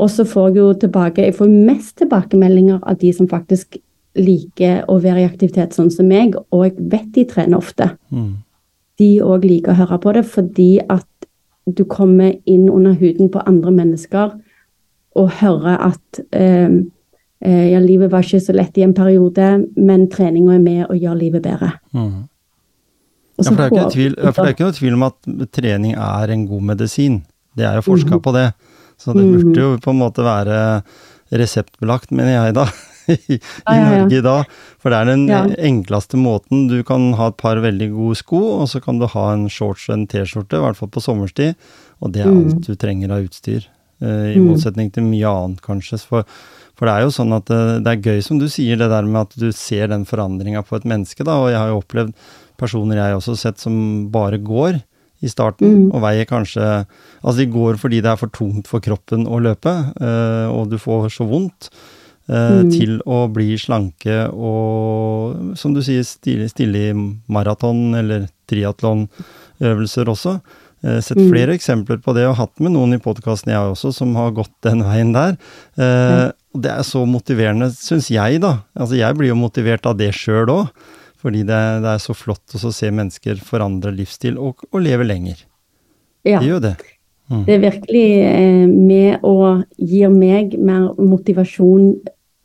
Og 0.00 0.10
så 0.10 0.24
får 0.26 0.48
jeg 0.48 0.56
jo 0.58 0.70
tilbake 0.74 1.22
Jeg 1.22 1.36
får 1.36 1.50
mest 1.52 1.96
tilbakemeldinger 2.00 2.80
av 2.82 2.96
de 2.98 3.12
som 3.12 3.28
faktisk 3.30 3.76
liker 4.14 4.84
å 4.90 4.98
være 5.02 5.22
i 5.22 5.28
aktivitet 5.28 5.74
sånn 5.74 5.90
som 5.90 6.06
meg, 6.06 6.36
og 6.54 6.64
jeg 6.64 6.74
vet 6.78 7.12
de 7.14 7.24
trener 7.28 7.58
ofte. 7.58 7.90
Mm. 8.14 8.36
De 8.98 9.10
òg 9.26 9.44
liker 9.44 9.74
å 9.74 9.78
høre 9.82 9.98
på 10.02 10.12
det 10.14 10.24
fordi 10.30 10.70
at 10.80 11.08
du 11.66 11.84
kommer 11.88 12.34
inn 12.44 12.68
under 12.70 12.94
huden 12.98 13.30
på 13.32 13.42
andre 13.48 13.72
mennesker 13.74 14.34
og 15.18 15.30
hører 15.40 15.80
at 15.90 16.20
eh, 16.32 16.68
eh, 16.68 16.76
ja, 17.40 17.80
livet 17.80 18.10
var 18.12 18.22
ikke 18.22 18.40
så 18.40 18.52
lett 18.54 18.78
i 18.78 18.82
en 18.86 18.94
periode, 18.94 19.66
men 19.76 20.06
treninga 20.08 20.54
er 20.54 20.62
med 20.62 20.86
å 20.88 20.94
gjøre 20.96 21.18
livet 21.18 21.42
bedre. 21.42 21.72
Mm. 21.92 22.28
Ja, 23.36 23.50
for, 23.50 23.56
det 23.58 23.80
er 23.82 23.90
tvil, 23.90 24.14
ja, 24.14 24.30
for 24.30 24.44
det 24.44 24.50
er 24.52 24.54
ikke 24.54 24.68
noe 24.68 24.76
tvil 24.78 24.94
om 24.94 25.02
at 25.08 25.50
trening 25.52 25.94
er 25.98 26.30
en 26.30 26.46
god 26.46 26.62
medisin. 26.62 27.22
Det 27.58 27.66
er 27.66 27.74
jo 27.80 27.82
forska 27.90 28.16
mm. 28.16 28.22
på 28.22 28.32
det. 28.36 28.46
Så 28.96 29.12
det 29.12 29.24
burde 29.26 29.60
jo 29.60 29.72
på 29.82 29.90
en 29.90 29.98
måte 29.98 30.22
være 30.22 30.82
reseptbelagt, 31.34 32.12
mener 32.14 32.36
jeg 32.36 32.54
da, 32.56 32.64
i, 33.10 33.16
i 33.36 33.38
Ja, 33.66 33.74
ja. 33.74 33.84
Norge 34.04 34.18
i 34.20 34.24
dag. 34.24 34.54
For 34.80 34.94
det 34.94 35.00
er 35.00 35.10
den 35.10 35.54
enkleste 35.58 36.16
måten. 36.20 36.68
Du 36.70 36.78
kan 36.86 37.10
ha 37.18 37.28
et 37.32 37.38
par 37.40 37.58
veldig 37.64 37.90
gode 37.92 38.18
sko, 38.22 38.40
og 38.62 38.68
så 38.70 38.80
kan 38.84 39.00
du 39.02 39.08
ha 39.10 39.26
en 39.34 39.48
shorts 39.52 39.88
og 39.90 39.98
en 39.98 40.06
T-skjorte, 40.10 40.60
i 40.60 40.64
hvert 40.64 40.78
fall 40.78 40.92
på 40.94 41.02
sommerstid. 41.04 41.58
Og 42.00 42.12
det 42.14 42.22
er 42.24 42.30
Mm. 42.30 42.38
alt 42.46 42.66
du 42.68 42.74
trenger 42.76 43.10
av 43.18 43.26
utstyr. 43.26 43.66
eh, 44.02 44.34
I 44.34 44.38
Mm. 44.38 44.48
motsetning 44.50 44.92
til 44.92 45.02
mye 45.04 45.24
annet, 45.30 45.60
kanskje. 45.62 45.98
For, 46.04 46.24
for 46.76 46.86
det 46.86 46.94
er 46.94 47.02
jo 47.06 47.12
sånn 47.14 47.32
at 47.36 47.50
eh, 47.50 47.78
det 47.84 47.86
er 47.92 48.02
gøy, 48.02 48.22
som 48.22 48.38
du 48.38 48.46
sier, 48.48 48.76
det 48.76 48.88
der 48.90 49.02
med 49.06 49.20
at 49.28 49.36
du 49.38 49.50
ser 49.52 49.88
den 49.88 50.04
forandringa 50.04 50.62
på 50.66 50.76
et 50.76 50.84
menneske. 50.84 51.24
da, 51.24 51.36
Og 51.38 51.50
jeg 51.50 51.58
har 51.58 51.68
jo 51.68 51.80
opplevd 51.82 52.12
personer 52.58 52.96
jeg 52.96 53.16
også 53.16 53.34
har 53.34 53.36
sett 53.36 53.58
som 53.58 54.08
bare 54.10 54.38
går 54.38 54.82
i 55.22 55.28
starten, 55.28 55.70
Mm. 55.88 55.94
og 55.94 56.02
veier 56.02 56.26
kanskje 56.26 56.86
Altså 57.24 57.38
de 57.38 57.46
går 57.46 57.78
fordi 57.80 58.02
det 58.02 58.10
er 58.12 58.16
for 58.20 58.28
tungt 58.28 58.66
for 58.68 58.80
kroppen 58.80 59.26
å 59.26 59.40
løpe, 59.40 59.72
øh, 60.00 60.48
og 60.52 60.68
du 60.70 60.76
får 60.76 61.08
så 61.14 61.24
vondt, 61.26 61.70
eh, 62.28 62.62
Mm. 62.62 62.70
til 62.70 63.00
å 63.06 63.32
bli 63.32 63.56
slanke 63.56 64.28
og, 64.32 65.56
som 65.56 65.72
du 65.72 65.80
sier, 65.80 66.02
stille, 66.04 66.48
stille 66.50 66.90
i 66.90 66.92
maraton 67.28 67.94
eller 67.96 68.28
triatlonøvelser 68.48 70.06
også. 70.12 70.40
Jeg 70.84 70.92
har 70.94 71.00
sett 71.00 71.16
Mm. 71.16 71.30
flere 71.30 71.54
eksempler 71.56 72.02
på 72.02 72.12
det, 72.14 72.26
og 72.28 72.36
hatt 72.36 72.60
med 72.60 72.72
noen 72.72 72.92
i 72.92 72.98
podkasten 72.98 73.48
jeg 73.48 73.56
også, 73.72 73.92
som 73.94 74.14
har 74.16 74.30
gått 74.32 74.52
den 74.62 74.82
veien 74.82 75.12
der. 75.14 75.38
Eh, 75.78 76.32
og 76.54 76.62
det 76.62 76.70
er 76.70 76.84
så 76.86 77.02
motiverende, 77.08 77.68
syns 77.74 78.12
jeg, 78.14 78.38
da. 78.44 78.60
Altså 78.78 78.98
jeg 78.98 79.18
blir 79.18 79.32
jo 79.32 79.38
motivert 79.38 79.86
av 79.90 79.98
det 79.98 80.12
sjøl 80.14 80.52
òg. 80.54 80.68
Fordi 81.24 81.40
det, 81.48 81.60
det 81.80 81.88
er 81.88 82.02
så 82.02 82.12
flott 82.12 82.52
å 82.52 82.70
se 82.74 82.90
mennesker 82.92 83.38
forandre 83.40 83.94
livsstil 83.96 84.36
og, 84.36 84.60
og 84.70 84.82
leve 84.84 85.06
lenger. 85.08 85.38
Ja. 86.24 86.36
Det 86.36 86.50
gjør 86.50 86.60
det. 86.66 86.74
Det 87.46 87.54
er 87.54 87.62
virkelig 87.62 88.08
eh, 88.28 88.66
med 88.68 89.24
å 89.24 89.36
gir 89.80 90.12
meg 90.12 90.58
mer 90.60 90.90
motivasjon 91.00 91.94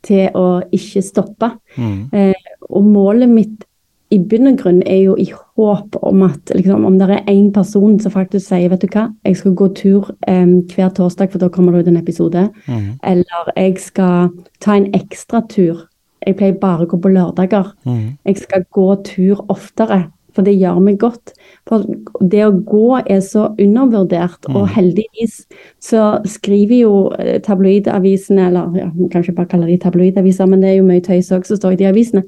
til 0.06 0.36
å 0.36 0.46
ikke 0.72 1.02
stoppe. 1.04 1.50
Mm. 1.76 1.98
Eh, 2.16 2.54
og 2.70 2.88
målet 2.88 3.28
mitt 3.28 3.66
i 4.10 4.18
bunn 4.18 4.50
og 4.50 4.56
grunn 4.58 4.80
er 4.90 5.04
jo 5.04 5.14
i 5.18 5.28
håp 5.30 5.96
om 6.02 6.22
at 6.26 6.50
liksom, 6.56 6.84
om 6.88 6.96
det 6.98 7.08
er 7.14 7.28
én 7.30 7.52
person 7.54 7.98
som 8.02 8.10
faktisk 8.10 8.48
sier 8.48 8.68
vet 8.72 8.82
du 8.82 8.88
hva, 8.90 9.04
jeg 9.24 9.36
skal 9.38 9.54
gå 9.54 9.68
tur 9.78 10.08
um, 10.26 10.56
hver 10.72 10.90
torsdag, 10.96 11.30
for 11.30 11.38
da 11.38 11.48
kommer 11.48 11.72
det 11.76 11.84
ut 11.84 11.92
en 11.92 12.00
episode, 12.00 12.48
Mm. 12.66 12.98
eller 13.02 13.52
jeg 13.56 13.78
skal 13.78 14.30
ta 14.60 14.74
en 14.76 14.90
ekstra 14.94 15.44
tur. 15.48 15.86
Jeg 16.26 16.36
pleier 16.36 16.58
bare 16.60 16.84
å 16.84 16.88
gå 16.90 16.98
på 17.00 17.12
lørdager. 17.14 17.70
Mm. 17.86 18.18
Jeg 18.26 18.36
skal 18.42 18.64
gå 18.72 18.88
tur 19.04 19.44
oftere, 19.48 20.10
for 20.34 20.42
det 20.46 20.58
gjør 20.58 20.80
meg 20.82 20.98
godt. 20.98 21.32
For 21.66 21.86
det 22.20 22.42
å 22.44 22.52
gå 22.52 23.00
er 23.06 23.20
så 23.24 23.48
undervurdert, 23.58 24.46
og 24.50 24.68
heldigvis 24.68 25.46
så 25.80 26.20
skriver 26.26 26.76
jo 26.82 26.92
eh, 27.18 27.40
tabloidavisene, 27.40 28.48
eller 28.50 28.76
ja, 28.78 28.90
kanskje 29.12 29.34
bare 29.34 29.48
kaller 29.48 29.66
de 29.70 29.78
tabloidaviser, 29.78 30.46
men 30.46 30.60
det 30.60 30.74
er 30.74 30.80
jo 30.80 30.86
mye 30.90 31.00
tøys 31.00 31.32
òg 31.32 31.46
som 31.46 31.56
står 31.56 31.72
i 31.72 31.80
de 31.82 31.88
avisene. 31.90 32.22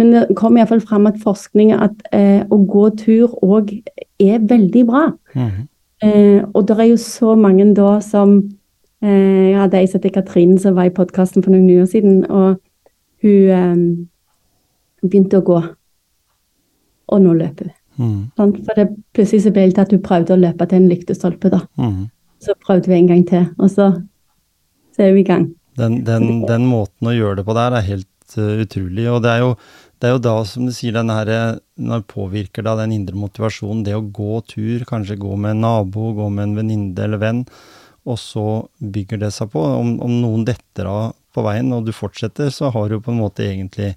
Men 0.00 0.14
det 0.14 0.36
kom 0.38 0.56
iallfall 0.56 0.80
fram 0.80 1.06
at 1.10 1.20
forskning 1.20 1.74
at 1.76 2.00
eh, 2.16 2.40
å 2.48 2.58
gå 2.68 2.86
tur 2.96 3.34
òg 3.44 3.74
er 4.22 4.40
veldig 4.48 4.84
bra. 4.88 5.04
Mm. 5.36 5.68
Eh, 6.02 6.40
og 6.54 6.64
det 6.68 6.78
er 6.78 6.88
jo 6.90 6.98
så 6.98 7.34
mange 7.38 7.68
da 7.76 8.00
som 8.02 8.38
eh, 9.04 9.52
Jeg 9.52 9.60
hadde 9.60 9.78
ei 9.78 9.90
som 9.90 10.00
heter 10.00 10.16
Katrine, 10.16 10.58
som 10.58 10.74
var 10.74 10.88
i 10.88 10.94
podkasten 10.94 11.44
for 11.44 11.54
noen 11.54 11.68
år 11.82 11.86
siden, 11.90 12.24
og 12.26 12.58
hun 13.22 13.52
eh, 13.58 13.84
begynte 15.04 15.42
å 15.42 15.46
gå. 15.46 15.60
Og 17.12 17.22
nå 17.22 17.36
løper 17.38 17.70
hun. 17.70 17.78
Mm. 18.00 18.20
For 18.36 18.78
det, 18.78 18.86
plutselig 19.14 19.44
så 19.44 19.52
ble 19.54 19.68
det 19.68 19.76
til 19.76 19.84
at 19.84 19.92
hun 19.94 20.04
prøvde 20.04 20.34
å 20.34 20.40
løpe 20.40 20.66
til 20.68 20.80
en 20.80 20.88
lyktestolpe. 20.90 21.52
da. 21.52 21.60
Mm. 21.76 22.06
Så 22.42 22.56
prøvde 22.58 22.90
hun 22.90 23.02
en 23.02 23.10
gang 23.12 23.26
til, 23.28 23.44
og 23.58 23.70
så, 23.70 23.92
så 24.96 25.06
er 25.06 25.12
vi 25.16 25.22
i 25.22 25.28
gang. 25.28 25.50
Den, 25.78 26.02
den, 26.06 26.42
den 26.48 26.66
måten 26.68 27.08
å 27.08 27.14
gjøre 27.14 27.40
det 27.40 27.46
på 27.46 27.56
der 27.56 27.76
er 27.78 27.86
helt 27.86 28.36
eh, 28.36 28.64
utrolig. 28.64 29.06
Og 29.12 29.22
det 29.24 29.30
er, 29.32 29.44
jo, 29.44 29.54
det 30.02 30.08
er 30.08 30.16
jo 30.16 30.22
da, 30.24 30.34
som 30.42 30.66
du 30.66 30.72
sier, 30.74 30.96
den 30.96 31.12
her, 31.14 31.60
når 31.78 32.00
påvirker 32.10 32.64
da 32.66 32.74
den 32.80 32.90
indre 32.96 33.14
motivasjonen, 33.14 33.84
det 33.86 33.94
å 33.94 34.02
gå 34.02 34.40
tur, 34.50 34.82
kanskje 34.88 35.20
gå 35.22 35.36
med 35.38 35.54
en 35.54 35.62
nabo, 35.62 36.08
gå 36.16 36.26
med 36.26 36.48
en 36.48 36.56
venninne 36.58 37.04
eller 37.04 37.22
venn, 37.22 37.44
og 38.02 38.18
så 38.18 38.46
bygger 38.82 39.20
det 39.22 39.30
seg 39.36 39.52
på. 39.52 39.62
Om, 39.62 39.94
om 40.02 40.16
noen 40.24 40.42
detter 40.48 40.90
av 40.90 41.12
på 41.32 41.44
veien, 41.46 41.70
og 41.76 41.86
du 41.86 41.92
fortsetter, 41.94 42.50
så 42.50 42.72
har 42.74 42.90
du 42.90 42.98
på 42.98 43.14
en 43.14 43.22
måte 43.22 43.46
egentlig 43.46 43.92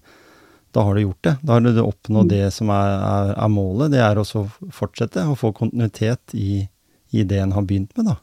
da 0.75 0.83
har 0.85 0.93
du 0.93 1.01
gjort 1.01 1.23
det. 1.23 1.33
Da 1.41 1.55
har 1.55 1.65
du 1.65 1.81
oppnådd 1.81 2.29
det 2.29 2.45
som 2.53 2.69
er, 2.75 2.93
er, 2.99 3.33
er 3.39 3.51
målet. 3.51 3.93
Det 3.95 4.01
er 4.03 4.19
også 4.19 4.43
å 4.43 4.71
fortsette 4.75 5.23
og 5.31 5.39
få 5.39 5.53
kontinuitet 5.55 6.35
i, 6.35 6.65
i 7.15 7.23
det 7.23 7.39
en 7.41 7.55
har 7.55 7.65
begynt 7.65 7.95
med, 7.95 8.11
da. 8.11 8.19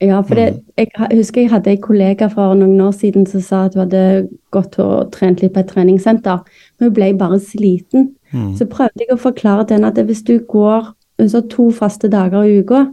Ja, 0.00 0.20
for 0.22 0.38
det, 0.38 0.60
jeg 0.78 0.90
husker 1.10 1.42
jeg 1.42 1.50
hadde 1.50 1.72
en 1.74 1.80
kollega 1.82 2.28
for 2.30 2.54
noen 2.54 2.78
år 2.80 2.92
siden 2.94 3.26
som 3.26 3.42
sa 3.42 3.64
at 3.66 3.74
hun 3.74 3.82
hadde 3.82 4.28
gått 4.54 4.78
og 4.78 5.10
trent 5.12 5.42
litt 5.42 5.56
på 5.56 5.64
et 5.64 5.72
treningssenter. 5.72 6.44
Men 6.78 6.88
hun 6.88 6.94
ble 6.94 7.08
bare 7.18 7.40
sliten. 7.42 8.12
Mm. 8.30 8.52
Så 8.54 8.68
prøvde 8.70 9.02
jeg 9.02 9.10
å 9.14 9.18
forklare 9.18 9.66
til 9.66 9.78
henne 9.78 9.90
at 9.90 9.98
hvis 9.98 10.22
du 10.22 10.36
går 10.38 10.92
to 11.50 11.70
faste 11.74 12.08
dager 12.12 12.46
i 12.46 12.60
uka, 12.62 12.84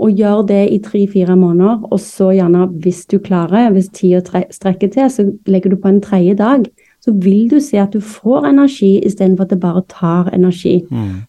og 0.00 0.16
gjør 0.16 0.46
det 0.48 0.62
i 0.72 0.78
tre-fire 0.80 1.36
måneder, 1.36 1.82
og 1.92 2.00
så 2.00 2.30
gjerne, 2.32 2.70
hvis 2.80 3.02
du 3.10 3.18
klarer, 3.20 3.68
hvis 3.74 3.90
tida 3.92 4.22
tre- 4.24 4.46
strekker 4.50 4.88
til, 4.88 5.10
så 5.12 5.26
legger 5.46 5.70
du 5.70 5.76
på 5.76 5.88
en 5.88 6.00
tredje 6.00 6.34
dag, 6.38 6.64
så 7.04 7.12
vil 7.12 7.50
du 7.50 7.58
se 7.60 7.76
at 7.76 7.92
du 7.92 8.00
får 8.00 8.48
energi 8.48 8.94
istedenfor 9.04 9.44
at 9.44 9.50
det 9.50 9.60
bare 9.60 9.82
tar 9.88 10.30
energi. 10.32 10.86
Mm. 10.90 11.20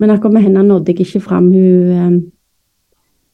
Men 0.00 0.10
akkurat 0.10 0.32
med 0.32 0.42
henne 0.42 0.64
nådde 0.64 0.94
jeg 0.94 1.00
ikke 1.00 1.20
fram. 1.20 1.52
Hun, 1.52 1.90
eh, 1.90 2.20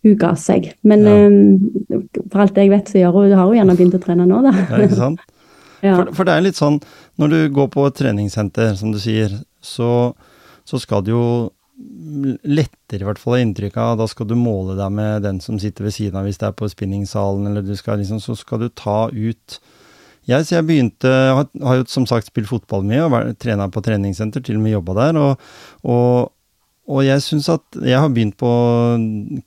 hun 0.04 0.16
ga 0.20 0.34
seg. 0.38 0.70
Men 0.84 1.04
Ja. 1.08 1.14
um, 1.26 2.20
for 2.30 2.44
alt 2.44 2.60
jeg 2.60 2.70
vet, 2.72 2.90
så 2.92 3.00
gjør 3.00 3.16
hun, 3.18 3.32
har 3.32 3.48
hun 3.48 3.56
gjerne 3.58 3.76
begynt 3.78 3.96
å 3.98 4.02
trene 4.04 4.28
nå, 4.28 4.42
da. 4.44 4.54
Ja, 4.70 4.84
ikke 4.84 5.00
sant? 5.00 5.24
Ja. 5.84 5.98
For, 5.98 6.14
for 6.16 6.24
det 6.24 6.32
er 6.32 6.44
litt 6.46 6.56
sånn, 6.56 6.78
når 7.20 7.28
du 7.28 7.40
går 7.58 7.66
på 7.74 7.82
et 7.84 7.96
treningssenter, 7.98 8.70
som 8.80 8.94
du 8.94 8.96
sier, 9.02 9.34
så, 9.60 10.14
så 10.64 10.78
skal 10.80 11.02
du 11.04 11.10
jo 11.10 11.24
lettere 12.48 13.02
i 13.02 13.04
hvert 13.04 13.20
fall 13.20 13.36
ha 13.36 13.40
inntrykk 13.44 13.76
av, 13.82 13.98
da 14.00 14.06
skal 14.08 14.28
du 14.30 14.32
måle 14.38 14.78
deg 14.78 14.94
med 14.94 15.24
den 15.26 15.40
som 15.44 15.58
sitter 15.60 15.84
ved 15.84 15.92
siden 15.96 16.16
av, 16.16 16.24
hvis 16.24 16.40
det 16.40 16.46
er 16.48 16.56
på 16.56 16.70
spinningsalen, 16.72 17.50
eller 17.50 17.66
du 17.66 17.74
skal 17.76 18.00
liksom, 18.00 18.22
så 18.22 18.36
skal 18.38 18.62
du 18.64 18.70
ta 18.72 19.10
ut 19.12 19.58
jeg, 20.24 20.46
så 20.46 20.54
jeg 20.56 20.64
begynte, 20.64 21.10
har, 21.10 21.50
har 21.66 21.82
jo 21.82 21.84
som 21.92 22.06
sagt 22.08 22.30
spilt 22.30 22.48
fotball 22.48 22.86
mye, 22.88 23.04
og 23.04 23.34
trena 23.42 23.66
på 23.68 23.82
treningssenter, 23.84 24.40
til 24.40 24.56
og 24.56 24.64
med 24.64 24.72
jobba 24.78 24.94
der, 25.02 25.18
og, 25.20 25.50
og, 25.84 26.30
og 26.84 27.00
jeg 27.06 27.22
syns 27.24 27.48
at 27.48 27.78
jeg 27.80 27.96
har 27.96 28.10
begynt 28.12 28.36
på 28.40 28.50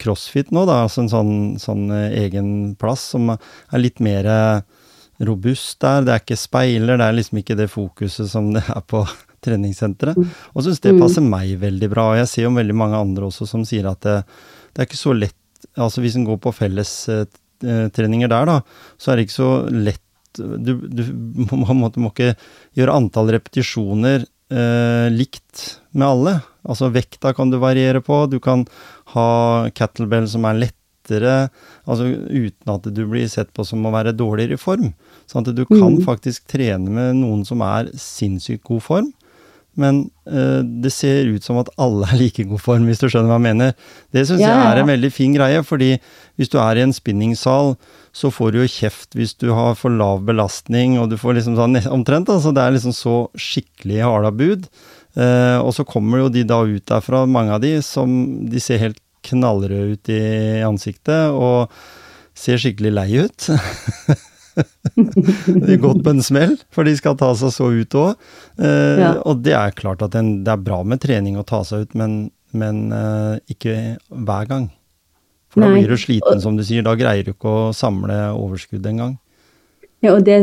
crossfit 0.01 0.49
nå, 0.55 0.63
da, 0.65 0.81
altså 0.88 1.03
en 1.03 1.11
sånn, 1.11 1.33
sånn 1.61 1.85
eh, 1.93 2.15
egen 2.23 2.49
plass 2.81 3.11
som 3.13 3.29
er 3.29 3.81
litt 3.81 4.01
mer 4.01 4.25
eh, 4.25 4.85
robust 5.27 5.77
der. 5.83 6.05
Det 6.05 6.15
er 6.15 6.23
ikke 6.23 6.39
speiler, 6.39 6.97
det 6.97 7.05
er 7.05 7.17
liksom 7.17 7.41
ikke 7.43 7.57
det 7.59 7.69
fokuset 7.69 8.31
som 8.31 8.49
det 8.55 8.63
er 8.73 8.85
på 8.89 9.03
treningssenteret. 9.45 10.17
Og 10.53 10.65
syns 10.65 10.81
det 10.81 10.95
passer 10.97 11.25
meg 11.25 11.53
veldig 11.61 11.91
bra. 11.93 12.11
Og 12.13 12.21
jeg 12.23 12.31
ser 12.31 12.47
jo 12.47 12.55
veldig 12.57 12.77
mange 12.77 13.01
andre 13.05 13.29
også 13.29 13.49
som 13.49 13.65
sier 13.69 13.89
at 13.91 14.01
det, 14.05 14.17
det 14.73 14.83
er 14.83 14.89
ikke 14.89 15.05
så 15.05 15.17
lett 15.17 15.35
Altså 15.77 16.03
hvis 16.03 16.13
en 16.17 16.25
går 16.25 16.38
på 16.41 16.51
fellestreninger 16.53 18.29
der, 18.29 18.49
da, 18.49 18.55
så 19.01 19.11
er 19.11 19.17
det 19.17 19.25
ikke 19.25 19.35
så 19.35 19.51
lett 19.73 20.03
Du, 20.38 20.73
du 20.85 21.01
må, 21.49 21.73
må, 21.73 21.89
må 21.97 22.11
ikke 22.11 22.35
gjøre 22.77 22.97
antall 22.97 23.31
repetisjoner 23.33 24.25
eh, 24.54 25.08
likt 25.14 25.80
med 25.91 26.08
alle. 26.08 26.34
Altså 26.68 26.91
vekta 26.93 27.34
kan 27.36 27.52
du 27.52 27.60
variere 27.62 28.02
på, 28.04 28.26
du 28.32 28.39
kan 28.43 28.66
ha 29.14 29.30
kettlebell 29.76 30.28
som 30.30 30.48
er 30.50 30.60
lettere, 30.66 31.36
altså 31.88 32.10
uten 32.12 32.74
at 32.74 32.89
du 32.91 33.04
blir 33.08 33.30
sett 33.32 33.54
på 33.56 33.64
som 33.68 33.86
å 33.88 33.93
være 33.93 34.16
dårligere 34.18 34.58
i 34.58 34.62
form. 34.62 34.91
Sånn 35.30 35.45
at 35.48 35.56
du 35.56 35.64
kan 35.70 36.00
faktisk 36.10 36.48
trene 36.52 36.91
med 36.91 37.22
noen 37.22 37.45
som 37.48 37.64
er 37.66 37.91
sinnssykt 37.95 38.66
god 38.68 38.84
form, 38.84 39.14
men 39.78 40.01
eh, 40.25 40.59
det 40.84 40.91
ser 40.93 41.30
ut 41.30 41.45
som 41.45 41.59
at 41.61 41.69
alle 41.82 42.07
er 42.09 42.19
like 42.19 42.45
god 42.49 42.61
form, 42.63 42.88
hvis 42.89 43.01
du 43.01 43.07
skjønner 43.07 43.30
hva 43.30 43.38
jeg 43.38 43.45
mener. 43.45 43.73
Det 44.15 44.25
syns 44.25 44.41
Ja, 44.41 44.51
jeg 44.55 44.71
er 44.71 44.82
en 44.82 44.91
veldig 44.91 45.11
fin 45.13 45.36
greie, 45.38 45.63
fordi 45.65 45.91
hvis 46.38 46.51
du 46.53 46.57
er 46.61 46.80
i 46.80 46.86
en 46.86 46.95
spinningsal, 46.95 47.75
så 48.17 48.32
får 48.34 48.53
du 48.53 48.61
jo 48.63 48.69
kjeft 48.71 49.17
hvis 49.17 49.36
du 49.38 49.51
har 49.53 49.78
for 49.78 49.93
lav 49.93 50.23
belastning, 50.28 50.97
og 51.01 51.11
du 51.11 51.17
får 51.21 51.38
liksom 51.38 51.57
sånn 51.59 51.80
omtrent, 51.93 52.32
altså 52.34 52.53
det 52.55 52.63
er 52.63 52.78
liksom 52.78 52.95
så 52.97 53.17
skikkelig 53.38 54.01
harda 54.05 54.34
bud. 54.34 54.69
Uh, 55.17 55.57
og 55.63 55.71
så 55.73 55.82
kommer 55.88 56.21
jo 56.21 56.30
de 56.30 56.43
da 56.45 56.59
ut 56.61 56.86
derfra, 56.89 57.23
mange 57.25 57.55
av 57.55 57.61
de, 57.63 57.78
som 57.86 58.11
de 58.49 58.61
ser 58.61 58.82
helt 58.84 58.99
knallrøde 59.25 59.97
ut 59.97 60.11
i 60.13 60.21
ansiktet, 60.65 61.34
og 61.34 61.73
ser 62.38 62.61
skikkelig 62.61 62.93
lei 62.93 63.09
ut. 63.25 63.49
gått 65.84 66.03
på 66.03 66.14
en 66.14 66.24
smell, 66.26 66.55
for 66.74 66.88
de 66.88 66.95
skal 66.97 67.18
ta 67.20 67.34
seg 67.38 67.53
så 67.55 67.70
ut 67.74 67.97
òg. 67.99 68.16
Eh, 68.60 68.95
Ja. 69.01 69.12
Og 69.26 69.43
det 69.45 69.53
er 69.58 69.76
klart 69.78 70.01
at 70.05 70.16
en, 70.18 70.43
det 70.43 70.53
er 70.53 70.64
bra 70.66 70.82
med 70.84 71.01
trening 71.03 71.38
å 71.38 71.45
ta 71.47 71.64
seg 71.68 71.88
ut, 71.88 71.95
men, 71.99 72.18
men 72.58 72.88
eh, 72.95 73.38
ikke 73.53 73.78
hver 74.10 74.49
gang. 74.49 74.68
For 75.53 75.64
da 75.64 75.72
blir 75.74 75.88
du 75.89 75.97
sliten, 75.97 76.41
som 76.43 76.58
du 76.58 76.64
sier. 76.68 76.84
Da 76.84 76.95
greier 76.99 77.24
du 77.24 77.32
ikke 77.34 77.47
å 77.49 77.72
samle 77.76 78.28
overskudd 78.36 78.86
engang. 78.89 79.16
Ja, 80.05 80.12
og 80.14 80.28
det, 80.28 80.36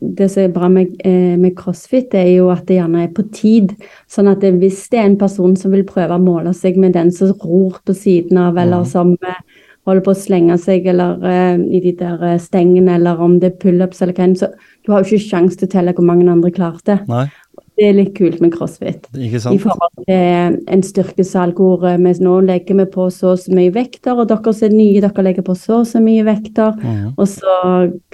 det 0.00 0.30
som 0.32 0.46
er 0.46 0.52
bra 0.54 0.68
med, 0.72 0.94
eh, 1.04 1.34
med 1.36 1.52
crossfit, 1.58 2.14
er 2.16 2.30
jo 2.38 2.46
at 2.54 2.62
det 2.70 2.78
gjerne 2.78 3.02
er 3.04 3.10
på 3.12 3.26
tid. 3.36 3.74
Sånn 4.08 4.30
at 4.30 4.40
det, 4.40 4.54
hvis 4.62 4.78
det 4.94 5.02
er 5.02 5.10
en 5.10 5.18
person 5.20 5.52
som 5.60 5.74
vil 5.76 5.84
prøve 5.84 6.16
å 6.16 6.22
måle 6.22 6.54
seg 6.56 6.78
med 6.80 6.94
den 6.96 7.10
som 7.12 7.34
ror 7.42 7.76
på 7.84 7.92
siden 7.98 8.40
av, 8.40 8.56
eller 8.56 8.86
som 8.88 9.12
eh, 9.20 9.42
holder 9.88 10.04
på 10.04 10.14
å 10.14 10.18
slenge 10.18 10.56
seg 10.60 10.86
eller 10.90 11.20
uh, 11.20 11.56
i 11.60 11.80
de 11.84 11.92
der 11.98 12.22
eh, 12.24 12.40
stengene, 12.40 12.96
eller 12.98 13.20
om 13.20 13.38
det 13.40 13.52
er 13.52 13.60
pullups 13.62 14.02
eller 14.02 14.16
hva 14.16 14.26
enn, 14.26 14.36
så 14.38 14.50
du 14.84 14.92
har 14.92 15.02
jo 15.02 15.14
ikke 15.14 15.30
sjanse 15.30 15.60
til 15.60 15.68
å 15.68 15.74
telle 15.76 15.94
hvor 15.96 16.08
mange 16.08 16.28
andre 16.30 16.52
klarte. 16.54 17.00
Nei, 17.10 17.26
Det 17.74 17.88
er 17.88 17.94
litt 17.96 18.12
kult 18.14 18.38
med 18.38 18.52
crossfit. 18.54 19.08
ikke 19.18 19.40
I 19.50 19.58
forhold 19.58 20.04
til 20.06 20.58
en 20.70 20.82
styrkesal 20.86 21.50
hvor 21.58 21.80
vi 21.82 22.12
nå 22.22 22.34
legger 22.46 22.76
vi 22.78 22.84
på 22.92 23.08
så 23.10 23.32
og 23.34 23.40
så 23.42 23.50
mye 23.56 23.72
vekter, 23.74 24.14
og 24.14 24.28
dere 24.30 24.52
som 24.54 24.68
er 24.68 24.76
nye, 24.76 25.00
dere 25.02 25.24
legger 25.26 25.42
på 25.42 25.56
så 25.58 25.80
og 25.80 25.88
så 25.90 25.98
mye 26.04 26.22
vekter. 26.28 26.76
Mhm. 26.78 27.08
Og 27.18 27.26
så 27.32 27.56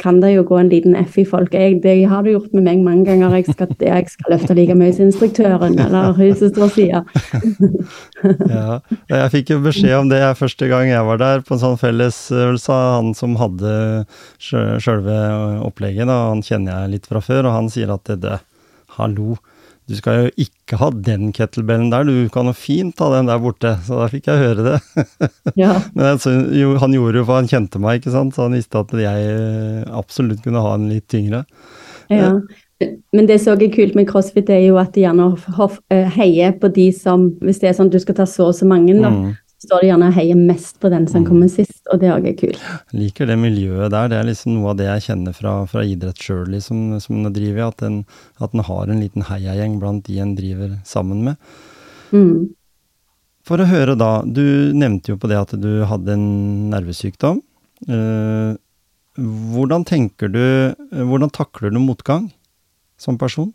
kan 0.01 0.21
det 0.23 0.33
jo 0.35 0.47
gå 0.49 0.57
en 0.63 0.71
liten 0.73 0.97
F 1.03 1.19
i 1.21 1.27
folk. 1.29 1.53
Jeg, 1.53 1.83
det 1.83 1.97
har 2.09 2.23
du 2.25 2.31
gjort 2.33 2.55
med 2.57 2.65
meg 2.71 2.81
mange 2.87 3.05
ganger. 3.11 3.37
Jeg 3.37 3.53
skal, 3.53 3.69
jeg 3.91 4.09
skal 4.09 4.33
løfte 4.37 4.57
like 4.57 4.75
mye 4.81 4.95
som 4.97 5.11
instruktøren 5.11 5.77
eller 5.79 6.13
hun 6.17 6.35
som 6.41 6.55
står 6.55 6.73
sida. 6.79 7.05
Ja, 8.51 8.81
jeg 9.09 9.31
fikk 9.33 9.51
jo 9.55 9.61
beskjed 9.65 9.95
om 9.97 10.09
det 10.11 10.21
første 10.39 10.67
gang 10.71 10.91
jeg 10.91 11.05
var 11.07 11.21
der, 11.21 11.41
på 11.45 11.55
en 11.57 11.63
sånn 11.63 11.79
fellesøvelse 11.81 12.73
av 12.75 12.91
han 12.99 13.13
som 13.17 13.37
hadde 13.41 13.73
sjø- 14.43 14.77
sjølve 14.83 15.17
opplegget. 15.65 16.09
Da. 16.11 16.19
Han 16.31 16.43
kjenner 16.45 16.83
jeg 16.85 16.95
litt 16.97 17.09
fra 17.11 17.23
før, 17.25 17.49
og 17.49 17.57
han 17.57 17.71
sier 17.73 17.93
at 17.95 18.05
det, 18.11 18.19
det 18.25 18.39
hallo, 18.99 19.37
du 19.91 19.97
skal 19.99 20.21
jo 20.21 20.31
ikke 20.45 20.79
ha 20.79 20.89
den 20.95 21.33
kettlebellen 21.35 21.91
der, 21.91 22.07
du 22.07 22.31
kan 22.33 22.47
jo 22.47 22.55
fint 22.55 23.01
ha 23.03 23.09
den 23.17 23.27
der 23.31 23.41
borte. 23.43 23.75
Så 23.87 23.99
da 23.99 24.07
fikk 24.13 24.31
jeg 24.31 24.45
høre 24.45 24.67
det. 24.69 24.79
Ja. 25.59 25.75
Men 25.97 26.13
altså, 26.13 26.31
jo, 26.55 26.77
han 26.79 26.95
gjorde 26.95 27.21
jo 27.21 27.27
for 27.27 27.41
han 27.41 27.51
kjente 27.51 27.81
meg, 27.83 27.99
ikke 27.99 28.15
sant, 28.15 28.37
så 28.37 28.47
han 28.47 28.55
visste 28.55 28.81
at 28.85 28.93
jeg 28.95 29.31
eh, 29.35 29.83
absolutt 29.99 30.45
kunne 30.45 30.63
ha 30.63 30.77
en 30.79 30.89
litt 30.93 31.09
tyngre. 31.11 31.45
ja. 32.13 32.35
Men 33.13 33.27
det 33.29 33.37
som 33.43 33.61
er 33.61 33.69
kult 33.75 33.93
med 33.93 34.07
crossfit, 34.09 34.49
er 34.49 34.63
jo 34.65 34.79
at 34.81 34.95
de 34.95 35.03
gjerne 35.03 35.27
eh, 35.93 36.07
heier 36.15 36.55
på 36.57 36.71
de 36.73 36.87
som 36.97 37.27
Hvis 37.45 37.59
det 37.61 37.69
er 37.69 37.75
sånn 37.77 37.91
at 37.91 37.93
du 37.93 38.01
skal 38.01 38.17
ta 38.17 38.25
så 38.25 38.47
og 38.49 38.57
så 38.57 38.65
mange, 38.65 38.95
da, 38.97 39.11
Mm. 39.11 39.35
Står 39.61 39.83
det 39.83 39.91
gjerne 39.91 40.09
og 40.09 40.17
heier 40.17 40.39
mest 40.39 40.79
på 40.81 40.91
den 40.93 41.07
som 41.11 41.27
kommer 41.27 41.51
sist, 41.53 41.83
og 41.93 42.01
det 42.01 42.13
òg 42.13 42.29
er 42.31 42.37
kult. 42.39 42.61
liker 42.97 43.29
det 43.29 43.37
miljøet 43.41 43.93
der. 43.93 44.09
Det 44.13 44.19
er 44.21 44.29
liksom 44.31 44.55
noe 44.57 44.73
av 44.73 44.79
det 44.81 44.89
jeg 44.89 45.07
kjenner 45.11 45.37
fra, 45.37 45.57
fra 45.71 45.85
idrett 45.85 46.21
sjøl, 46.21 46.47
liksom, 46.55 46.97
som 47.03 47.21
en 47.21 47.35
driver 47.35 47.61
i. 47.61 47.67
At 47.69 47.85
at 48.41 48.55
en 48.57 48.65
har 48.65 48.89
en 48.89 49.03
liten 49.03 49.27
heiagjeng 49.29 49.79
blant 49.83 50.07
de 50.07 50.19
en 50.23 50.35
driver 50.39 50.79
sammen 50.89 51.23
med. 51.29 51.53
Mm. 52.13 52.51
For 53.47 53.61
å 53.61 53.69
høre 53.69 53.97
da, 53.99 54.21
du 54.25 54.73
nevnte 54.77 55.13
jo 55.13 55.21
på 55.21 55.31
det 55.31 55.39
at 55.41 55.55
du 55.61 55.85
hadde 55.89 56.17
en 56.17 56.27
nervesykdom. 56.73 57.41
Eh, 57.89 58.53
hvordan 59.21 59.87
tenker 59.89 60.29
du 60.29 60.43
eh, 60.43 61.05
Hvordan 61.09 61.33
takler 61.33 61.73
du 61.73 61.81
motgang 61.81 62.29
som 63.01 63.17
person? 63.19 63.53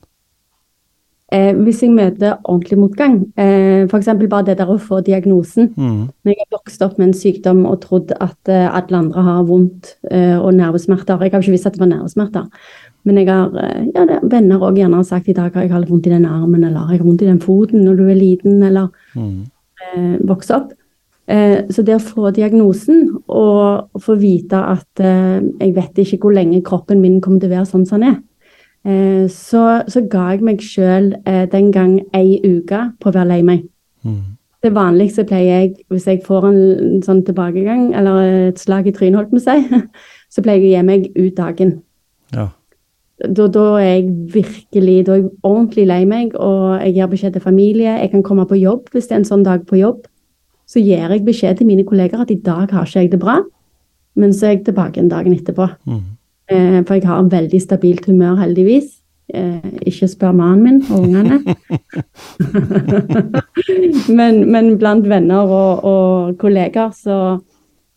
Eh, 1.34 1.56
hvis 1.58 1.80
jeg 1.82 1.90
møter 1.90 2.36
ordentlig 2.46 2.78
motgang, 2.78 3.16
eh, 3.42 3.88
f.eks. 3.90 4.06
bare 4.30 4.46
det 4.46 4.58
der 4.60 4.70
å 4.70 4.78
få 4.78 5.00
diagnosen 5.02 5.72
Mm. 5.76 6.04
Når 6.24 6.30
jeg 6.30 6.38
har 6.44 6.52
vokst 6.60 6.82
opp 6.86 7.00
med 7.00 7.08
en 7.08 7.14
sykdom 7.18 7.66
og 7.66 7.80
trodd 7.82 8.12
at 8.22 8.38
eh, 8.48 8.68
alle 8.70 8.98
andre 9.00 9.22
har 9.26 9.44
vondt 9.44 9.96
eh, 10.12 10.38
og 10.38 10.54
nervesmerter 10.54 11.18
Jeg 11.24 11.32
har 11.34 11.42
ikke 11.42 11.52
visst 11.56 11.66
at 11.66 11.74
det 11.74 11.82
var 11.82 11.90
nervesmerter, 11.90 12.46
men 13.06 13.18
jeg 13.18 13.28
har 13.28 13.50
eh, 13.58 13.88
ja, 13.96 14.06
det, 14.06 14.20
venner 14.30 14.62
òg 14.62 14.78
gjerne 14.78 14.96
har 15.02 15.04
sagt 15.04 15.28
i 15.28 15.34
dag 15.34 15.50
at 15.56 15.64
jeg 15.64 15.72
har 15.74 15.82
litt 15.82 15.90
vondt 15.90 16.06
i 16.06 16.14
den 16.14 16.26
armen 16.30 16.64
eller 16.64 16.92
jeg 16.94 17.00
har 17.02 17.08
vondt 17.10 17.22
i 17.26 17.32
den 17.32 17.42
foten 17.42 17.84
når 17.84 17.98
du 17.98 18.06
er 18.10 18.22
liten 18.22 18.62
eller 18.64 18.88
Mm. 19.16 19.46
eh, 19.82 20.18
vokser 20.30 20.56
opp. 20.62 20.74
Eh, 21.28 21.66
så 21.74 21.82
det 21.84 21.96
å 21.96 22.06
få 22.06 22.30
diagnosen 22.36 23.18
og 23.28 23.90
få 24.00 24.14
vite 24.22 24.62
at 24.62 25.02
jeg 25.02 25.74
vet 25.74 25.98
ikke 25.98 26.20
hvor 26.22 26.34
lenge 26.38 26.62
kroppen 26.62 27.02
min 27.02 27.20
kommer 27.20 27.40
til 27.42 27.50
å 27.50 27.56
være 27.58 27.66
sånn 27.66 27.88
som 27.88 28.00
den 28.00 28.14
er, 28.14 28.20
så, 29.32 29.84
så 29.90 30.02
ga 30.12 30.28
jeg 30.34 30.46
meg 30.46 30.62
sjøl 30.62 31.14
eh, 31.26 31.46
den 31.50 31.72
gang 31.74 32.00
ei 32.14 32.38
uke 32.44 32.82
på 33.02 33.10
å 33.10 33.16
være 33.16 33.32
lei 33.32 33.42
meg. 33.46 33.64
Mm. 34.06 34.36
Det 34.66 34.74
vanligste 34.74 35.26
pleier 35.30 35.62
jeg, 35.62 35.72
hvis 35.94 36.06
jeg 36.10 36.22
får 36.26 36.48
en, 36.50 36.60
en 36.86 37.02
sånn 37.06 37.24
tilbakegang, 37.26 37.92
eller 37.98 38.50
et 38.52 38.62
slag 38.62 38.88
i 38.90 38.94
trynet, 38.94 39.18
holdt 39.20 39.34
på 39.34 39.42
å 39.42 39.46
si, 39.46 39.82
så 40.34 40.46
pleier 40.46 40.62
jeg 40.62 40.70
å 40.70 40.76
gi 40.76 40.86
meg 40.88 41.10
ut 41.18 41.36
dagen. 41.38 41.76
Ja. 42.34 42.50
Da, 43.26 43.46
da 43.48 43.66
er 43.80 43.86
jeg 43.88 44.10
virkelig, 44.34 44.98
da 45.08 45.16
er 45.16 45.22
jeg 45.22 45.30
ordentlig 45.46 45.86
lei 45.88 46.02
meg, 46.10 46.34
og 46.36 46.82
jeg 46.82 46.98
gir 46.98 47.12
beskjed 47.14 47.38
til 47.38 47.46
familie. 47.46 47.94
Jeg 48.02 48.12
kan 48.12 48.26
komme 48.26 48.48
på 48.50 48.60
jobb 48.60 48.90
hvis 48.92 49.08
det 49.08 49.16
er 49.16 49.22
en 49.22 49.30
sånn 49.30 49.46
dag 49.46 49.64
på 49.70 49.80
jobb. 49.80 50.04
Så 50.70 50.82
gir 50.82 51.14
jeg 51.14 51.24
beskjed 51.26 51.60
til 51.60 51.70
mine 51.70 51.86
kolleger 51.88 52.22
at 52.22 52.34
i 52.34 52.42
dag 52.42 52.74
har 52.74 52.90
ikke 52.90 53.06
jeg 53.06 53.14
det 53.14 53.22
bra, 53.22 53.38
men 54.18 54.34
så 54.34 54.50
er 54.50 54.56
jeg 54.56 54.66
tilbake 54.68 55.00
en 55.00 55.12
dagen 55.12 55.36
etterpå. 55.38 55.70
Mm. 55.86 56.15
Eh, 56.52 56.82
for 56.86 56.94
jeg 56.94 57.08
har 57.10 57.20
en 57.20 57.32
veldig 57.32 57.62
stabilt 57.62 58.06
humør, 58.06 58.36
heldigvis. 58.44 58.92
Eh, 59.34 59.72
ikke 59.90 60.08
spør 60.08 60.36
mannen 60.38 60.64
min 60.64 60.84
og 60.94 61.00
ungene. 61.08 61.56
men, 64.20 64.44
men 64.52 64.76
blant 64.78 65.08
venner 65.10 65.50
og, 65.50 65.84
og 65.84 66.38
kolleger 66.38 66.92
så, 66.94 67.40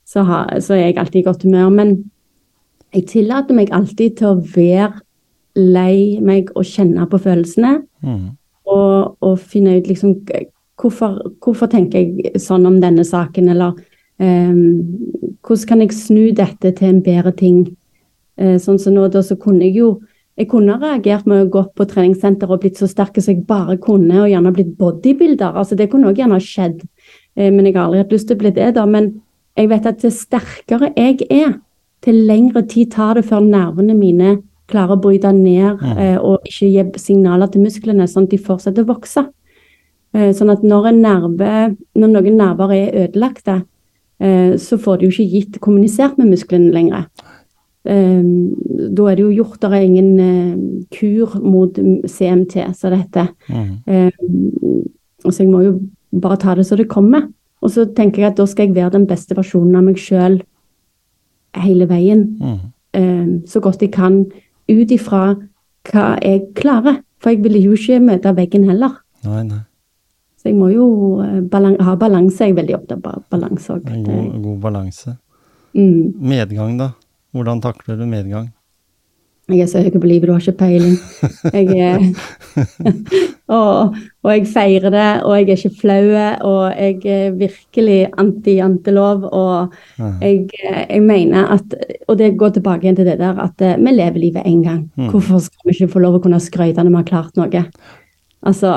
så, 0.09 0.25
har, 0.25 0.55
så 0.61 0.75
er 0.79 0.87
jeg 0.87 0.99
alltid 0.99 1.21
i 1.21 1.27
godt 1.27 1.45
humør. 1.45 1.69
Men 1.69 1.93
jeg 2.95 3.07
tillater 3.13 3.55
meg 3.55 3.73
alltid 3.77 4.17
til 4.21 4.31
å 4.31 4.39
være 4.41 4.93
lei 5.59 6.19
meg 6.25 6.53
og 6.57 6.65
kjenne 6.65 7.05
på 7.11 7.21
følelsene. 7.21 7.83
Mm. 8.01 8.25
Og, 8.69 9.17
og 9.25 9.39
finne 9.41 9.77
ut 9.79 9.89
liksom 9.89 10.17
hvorfor, 10.79 11.21
hvorfor 11.45 11.71
tenker 11.73 12.01
jeg 12.01 12.41
sånn 12.43 12.67
om 12.69 12.79
denne 12.81 13.05
saken, 13.05 13.49
eller 13.53 13.77
ehm, 14.23 14.61
hvordan 15.43 15.69
kan 15.71 15.83
jeg 15.85 15.97
snu 15.97 16.25
dette 16.37 16.73
til 16.79 16.93
en 16.93 17.03
bedre 17.05 17.33
ting? 17.37 17.63
Eh, 18.39 18.57
sånn 18.63 18.79
som 18.79 18.95
nå, 18.95 19.09
da 19.13 19.23
så 19.25 19.37
kunne 19.41 19.67
jeg 19.67 19.81
jo 19.81 19.91
jeg 20.39 20.47
kunne 20.53 20.77
reagert 20.79 21.27
med 21.27 21.41
å 21.43 21.47
gå 21.51 21.59
opp 21.65 21.73
på 21.75 21.87
treningssenter 21.91 22.51
og 22.51 22.61
blitt 22.63 22.79
så 22.79 22.87
sterk 22.87 23.17
som 23.19 23.35
jeg 23.35 23.47
bare 23.49 23.75
kunne, 23.83 24.21
og 24.23 24.29
gjerne 24.31 24.53
blitt 24.55 24.77
bodybuilder. 24.79 25.57
altså 25.59 25.75
Det 25.75 25.89
kunne 25.91 26.13
også 26.13 26.23
gjerne 26.23 26.39
skjedd, 26.39 26.85
eh, 27.37 27.51
men 27.51 27.67
jeg 27.67 27.75
har 27.75 27.87
aldri 27.87 28.05
hatt 28.05 28.13
lyst 28.15 28.29
til 28.29 28.37
å 28.37 28.43
bli 28.45 28.53
det. 28.55 28.75
da, 28.75 28.87
Men 28.87 29.21
jeg 29.57 29.69
vet 29.69 29.87
at 29.87 29.99
til 29.99 30.13
sterkere 30.15 30.93
jeg 30.97 31.27
er, 31.31 31.59
til 32.01 32.15
lengre 32.29 32.63
tid 32.63 32.93
tar 32.93 33.15
det 33.15 33.25
før 33.25 33.41
nervene 33.43 33.97
mine 33.99 34.37
klarer 34.69 34.95
å 34.95 35.01
bryte 35.03 35.33
ned 35.35 35.81
eh, 35.99 36.19
og 36.21 36.47
ikke 36.47 36.69
gi 36.71 36.85
signaler 37.01 37.51
til 37.51 37.65
musklene, 37.65 38.07
sånn 38.07 38.29
at 38.29 38.35
de 38.35 38.39
fortsetter 38.39 38.85
å 38.85 38.93
vokse. 38.93 39.25
Eh, 40.15 40.31
Sånn 40.37 40.53
at 40.53 40.63
når, 40.63 40.93
en 40.93 41.03
nerve, 41.03 41.55
når 41.99 42.13
noen 42.15 42.39
nerver 42.39 42.75
er 42.77 43.01
ødelagte, 43.07 43.63
eh, 44.21 44.55
så 44.61 44.79
får 44.81 45.01
de 45.01 45.09
jo 45.09 45.17
ikke 45.17 45.35
gitt 45.35 45.59
kommunisert 45.65 46.21
med 46.21 46.31
musklene 46.33 46.71
lenger. 46.75 47.09
Eh, 47.87 48.23
Da 48.79 49.05
er 49.11 49.17
det 49.17 49.25
jo 49.25 49.45
gjort, 49.45 49.61
det 49.61 49.73
er 49.73 49.85
ingen 49.85 50.21
eh, 50.21 50.85
kur 50.95 51.41
mot 51.43 51.75
CMT, 52.07 52.75
som 52.75 52.91
det 52.91 53.01
heter. 53.05 53.29
Mm. 53.49 54.11
Så 55.25 55.43
jeg 55.43 55.51
må 55.51 55.63
jo 55.65 55.73
bare 56.13 56.39
ta 56.39 56.55
det 56.55 56.67
så 56.67 56.77
det 56.77 56.89
kommer. 56.89 57.29
Og 57.61 57.71
så 57.71 57.85
tenker 57.95 58.23
jeg 58.23 58.31
at 58.31 58.39
da 58.39 58.47
skal 58.47 58.69
jeg 58.69 58.77
være 58.77 58.95
den 58.95 59.07
beste 59.07 59.35
versjonen 59.35 59.77
av 59.77 59.83
meg 59.85 59.99
sjøl 59.99 60.41
hele 61.59 61.89
veien. 61.91 62.39
Mm. 62.39 63.43
Så 63.47 63.61
godt 63.61 63.83
jeg 63.83 63.93
kan, 63.93 64.25
ut 64.71 64.91
ifra 64.95 65.35
hva 65.91 66.07
jeg 66.23 66.47
klarer. 66.55 67.03
For 67.19 67.35
jeg 67.35 67.43
ville 67.43 67.61
jo 67.65 67.75
ikke 67.75 67.99
møte 68.05 68.31
veggen 68.37 68.69
heller. 68.69 69.01
Nei, 69.27 69.43
nei. 69.49 69.65
Så 70.39 70.53
jeg 70.53 70.59
må 70.59 70.69
jo 70.71 70.87
eh, 71.25 71.41
balan 71.51 71.75
ha 71.83 71.97
balanse. 71.99 72.47
Jeg 72.47 72.55
er 72.55 72.61
veldig 72.61 72.77
opptatt 72.77 73.07
av 73.11 73.25
balanse 73.33 73.75
òg. 73.75 73.89
God, 74.07 74.37
god 74.45 74.61
balanse. 74.63 75.17
Mm. 75.75 76.15
Medgang, 76.31 76.77
da? 76.79 76.93
Hvordan 77.37 77.61
takler 77.65 77.99
du 77.99 78.07
medgang? 78.09 78.49
Jeg 79.49 79.65
er 79.65 79.69
så 79.71 79.81
høy 79.81 79.95
på 79.95 80.05
livet, 80.05 80.29
du 80.29 80.35
har 80.35 80.43
ikke 80.45 80.61
peiling. 80.61 80.97
Jeg 81.57 82.11
og, 83.57 83.95
og 84.21 84.33
jeg 84.35 84.43
feirer 84.53 84.93
det, 84.93 85.07
og 85.25 85.39
jeg 85.39 85.47
er 85.47 85.53
ikke 85.55 85.81
flau, 85.81 86.11
og 86.51 86.65
jeg 86.77 86.99
er 87.15 87.39
virkelig 87.39 87.97
anti-jantelov. 88.21 89.25
Og 89.25 89.73
jeg, 90.21 90.45
jeg 90.59 91.01
mener 91.01 91.49
at 91.57 91.79
Og 92.09 92.19
det 92.21 92.35
går 92.37 92.59
tilbake 92.59 92.85
igjen 92.85 93.01
til 93.01 93.09
det 93.09 93.17
der 93.23 93.41
at 93.41 93.65
eh, 93.65 93.79
vi 93.81 93.95
lever 93.97 94.21
livet 94.21 94.45
én 94.45 94.61
gang. 94.65 94.85
Hvorfor 95.09 95.41
skal 95.41 95.65
vi 95.65 95.79
ikke 95.79 95.95
få 95.97 96.05
lov 96.05 96.19
å 96.19 96.23
kunne 96.27 96.45
skryte 96.45 96.85
når 96.85 96.93
vi 96.93 97.01
har 97.01 97.09
klart 97.09 97.41
noe? 97.41 97.65
Altså, 98.45 98.75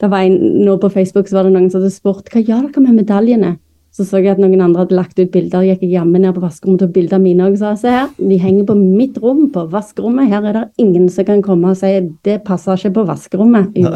det 0.00 0.08
var 0.08 0.24
en, 0.24 0.64
nå 0.64 0.78
på 0.80 0.88
Facebook 0.96 1.28
så 1.28 1.36
var 1.36 1.48
det 1.48 1.58
noen 1.58 1.68
som 1.68 1.82
hadde 1.82 1.92
spurt 1.92 2.32
hva 2.32 2.40
gjør 2.40 2.70
dere 2.70 2.86
med 2.86 3.02
medaljene? 3.02 3.58
Så 3.90 4.04
så 4.06 4.20
jeg 4.22 4.30
at 4.36 4.38
noen 4.42 4.60
andre 4.62 4.84
hadde 4.84 4.94
lagt 4.94 5.18
ut 5.18 5.32
bilder. 5.34 5.64
Gikk 5.66 5.82
jeg 5.82 5.96
jammen 5.96 6.22
ned 6.22 6.36
på 6.36 6.44
vaskerommet 6.44 6.78
og 6.78 6.86
tok 6.86 6.94
bilder 6.94 7.18
av 7.18 7.24
mine 7.24 7.48
og 7.50 7.56
sa 7.58 7.72
se 7.78 7.90
her, 7.90 8.08
de 8.20 8.38
henger 8.38 8.68
på 8.68 8.76
mitt 8.78 9.18
rom 9.18 9.48
på 9.54 9.64
vaskerommet. 9.72 10.30
Her 10.30 10.46
er 10.46 10.58
det 10.60 10.66
ingen 10.84 11.08
som 11.10 11.26
kan 11.26 11.42
komme 11.42 11.72
og 11.74 11.80
si 11.80 11.90
det 12.26 12.40
passer 12.46 12.78
ikke 12.78 13.00
på 13.00 13.06
vaskerommet. 13.10 13.74
Jo, 13.80 13.94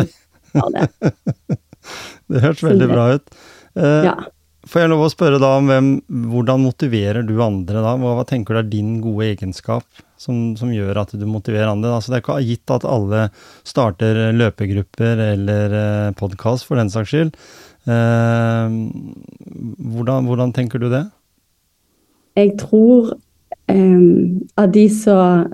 det. 0.74 0.88
Det 2.32 2.40
hørtes 2.40 2.64
veldig 2.64 2.86
bra 2.88 3.10
ut. 3.18 3.36
Eh, 3.76 4.00
Ja. 4.08 4.14
Får 4.64 4.80
jeg 4.80 4.88
lov 4.94 5.02
å 5.04 5.10
spørre 5.12 5.36
da 5.36 5.50
om 5.58 5.66
hvem, 5.68 5.88
hvordan 6.32 6.62
motiverer 6.64 7.26
du 7.28 7.34
andre 7.44 7.82
da? 7.84 7.90
Hva, 8.00 8.14
hva 8.16 8.22
tenker 8.24 8.56
du 8.56 8.60
er 8.62 8.70
din 8.72 8.94
gode 9.04 9.26
egenskap 9.34 9.84
som, 10.16 10.54
som 10.56 10.70
gjør 10.72 11.02
at 11.02 11.12
du 11.12 11.26
motiverer 11.28 11.68
andre? 11.68 11.90
Altså, 11.92 12.14
det 12.14 12.16
er 12.16 12.24
ikke 12.24 12.38
gitt 12.48 12.72
at 12.72 12.86
alle 12.88 13.26
starter 13.68 14.22
løpegrupper 14.32 15.20
eller 15.34 15.76
eh, 15.82 16.14
podkast 16.16 16.64
for 16.64 16.80
den 16.80 16.88
saks 16.94 17.12
skyld. 17.12 17.36
Eh, 17.84 18.76
hvordan, 19.92 20.24
hvordan 20.28 20.52
tenker 20.56 20.80
du 20.80 20.88
det? 20.92 21.04
Jeg 22.36 22.54
tror 22.58 23.12
em, 23.70 24.40
av 24.58 24.72
de 24.74 24.86
som 24.90 25.46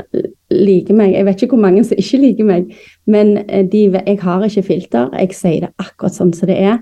liker 0.51 0.97
meg 0.97 1.13
Jeg 1.15 1.27
vet 1.27 1.43
ikke 1.43 1.55
hvor 1.57 1.65
mange 1.67 1.83
som 1.87 1.99
ikke 2.01 2.21
liker 2.23 2.47
meg, 2.49 2.71
men 3.11 3.37
eh, 3.49 3.67
de, 3.67 3.87
jeg 3.93 4.19
har 4.23 4.47
ikke 4.47 4.67
filter. 4.67 5.11
Jeg 5.19 5.37
sier 5.37 5.67
det 5.67 5.73
akkurat 5.83 6.17
sånn 6.17 6.33
som 6.37 6.51
det 6.51 6.59
er. 6.59 6.81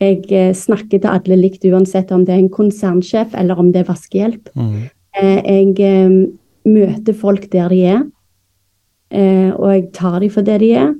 Jeg 0.00 0.52
snakker 0.58 1.00
til 1.00 1.08
alle 1.08 1.38
likt 1.40 1.64
uansett 1.64 2.10
om 2.12 2.26
det 2.26 2.34
er 2.34 2.42
en 2.42 2.52
konsernsjef 2.52 3.32
eller 3.38 3.56
om 3.58 3.70
det 3.72 3.84
er 3.84 3.88
vaskehjelp. 3.88 4.50
Mm. 4.54 4.74
Eh, 5.16 5.40
Jeg 5.46 5.80
em, 5.80 6.18
møter 6.66 7.16
folk 7.16 7.46
der 7.52 7.72
de 7.72 7.80
er, 7.86 8.02
eh, 9.10 9.50
og 9.54 9.70
jeg 9.72 9.90
tar 9.94 10.20
dem 10.20 10.30
for 10.30 10.42
det 10.46 10.60
de 10.60 10.72
er. 10.76 10.94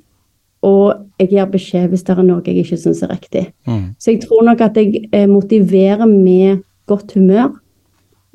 Og 0.65 1.21
jeg 1.21 1.31
gir 1.31 1.51
beskjed 1.53 1.91
hvis 1.93 2.05
det 2.07 2.17
er 2.17 2.25
noe 2.25 2.43
jeg 2.45 2.63
ikke 2.63 2.79
syns 2.81 3.03
er 3.05 3.13
riktig. 3.13 3.45
Mm. 3.69 3.93
Så 4.01 4.15
jeg 4.15 4.23
tror 4.25 4.47
nok 4.47 4.63
at 4.65 4.79
jeg 4.81 5.07
eh, 5.13 5.29
motiverer 5.29 6.07
med 6.09 6.63
godt 6.89 7.15
humør. 7.17 7.53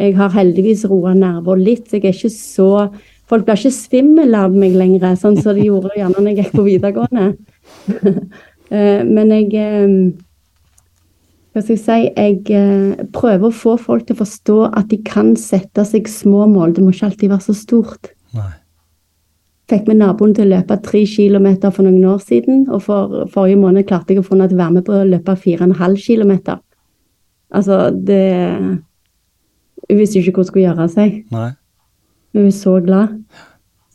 Jeg 0.01 0.15
har 0.17 0.33
heldigvis 0.33 0.85
roa 0.89 1.13
nerver 1.17 1.59
litt. 1.59 1.91
Jeg 1.93 2.05
er 2.05 2.15
ikke 2.15 2.33
så 2.33 2.89
Folk 3.31 3.45
blir 3.47 3.55
ikke 3.55 3.71
svimmel 3.71 4.33
av 4.35 4.51
meg 4.51 4.73
lenger, 4.75 5.13
sånn 5.15 5.37
som 5.39 5.55
de 5.55 5.63
gjorde 5.63 5.93
gjerne 5.95 6.19
når 6.19 6.33
jeg 6.33 6.37
gikk 6.41 6.55
på 6.57 6.67
videregående. 6.67 7.29
Eh, 8.71 9.01
Men 9.03 9.27
jeg 9.35 9.49
eh, 9.59 9.89
Hva 11.51 11.59
skal 11.59 11.73
jeg 11.75 11.81
si 11.83 11.97
Jeg 12.07 13.07
prøver 13.11 13.49
å 13.49 13.51
få 13.51 13.73
folk 13.75 14.05
til 14.07 14.15
å 14.15 14.21
forstå 14.21 14.55
at 14.69 14.87
de 14.93 15.01
kan 15.03 15.33
sette 15.35 15.83
seg 15.89 16.07
små 16.07 16.45
mål. 16.47 16.77
Det 16.77 16.85
må 16.85 16.93
ikke 16.95 17.09
alltid 17.09 17.33
være 17.33 17.47
så 17.49 17.57
stort 17.65 18.13
Nei. 18.31 18.47
Fikk 19.71 19.87
med 19.89 19.97
naboen 20.01 20.33
til 20.37 20.45
å 20.47 20.51
løpe 20.57 20.77
tre 20.85 21.01
kilometer 21.09 21.71
for 21.73 21.87
noen 21.87 22.03
år 22.11 22.19
siden, 22.23 22.65
og 22.69 22.81
for 22.85 23.25
forrige 23.33 23.59
måned 23.61 23.87
klarte 23.89 24.13
jeg 24.13 24.21
å 24.21 24.25
få 24.27 24.35
henne 24.35 24.49
til 24.51 24.57
å 24.59 24.63
være 24.65 24.75
med 24.77 24.85
på 24.87 24.93
å 24.99 25.07
løpe 25.07 25.35
fire 25.39 25.63
og 25.63 25.69
en 25.71 25.79
halv 25.81 25.97
kilometer. 26.03 26.59
Altså, 27.51 27.89
det 27.91 28.21
Hun 29.89 29.97
visste 29.99 30.19
jo 30.19 30.23
ikke 30.23 30.37
hvor 30.37 30.45
hun 30.45 30.49
skulle 30.51 30.65
gjøre 30.69 30.83
av 30.85 30.91
seg. 30.93 31.15
Nei. 31.33 31.49
Hun 32.33 32.45
er 32.47 32.53
så 32.55 32.77
glad. 32.85 33.15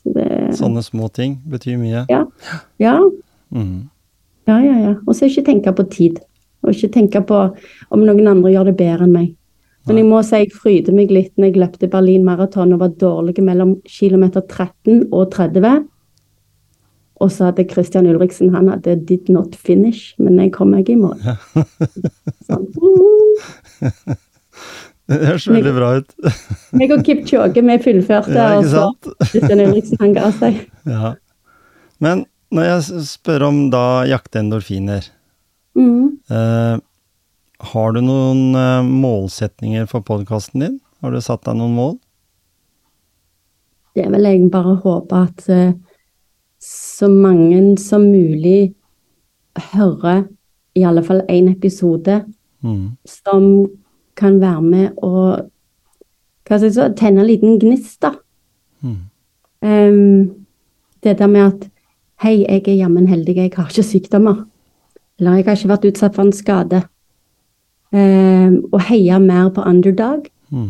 Så 0.03 0.13
det, 0.13 0.27
Sånne 0.59 0.83
små 0.85 1.07
ting 1.13 1.39
betyr 1.49 1.77
mye. 1.81 2.05
ja. 2.09 2.25
Ja, 2.79 2.99
Mm. 3.51 3.87
ja, 4.47 4.57
ja. 4.59 4.73
ja. 4.83 4.93
Og 5.07 5.15
så 5.15 5.25
ikke 5.29 5.45
tenke 5.47 5.71
på 5.73 5.83
tid. 5.89 6.19
Og 6.63 6.73
ikke 6.73 6.89
tenke 6.93 7.21
på 7.25 7.37
om 7.91 7.99
noen 8.05 8.27
andre 8.27 8.51
gjør 8.51 8.65
det 8.65 8.77
bedre 8.77 9.05
enn 9.07 9.13
meg. 9.13 9.29
Men 9.87 9.97
jeg 10.01 10.05
må 10.09 10.21
si 10.25 10.35
jeg 10.43 10.51
fryder 10.51 10.93
meg 10.93 11.11
litt 11.11 11.33
når 11.37 11.45
jeg 11.51 11.59
løpte 11.61 11.87
Berlin 11.91 12.25
maraton 12.27 12.73
og 12.75 12.79
var 12.83 12.89
dårlig 12.99 13.43
mellom 13.43 13.75
kilometer 13.87 14.41
13 14.43 15.07
og 15.11 15.31
30. 15.31 15.85
Og 17.23 17.31
så 17.33 17.47
hadde 17.49 17.63
Christian 17.71 18.05
Ulriksen 18.05 18.51
han 18.53 18.67
hadde 18.69 18.95
'did 19.07 19.29
not 19.33 19.55
finish', 19.55 20.13
men 20.19 20.37
jeg 20.39 20.51
kom 20.53 20.69
meg 20.75 20.89
i 20.89 20.95
mål. 20.95 21.17
Sånn. 22.47 22.67
Det 25.07 25.21
høres 25.23 25.45
veldig 25.47 25.71
bra 25.71 25.89
ut. 26.01 26.09
Meg 26.79 26.91
og 26.91 27.03
Kipchoge 27.07 27.61
vi 27.63 27.77
fullførte, 27.79 28.33
Ja, 28.35 28.57
og 28.59 28.65
så? 28.67 28.81
Christian 29.29 29.61
Ulriksen 29.63 30.01
han 30.01 30.13
ga 30.17 30.31
seg. 30.35 30.57
Ja. 30.83 31.13
Men 32.03 32.25
når 32.51 32.67
jeg 32.67 33.05
spør 33.07 33.45
om 33.47 33.61
da 33.71 34.03
jakte 34.09 34.41
endorfiner, 34.43 35.07
Mm. 35.77 36.17
eh, 36.33 36.79
har 37.59 37.93
du 37.93 38.01
noen 38.01 38.55
eh, 38.55 38.85
målsetninger 38.85 39.87
for 39.89 40.05
podkasten 40.05 40.63
din? 40.63 40.79
Har 41.01 41.11
du 41.13 41.21
satt 41.21 41.45
deg 41.45 41.57
noen 41.57 41.75
mål? 41.77 41.93
Det 43.97 44.05
vil 44.13 44.27
jeg 44.29 44.49
bare 44.53 44.75
håpe 44.83 45.21
at 45.25 45.45
eh, 45.49 45.73
så 46.61 47.09
mange 47.09 47.77
som 47.81 48.05
mulig 48.05 48.73
hører 49.73 50.27
i 50.77 50.83
alle 50.85 51.01
fall 51.05 51.23
én 51.29 51.49
episode 51.51 52.23
Mm. 52.63 52.97
som 53.05 53.67
kan 54.15 54.39
være 54.41 54.61
med 54.61 54.89
og 54.97 55.49
hva 56.47 56.57
skal 56.57 56.65
jeg 56.65 56.73
si, 56.73 56.85
tenne 56.97 57.21
en 57.21 57.27
liten 57.27 57.59
gnist, 57.59 57.99
da. 58.01 58.13
Mm. 58.81 58.99
Um, 59.61 60.45
det 61.03 61.17
der 61.19 61.27
med 61.27 61.41
at 61.41 61.65
hei, 62.23 62.45
jeg 62.47 62.63
er 62.67 62.79
jammen 62.79 63.07
heldig, 63.07 63.35
jeg 63.35 63.51
har 63.55 63.67
ikke 63.67 63.83
sykdommer. 63.83 64.45
Eller 65.19 65.35
jeg 65.35 65.45
har 65.45 65.59
ikke 65.59 65.69
vært 65.73 65.87
utsatt 65.91 66.15
for 66.15 66.23
en 66.23 66.33
skade. 66.33 66.81
Ehm, 67.97 68.57
og 68.71 68.81
heie 68.89 69.19
mer 69.19 69.49
på 69.53 69.63
underdog. 69.65 70.27
Mm. 70.51 70.69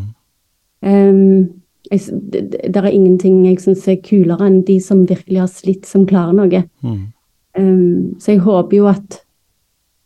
Um, 0.81 1.47
jeg, 1.91 2.01
det, 2.31 2.75
er 2.75 2.85
ingenting 2.91 3.45
jeg 3.47 3.61
syns 3.63 3.87
er 3.89 3.97
kulere 4.05 4.45
enn 4.45 4.59
de 4.67 4.77
som 4.83 5.05
virkelig 5.09 5.41
har 5.41 5.51
slitt, 5.51 5.87
som 5.89 6.05
klarer 6.07 6.35
noe. 6.37 6.63
Mm. 6.85 6.99
Um, 7.57 8.15
så 8.21 8.35
jeg 8.35 8.43
håper 8.45 8.77
jo 8.77 8.89
at 8.91 9.21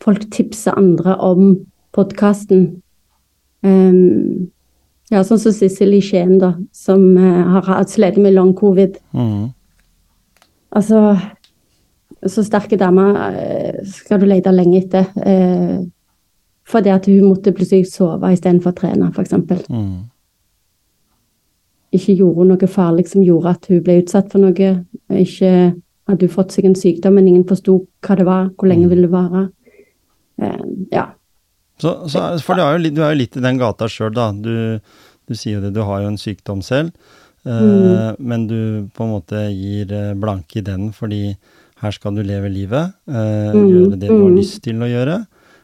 folk 0.02 0.24
tipser 0.34 0.78
andre 0.78 1.16
om 1.20 1.52
podkasten. 1.94 2.82
ja, 5.12 5.20
sånn 5.22 5.38
som 5.38 5.52
Sissel 5.54 5.92
i 5.94 6.00
Skien, 6.02 6.38
da, 6.40 6.54
som 6.74 7.12
uh, 7.18 7.58
har 7.58 7.68
hatt 7.68 7.92
slitt 7.92 8.16
med 8.18 8.34
long 8.34 8.54
covid. 8.58 8.96
Mm. 9.12 9.52
Altså 10.72 11.18
Så 12.26 12.44
sterke 12.46 12.78
damer 12.78 13.16
eh, 13.34 13.82
skal 13.84 14.20
du 14.22 14.28
lete 14.30 14.50
lenge 14.54 14.78
etter. 14.78 15.08
Eh, 15.26 15.82
fordi 16.72 16.90
at 16.94 17.06
hun 17.10 17.26
måtte 17.28 17.52
plutselig 17.54 17.90
sove 17.92 18.32
istedenfor 18.32 18.72
å 18.72 18.78
trene, 18.80 19.10
f.eks. 19.12 19.34
Mm. 19.68 20.08
Ikke 21.92 22.14
gjorde 22.16 22.46
noe 22.48 22.68
farlig 22.72 23.04
som 23.10 23.24
gjorde 23.24 23.50
at 23.52 23.66
hun 23.68 23.82
ble 23.84 23.98
utsatt 24.00 24.30
for 24.32 24.40
noe. 24.40 24.68
Ikke 25.12 25.50
hadde 26.08 26.24
hun 26.28 26.32
fått 26.32 26.54
seg 26.56 26.68
en 26.70 26.76
sykdom, 26.78 27.18
men 27.18 27.28
ingen 27.28 27.44
forsto 27.48 27.82
hva 28.06 28.16
det 28.18 28.24
var, 28.28 28.46
hvor 28.56 28.70
lenge 28.70 28.88
ville 28.88 29.04
det 29.06 29.12
vare. 29.12 29.42
Eh, 30.40 30.62
ja. 30.94 31.10
Så, 31.82 31.92
så, 32.08 32.22
for 32.44 32.56
du 32.56 32.62
er, 32.64 32.78
jo, 32.78 32.92
du 32.96 33.02
er 33.04 33.12
jo 33.12 33.20
litt 33.20 33.36
i 33.36 33.42
den 33.44 33.60
gata 33.60 33.88
sjøl, 33.92 34.12
da. 34.16 34.30
Du, 34.32 34.80
du 35.28 35.34
sier 35.36 35.58
jo 35.58 35.64
det, 35.66 35.74
du 35.76 35.82
har 35.84 36.00
jo 36.04 36.12
en 36.14 36.20
sykdom 36.20 36.62
selv. 36.64 36.94
eh, 37.44 38.14
Men 38.18 38.46
du 38.48 38.88
på 38.96 39.04
en 39.04 39.12
måte 39.18 39.44
gir 39.52 39.92
eh, 39.92 40.14
blanke 40.16 40.62
i 40.62 40.64
den 40.64 40.92
fordi 40.96 41.34
her 41.82 41.92
skal 41.92 42.14
du 42.16 42.22
leve 42.24 42.48
livet. 42.54 42.94
eh, 43.10 43.52
Mm, 43.52 43.68
Gjøre 43.68 43.96
det 43.98 44.08
du 44.08 44.14
har 44.16 44.30
mm. 44.32 44.36
lyst 44.40 44.62
til 44.64 44.80
å 44.80 44.88
gjøre. 44.88 45.20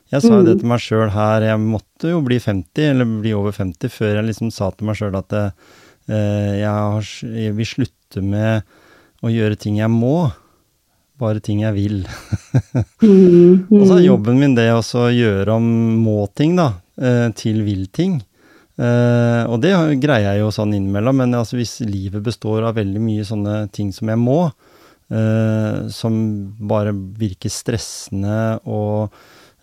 Jeg 0.09 0.25
sa 0.25 0.39
jo 0.39 0.45
det 0.47 0.57
til 0.63 0.71
meg 0.71 0.81
sjøl 0.81 1.11
her, 1.13 1.45
jeg 1.45 1.61
måtte 1.61 2.13
jo 2.15 2.23
bli 2.25 2.39
50, 2.41 2.85
eller 2.95 3.09
bli 3.21 3.35
over 3.37 3.53
50, 3.53 3.93
før 3.93 4.15
jeg 4.17 4.29
liksom 4.31 4.53
sa 4.55 4.71
til 4.73 4.89
meg 4.89 4.97
sjøl 4.97 5.19
at 5.19 5.35
eh, 5.37 5.51
jeg, 6.63 6.69
har, 6.69 7.11
jeg 7.45 7.57
vil 7.59 7.69
slutte 7.69 8.23
med 8.25 8.79
å 9.21 9.33
gjøre 9.33 9.59
ting 9.61 9.77
jeg 9.83 9.93
må, 9.93 10.31
bare 11.21 11.43
ting 11.45 11.65
jeg 11.67 11.77
vil. 11.77 12.01
Mm, 12.99 13.69
Og 13.71 13.85
så 13.87 13.95
er 13.95 14.01
mm. 14.01 14.07
jobben 14.09 14.39
min 14.41 14.55
det 14.57 14.67
å 14.75 15.05
gjøre 15.13 15.55
om 15.55 15.67
må-ting 16.03 16.57
da, 16.59 16.73
eh, 16.99 17.29
til 17.39 17.61
vil-ting. 17.67 18.17
Eh, 18.79 19.43
og 19.47 19.61
det 19.63 19.73
greier 20.03 20.33
jeg 20.33 20.43
jo 20.43 20.51
sånn 20.55 20.75
innimellom, 20.75 21.21
men 21.23 21.37
altså 21.39 21.59
hvis 21.59 21.77
livet 21.87 22.25
består 22.27 22.67
av 22.67 22.79
veldig 22.79 23.03
mye 23.03 23.27
sånne 23.27 23.55
ting 23.75 23.93
som 23.95 24.11
jeg 24.11 24.21
må, 24.23 24.41
eh, 25.11 25.87
som 25.95 26.19
bare 26.71 26.95
virker 26.95 27.53
stressende 27.55 28.59
og 28.67 29.15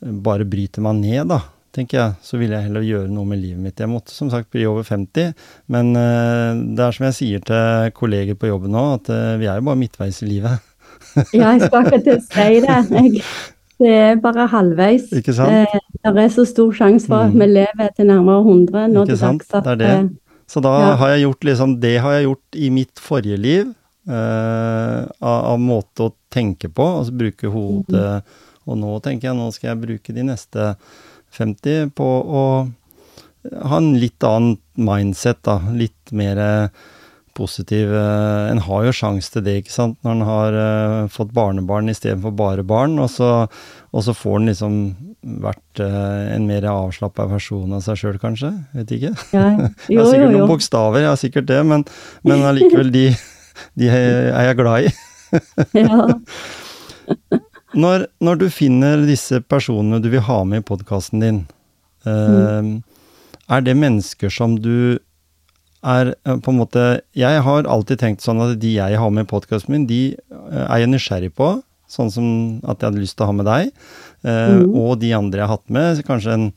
bare 0.01 0.45
bryter 0.45 0.81
meg 0.81 0.95
ned, 1.01 1.27
da, 1.31 1.39
tenker 1.75 1.97
jeg, 1.99 2.13
så 2.23 2.37
vil 2.39 2.51
jeg 2.55 2.63
heller 2.67 2.81
gjøre 2.87 3.09
noe 3.11 3.25
med 3.25 3.41
livet 3.41 3.59
mitt. 3.59 3.79
Jeg 3.79 3.89
måtte 3.91 4.11
som 4.15 4.29
sagt 4.31 4.49
bli 4.51 4.65
over 4.65 4.83
50, 4.83 5.33
men 5.67 5.95
eh, 5.95 6.53
det 6.75 6.79
er 6.85 6.91
som 6.95 7.05
jeg 7.09 7.17
sier 7.17 7.39
til 7.47 7.91
kolleger 7.97 8.35
på 8.39 8.47
jobben 8.47 8.71
nå, 8.75 8.83
at 8.99 9.09
eh, 9.09 9.35
vi 9.41 9.47
er 9.51 9.59
jo 9.59 9.67
bare 9.67 9.81
midtveis 9.81 10.21
i 10.23 10.29
livet. 10.29 10.59
Ja, 11.35 11.51
jeg 11.55 11.61
skal 11.67 11.81
akkurat 11.85 12.03
til 12.03 12.17
å 12.17 12.23
si 12.23 12.59
det. 12.63 12.75
Jeg, 12.95 13.21
det 13.79 13.91
er 13.91 14.15
bare 14.23 14.45
halvveis. 14.47 15.09
Ikke 15.15 15.33
sant? 15.35 15.51
Eh, 15.67 15.79
det 16.07 16.23
er 16.23 16.29
så 16.31 16.45
stor 16.47 16.71
sjanse 16.75 17.07
for 17.11 17.25
at 17.27 17.33
Mm. 17.35 17.39
vi 17.41 17.47
lever 17.51 17.89
til 17.97 18.07
nærmere 18.07 18.43
100 18.45 18.85
nå 18.93 19.03
til 19.09 19.17
dags. 19.19 19.49
at, 19.53 19.63
Det 19.65 19.71
er 19.73 19.79
det. 19.81 19.89
eh, 19.91 20.37
Så 20.47 20.61
da 20.63 20.71
Ja. 20.79 20.95
har 20.95 21.09
jeg 21.15 21.23
gjort 21.25 21.43
liksom 21.49 21.79
Det 21.81 21.93
har 22.01 22.11
jeg 22.13 22.23
gjort 22.29 22.55
i 22.55 22.69
mitt 22.69 22.95
forrige 23.03 23.37
liv. 23.37 23.73
eh, 24.07 25.01
av, 25.21 25.39
av 25.51 25.59
måte 25.59 26.05
å 26.07 26.13
tenke 26.31 26.69
på, 26.69 26.85
altså 26.99 27.11
bruke 27.17 27.49
hodet. 27.51 28.23
Og 28.65 28.77
nå 28.81 28.95
tenker 29.05 29.29
jeg 29.29 29.37
nå 29.37 29.51
skal 29.53 29.71
jeg 29.73 29.83
bruke 29.83 30.15
de 30.15 30.23
neste 30.25 30.73
50 31.37 31.91
på 31.97 32.05
å 32.41 32.43
ha 33.69 33.77
en 33.77 33.91
litt 34.01 34.23
annen 34.25 34.55
mindset, 34.81 35.43
da. 35.45 35.59
Litt 35.77 36.09
mer 36.17 36.39
eh, 36.41 36.85
positiv. 37.37 37.91
eh, 37.93 38.49
En 38.49 38.61
har 38.65 38.85
jo 38.87 38.93
sjanse 38.95 39.29
til 39.35 39.43
det, 39.45 39.57
ikke 39.61 39.73
sant, 39.75 39.97
når 40.01 40.15
en 40.15 40.23
har 40.29 40.57
eh, 40.61 41.01
fått 41.13 41.33
barnebarn 41.35 41.91
istedenfor 41.93 42.33
bare 42.39 42.63
barn. 42.65 42.97
Og 43.03 43.11
så, 43.13 43.29
og 43.91 44.05
så 44.07 44.15
får 44.17 44.39
en 44.39 44.49
liksom 44.49 44.79
vært 45.45 45.79
en 45.81 46.43
mer 46.45 46.65
avslappa 46.69 47.23
versjon 47.31 47.71
av 47.73 47.81
seg 47.85 47.97
sjøl, 48.01 48.17
kanskje. 48.21 48.51
Vet 48.77 48.91
ikke. 48.97 49.13
ja. 49.33 49.45
Jeg 49.89 49.93
Jo, 49.93 49.99
har 49.99 50.05
jo, 50.05 50.11
sikkert 50.11 50.35
noen 50.35 50.49
bokstaver, 50.51 51.01
jeg 51.01 51.09
har 51.11 51.21
sikkert 51.21 51.47
det, 51.49 51.61
men, 51.65 51.85
men 52.29 52.45
allikevel, 52.49 52.91
de, 52.93 53.07
de 53.77 53.89
er 53.93 54.49
jeg 54.49 54.57
glad 54.61 54.89
i. 54.89 54.93
Ja. 55.81 56.05
Når, 57.75 58.05
når 58.23 58.39
du 58.39 58.45
finner 58.53 59.01
disse 59.07 59.41
personene 59.51 59.99
du 60.03 60.07
vil 60.13 60.23
ha 60.23 60.37
med 60.47 60.63
i 60.63 60.67
podkasten 60.67 61.23
din, 61.23 61.41
eh, 62.07 62.69
er 63.51 63.65
det 63.65 63.75
mennesker 63.77 64.31
som 64.31 64.55
du 64.63 64.97
er 65.85 66.13
eh, 66.15 66.37
på 66.41 66.49
en 66.53 66.57
måte 66.61 66.85
Jeg 67.13 67.41
har 67.45 67.67
alltid 67.69 67.99
tenkt 68.01 68.23
sånn 68.25 68.39
at 68.41 68.55
de 68.61 68.71
jeg 68.77 68.97
har 69.01 69.11
med 69.13 69.27
i 69.27 69.31
podkasten 69.33 69.75
min, 69.75 69.87
de 69.89 70.01
eh, 70.15 70.63
er 70.65 70.85
jeg 70.85 70.93
nysgjerrig 70.93 71.33
på. 71.37 71.51
Sånn 71.91 72.09
som 72.09 72.27
at 72.65 72.79
jeg 72.81 72.89
hadde 72.89 73.03
lyst 73.03 73.17
til 73.19 73.27
å 73.27 73.29
ha 73.29 73.35
med 73.37 73.45
deg. 73.49 73.69
Eh, 74.25 74.63
Og 74.65 74.95
de 75.03 75.11
andre 75.13 75.43
jeg 75.43 75.47
har 75.49 75.57
hatt 75.59 75.69
med, 75.69 76.01
kanskje 76.07 76.33
en 76.33 76.47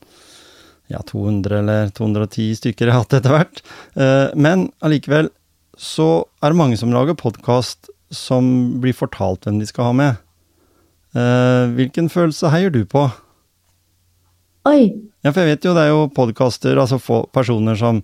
ja, 0.89 1.03
200 1.05 1.59
eller 1.59 1.91
210 1.93 2.55
stykker 2.57 2.89
jeg 2.89 2.95
har 2.95 3.03
hatt 3.03 3.13
etter 3.19 3.35
hvert. 3.35 3.61
Eh, 3.93 4.31
men 4.33 4.69
allikevel 4.81 5.29
så 5.79 6.25
er 6.41 6.51
det 6.51 6.59
mange 6.59 6.79
som 6.81 6.91
lager 6.95 7.13
podkast 7.19 7.91
som 8.09 8.79
blir 8.81 8.95
fortalt 8.97 9.45
hvem 9.45 9.59
de 9.61 9.67
skal 9.69 9.91
ha 9.91 9.93
med. 9.99 10.17
Eh, 11.15 11.65
hvilken 11.77 12.09
følelse 12.13 12.51
heier 12.53 12.69
du 12.73 12.83
på? 12.85 13.07
Oi. 14.69 14.91
Ja, 15.23 15.31
for 15.31 15.41
jeg 15.43 15.55
vet 15.55 15.65
jo 15.65 15.73
det 15.75 15.85
er 15.87 15.93
jo 15.93 16.07
podkaster, 16.13 16.77
altså 16.79 16.99
få- 17.01 17.25
personer 17.33 17.75
som 17.79 18.03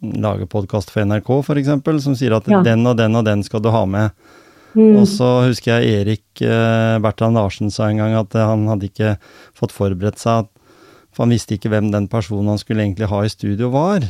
lager 0.00 0.46
podkast 0.48 0.90
for 0.90 1.02
NRK 1.04 1.28
f.eks., 1.44 2.02
som 2.04 2.14
sier 2.16 2.32
at 2.36 2.46
Ja. 2.48 2.62
den 2.62 2.86
og 2.86 2.96
den 2.96 3.14
og 3.16 3.24
den 3.26 3.42
skal 3.42 3.60
du 3.60 3.70
ha 3.70 3.84
med. 3.84 4.10
Mm. 4.74 4.96
Og 5.02 5.06
så 5.10 5.48
husker 5.48 5.80
jeg 5.82 6.06
Erik 6.06 6.42
eh, 6.46 6.98
Bertrand 7.02 7.34
Larsen 7.34 7.70
sa 7.70 7.88
en 7.90 7.98
gang 7.98 8.14
at 8.14 8.34
eh, 8.34 8.46
han 8.46 8.66
hadde 8.68 8.86
ikke 8.88 9.16
fått 9.52 9.72
forberedt 9.74 10.18
seg, 10.18 10.46
for 11.12 11.24
han 11.26 11.30
visste 11.34 11.56
ikke 11.58 11.68
hvem 11.70 11.90
den 11.90 12.06
personen 12.08 12.46
han 12.48 12.58
skulle 12.58 12.84
egentlig 12.86 13.08
ha 13.10 13.20
i 13.24 13.28
studio 13.28 13.68
var. 13.74 14.00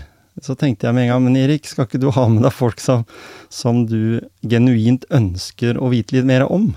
Så 0.41 0.55
tenkte 0.57 0.87
jeg 0.87 0.95
med 0.95 1.09
en 1.09 1.14
gang, 1.14 1.24
men 1.24 1.37
Erik, 1.37 1.66
skal 1.66 1.87
ikke 1.89 1.99
du 2.01 2.11
ha 2.12 2.28
med 2.28 2.43
deg 2.45 2.53
folk 2.53 2.78
som, 2.78 3.05
som 3.49 3.87
du 3.87 4.20
genuint 4.47 5.05
ønsker 5.11 5.81
å 5.81 5.89
vite 5.91 6.12
litt 6.14 6.28
mer 6.28 6.45
om? 6.47 6.76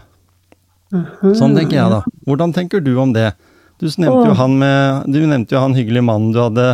Sånn 1.37 1.55
tenker 1.57 1.77
jeg 1.79 1.91
da. 1.93 2.01
Hvordan 2.27 2.53
tenker 2.55 2.83
du 2.83 2.93
om 3.01 3.13
det? 3.15 3.31
Du 3.81 3.87
nevnte 3.99 4.29
jo 4.29 4.35
han 4.37 4.53
med 4.61 5.09
Du 5.11 5.17
nevnte 5.25 5.55
jo 5.55 5.61
han 5.63 5.73
hyggelige 5.75 6.05
mannen 6.05 6.31
du 6.31 6.39
hadde 6.39 6.67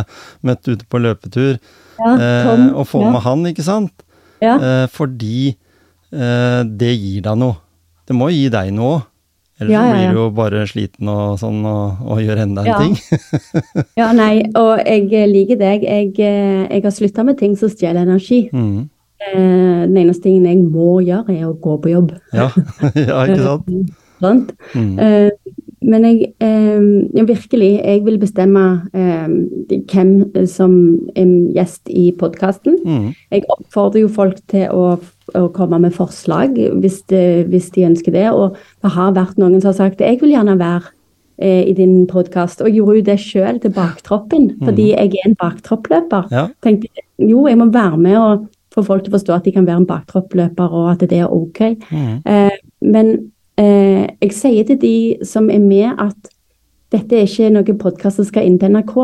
møtt 0.46 0.68
ute 0.68 0.84
på 0.88 1.00
løpetur. 1.02 1.56
Ja, 2.00 2.12
Eh, 2.16 2.70
og 2.72 2.86
få 2.88 3.02
ja. 3.04 3.10
med 3.12 3.20
han, 3.26 3.42
ikke 3.50 3.64
sant? 3.66 3.92
Ja. 4.40 4.54
Eh, 4.56 4.86
fordi 4.88 5.50
eh, 5.52 6.62
det 6.64 6.94
gir 6.96 7.26
deg 7.26 7.36
noe. 7.36 7.58
Det 8.08 8.16
må 8.16 8.30
jo 8.30 8.38
gi 8.38 8.48
deg 8.54 8.70
noe 8.72 8.94
òg. 8.94 9.02
Ellers 9.60 9.74
Ja, 9.74 9.82
blir 9.92 10.14
du 10.14 10.16
jo 10.16 10.30
bare 10.32 10.62
sliten 10.64 11.08
og 11.12 11.34
sånn 11.42 11.58
og, 11.68 12.00
og 12.08 12.22
gjør 12.24 12.40
enda 12.46 12.62
en 12.64 12.78
ting. 12.80 12.94
ja, 14.00 14.06
nei, 14.16 14.46
og 14.56 14.80
jeg 14.80 15.10
eh, 15.12 15.26
liker 15.28 15.60
deg. 15.60 15.84
Jeg, 15.84 16.14
eh, 16.16 16.62
jeg 16.70 16.86
har 16.86 16.94
slutta 16.96 17.26
med 17.28 17.36
ting 17.42 17.58
som 17.60 17.68
stjeler 17.68 18.08
energi. 18.08 18.46
Mm. 18.56 18.88
Eh, 19.20 19.84
Den 19.84 19.98
eneste 20.00 20.24
tingen 20.30 20.48
jeg 20.48 20.64
må 20.64 21.02
gjøre, 21.04 21.36
er 21.36 21.50
å 21.50 21.52
gå 21.60 21.76
på 21.84 21.92
jobb. 21.92 22.14
Ja. 22.32 22.48
ja, 22.96 23.20
ikke 23.28 23.42
sant? 23.44 23.68
Sant? 24.20 24.54
Mm. 24.74 24.98
Eh, 24.98 25.30
Men 25.80 26.04
jeg, 26.04 26.34
eh, 26.44 26.82
ja, 27.16 27.22
virkelig, 27.24 27.80
jeg 27.80 28.02
vil 28.04 28.18
bestemme 28.20 28.82
eh, 28.92 29.30
hvem 29.88 30.10
som 30.46 30.74
er 31.16 31.30
gjest 31.56 31.88
i 31.88 32.10
podkasten. 32.12 32.76
Mm. 32.84 33.06
Jeg 33.32 33.46
oppfordrer 33.48 34.02
jo 34.02 34.10
folk 34.12 34.36
til 34.52 34.68
å, 34.76 34.98
å 35.34 35.48
komme 35.56 35.80
med 35.80 35.96
forslag 35.96 36.60
hvis, 36.82 37.00
de, 37.08 37.46
hvis 37.48 37.70
de 37.72 37.86
ønsker 37.88 38.12
det. 38.12 38.28
Og 38.28 38.60
det 38.84 38.92
har 38.92 39.16
vært 39.16 39.40
noen 39.40 39.56
som 39.62 39.72
har 39.72 39.78
sagt 39.80 40.04
jeg 40.04 40.20
vil 40.20 40.36
gjerne 40.36 40.58
være 40.60 40.92
i 41.40 41.72
din 41.72 42.04
podkast. 42.06 42.60
Og 42.60 42.76
gjorde 42.76 43.00
jo 43.00 43.08
det 43.08 43.18
sjøl 43.24 43.64
til 43.64 43.72
baktroppen, 43.72 44.50
fordi 44.60 44.90
jeg 44.92 45.16
er 45.16 45.30
en 45.30 45.40
baktroppløper. 45.40 46.28
Ja. 46.28 46.48
Tenkte 46.60 46.92
jo, 47.16 47.46
jeg 47.48 47.56
må 47.56 47.70
være 47.72 47.96
med 47.96 48.20
og 48.20 48.48
få 48.74 48.84
folk 48.84 49.04
til 49.04 49.14
å 49.14 49.16
forstå 49.16 49.34
at 49.38 49.48
de 49.48 49.56
kan 49.56 49.66
være 49.66 49.82
en 49.82 49.88
baktroppløper, 49.88 50.76
og 50.76 50.92
at 50.92 51.08
det 51.08 51.24
er 51.24 51.32
OK. 51.32 51.62
Mm. 51.88 52.20
Eh, 52.28 52.58
men 52.84 53.14
eh, 53.60 54.08
jeg 54.22 54.36
sier 54.36 54.66
til 54.68 54.78
de 54.80 54.94
som 55.26 55.50
er 55.52 55.62
med, 55.62 55.94
at 56.00 56.30
dette 56.90 57.16
er 57.16 57.28
ikke 57.28 57.52
noen 57.54 57.78
podkast 57.78 58.18
som 58.18 58.28
skal 58.28 58.48
inn 58.48 58.58
til 58.60 58.74
NRK. 58.74 58.96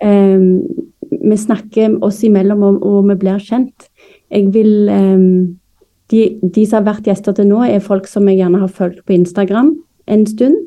Eh, 0.00 0.46
vi 1.10 1.36
snakker 1.36 1.98
oss 2.06 2.22
imellom 2.26 2.62
og, 2.66 2.82
og 2.86 3.08
vi 3.10 3.18
blir 3.24 3.40
kjent. 3.42 3.88
Jeg 4.30 4.52
vil 4.54 4.90
eh, 4.92 5.28
de, 6.10 6.24
de 6.42 6.66
som 6.66 6.80
har 6.80 6.88
vært 6.94 7.10
gjester 7.10 7.36
til 7.36 7.48
nå, 7.50 7.62
er 7.66 7.84
folk 7.84 8.08
som 8.10 8.28
jeg 8.28 8.40
gjerne 8.40 8.62
har 8.62 8.74
fulgt 8.74 9.04
på 9.06 9.16
Instagram 9.18 9.74
en 10.10 10.26
stund. 10.26 10.66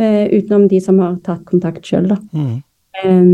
eh, 0.00 0.28
utenom 0.32 0.68
de 0.68 0.80
som 0.80 0.98
har 1.02 1.18
tatt 1.24 1.44
kontakt 1.44 1.84
sjøl, 1.84 2.08
da. 2.08 2.16
Mm. 2.32 2.62
Eh, 3.02 3.26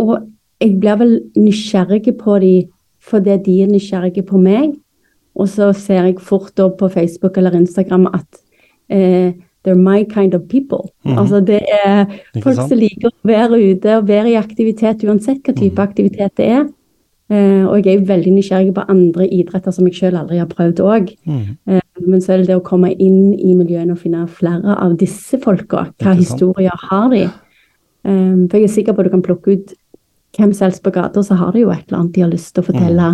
og 0.00 0.14
jeg 0.62 0.78
blir 0.80 0.96
vel 1.00 1.12
nysgjerrig 1.36 2.14
på 2.18 2.38
de 2.42 2.54
fordi 3.02 3.36
de 3.44 3.56
er 3.64 3.70
nysgjerrige 3.70 4.22
på 4.24 4.38
meg. 4.38 4.76
Og 5.38 5.48
så 5.48 5.70
ser 5.76 6.04
jeg 6.04 6.20
fort 6.20 6.52
da 6.58 6.68
på 6.68 6.90
Facebook 6.92 7.38
eller 7.40 7.56
Instagram 7.56 8.06
at 8.12 8.42
eh, 8.92 9.32
they're 9.64 9.78
my 9.78 10.04
kind 10.04 10.34
of 10.34 10.42
people. 10.48 10.90
Altså 11.04 11.40
det 11.40 11.62
er 11.72 12.06
Ikke 12.34 12.42
folk 12.42 12.56
sant? 12.56 12.68
som 12.68 12.78
liker 12.78 13.08
å 13.08 13.28
være 13.28 13.60
ute 13.72 13.96
og 13.96 14.08
være 14.08 14.32
i 14.32 14.38
aktivitet 14.40 15.04
uansett 15.06 15.42
hva 15.46 15.54
type 15.56 15.82
aktivitet 15.82 16.36
det 16.36 16.48
er. 16.58 16.64
Eh, 17.32 17.64
og 17.64 17.86
jeg 17.86 17.96
er 17.96 18.08
veldig 18.08 18.32
nysgjerrig 18.34 18.74
på 18.76 18.84
andre 18.92 19.28
idretter 19.32 19.72
som 19.72 19.86
jeg 19.88 19.96
selv 19.96 20.20
aldri 20.20 20.40
har 20.42 20.50
prøvd 20.50 20.82
òg. 20.84 21.14
Mm. 21.24 21.54
Eh, 21.70 22.02
men 22.02 22.20
så 22.20 22.34
er 22.34 22.42
det 22.42 22.50
det 22.50 22.58
å 22.58 22.66
komme 22.66 22.90
inn 22.92 23.32
i 23.38 23.54
miljøene 23.56 23.94
og 23.94 24.02
finne 24.02 24.26
flere 24.28 24.76
av 24.76 24.98
disse 25.00 25.38
folka. 25.40 25.86
Hva 26.02 26.16
historier 26.18 26.88
har 26.90 27.08
de? 27.14 27.22
Eh, 28.04 28.34
for 28.50 28.58
jeg 28.58 28.68
er 28.68 28.74
sikker 28.74 28.96
på 28.96 29.04
at 29.04 29.08
du 29.08 29.14
kan 29.14 29.24
plukke 29.24 29.56
ut 29.56 29.72
hvem 30.36 30.52
som 30.56 30.66
helst 30.66 30.82
på 30.84 30.92
gata, 30.92 31.22
så 31.24 31.36
har 31.38 31.52
de 31.52 31.64
jo 31.64 31.72
et 31.72 31.84
eller 31.86 32.00
annet 32.00 32.14
de 32.16 32.24
har 32.24 32.32
lyst 32.32 32.54
til 32.54 32.64
å 32.64 32.68
fortelle. 32.70 33.08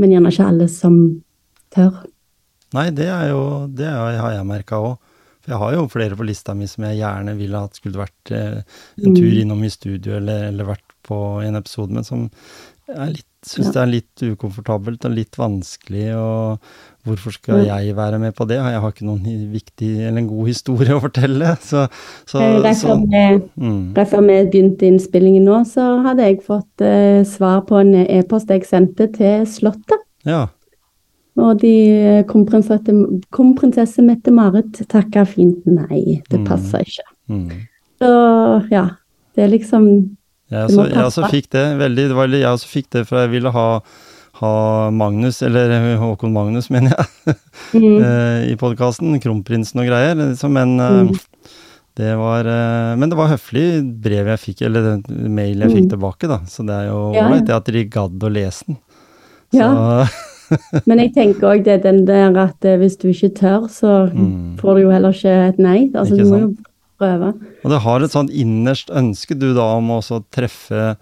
Men 0.00 0.12
gjerne 0.12 0.32
ikke 0.32 0.48
alle 0.48 0.68
som 0.68 0.96
tør. 1.74 2.02
Nei, 2.74 2.88
det 2.90 3.06
er 3.06 3.28
jo 3.30 3.42
Det 3.70 3.86
har 3.86 4.32
jeg 4.34 4.46
merka 4.48 4.80
òg. 4.82 4.96
For 5.44 5.52
jeg 5.52 5.60
har 5.60 5.74
jo 5.76 5.86
flere 5.92 6.16
på 6.16 6.24
lista 6.24 6.54
mi 6.56 6.64
som 6.70 6.86
jeg 6.88 7.02
gjerne 7.02 7.34
ville 7.36 7.58
at 7.68 7.76
skulle 7.76 8.00
vært 8.00 8.30
eh, 8.32 8.62
en 9.04 9.14
tur 9.18 9.34
innom 9.42 9.60
i 9.66 9.68
studio 9.70 10.16
eller, 10.16 10.46
eller 10.48 10.64
vært 10.72 10.94
på 11.04 11.18
en 11.44 11.58
episode, 11.60 11.92
men 11.92 12.04
som 12.06 12.28
litt 12.88 13.28
Syns 13.44 13.74
det 13.74 13.76
er 13.82 13.88
litt 13.90 14.22
ukomfortabelt 14.24 15.02
og 15.04 15.12
litt 15.12 15.36
vanskelig, 15.36 16.14
og 16.16 16.62
hvorfor 17.04 17.34
skal 17.36 17.58
jeg 17.66 17.92
være 17.92 18.16
med 18.22 18.32
på 18.38 18.46
det? 18.48 18.56
Jeg 18.56 18.80
har 18.80 18.94
ikke 18.94 19.04
noen 19.04 19.26
viktig 19.52 19.90
eller 19.98 20.22
en 20.22 20.30
god 20.30 20.46
historie 20.48 20.94
å 20.96 21.02
fortelle, 21.02 21.50
så, 21.60 21.82
så, 22.24 22.40
derfor, 22.64 22.72
så 22.80 22.96
vi- 23.04 23.42
mm, 23.60 23.82
derfor 23.98 24.24
vi 24.24 24.38
begynte 24.48 24.88
innspillingen 24.88 25.44
nå, 25.44 25.58
så 25.68 25.84
hadde 26.06 26.24
jeg 26.30 26.40
fått 26.46 26.80
eh, 26.88 27.20
svar 27.28 27.60
på 27.68 27.82
en 27.82 27.92
e-post 28.06 28.48
jeg 28.48 28.64
sendte 28.64 29.10
til 29.12 29.44
Slottet. 29.44 30.08
Ja. 30.24 30.46
Og 31.36 31.58
de 31.58 31.70
eh, 31.90 32.24
kronprinsesse 32.28 34.02
Mette-Marit 34.06 34.84
takka 34.88 35.24
fint 35.26 35.64
nei, 35.66 36.20
det 36.30 36.40
Mm. 36.40 36.46
passer 36.46 36.84
ikke. 36.86 37.06
Mm. 37.28 37.48
Så 37.98 38.10
ja, 38.70 38.84
det 39.34 39.44
er 39.44 39.48
liksom 39.50 39.86
Jeg 40.50 40.68
også, 40.68 40.84
jeg 40.92 41.04
også 41.04 41.30
fikk 41.30 41.48
det 41.50 41.64
veldig, 41.80 42.08
det 42.10 42.14
var, 42.18 42.28
jeg 42.28 42.46
også 42.46 42.68
fikk 42.68 42.90
det 42.94 43.06
for 43.08 43.18
jeg 43.24 43.30
ville 43.32 43.50
ha, 43.50 43.80
ha 44.40 44.90
Magnus, 44.94 45.42
eller 45.42 45.96
Håkon 46.02 46.32
Magnus, 46.32 46.68
mener 46.70 46.94
jeg, 46.94 47.36
mm, 47.74 48.02
eh, 48.04 48.52
i 48.52 48.56
podkasten. 48.60 49.18
Kronprinsen 49.22 49.80
og 49.82 49.88
greier. 49.90 50.14
Liksom, 50.20 50.52
men 50.52 50.78
eh, 50.78 51.00
Mm. 51.04 51.14
det 51.96 52.12
var 52.18 52.42
Men 52.98 53.08
det 53.10 53.16
var 53.18 53.28
høflig 53.30 53.66
brev 54.02 54.26
jeg 54.26 54.38
fikk, 54.42 54.62
eller 54.66 55.00
mail 55.08 55.58
jeg 55.62 55.70
fikk 55.70 55.84
Mm. 55.86 55.90
tilbake, 55.96 56.28
da. 56.28 56.38
Så 56.46 56.66
det 56.66 56.74
er 56.74 56.86
jo 56.90 57.12
Ja, 57.14 57.28
ja. 57.30 57.56
at 57.56 57.64
de 57.64 57.84
gadd 57.86 58.18
å 58.22 58.30
lese 58.30 58.66
den. 58.66 58.76
Så, 59.52 59.58
Ja. 59.58 60.06
Men 60.88 60.98
jeg 61.02 61.12
tenker 61.14 61.48
òg 61.52 61.64
det 61.66 61.80
den 61.84 62.04
der 62.08 62.36
at 62.42 62.64
eh, 62.68 62.76
hvis 62.80 62.96
du 63.00 63.08
ikke 63.12 63.32
tør, 63.40 63.66
så 63.72 63.94
Mm. 64.14 64.54
får 64.60 64.74
du 64.76 64.82
jo 64.84 64.90
heller 64.94 65.12
ikke 65.16 65.34
et 65.48 65.58
nei. 65.58 65.90
Altså, 65.94 66.14
Ikke 66.14 66.24
du 66.24 66.30
må 66.30 66.38
jo 66.44 66.50
prøve. 67.00 67.32
Og 67.64 67.70
det 67.72 67.80
har 67.86 68.04
et 68.06 68.12
sånt 68.14 68.30
innerst 68.30 68.90
ønske 68.94 69.34
du 69.38 69.48
da 69.56 69.66
om 69.78 69.90
å 69.96 70.00
treffe 70.30 70.94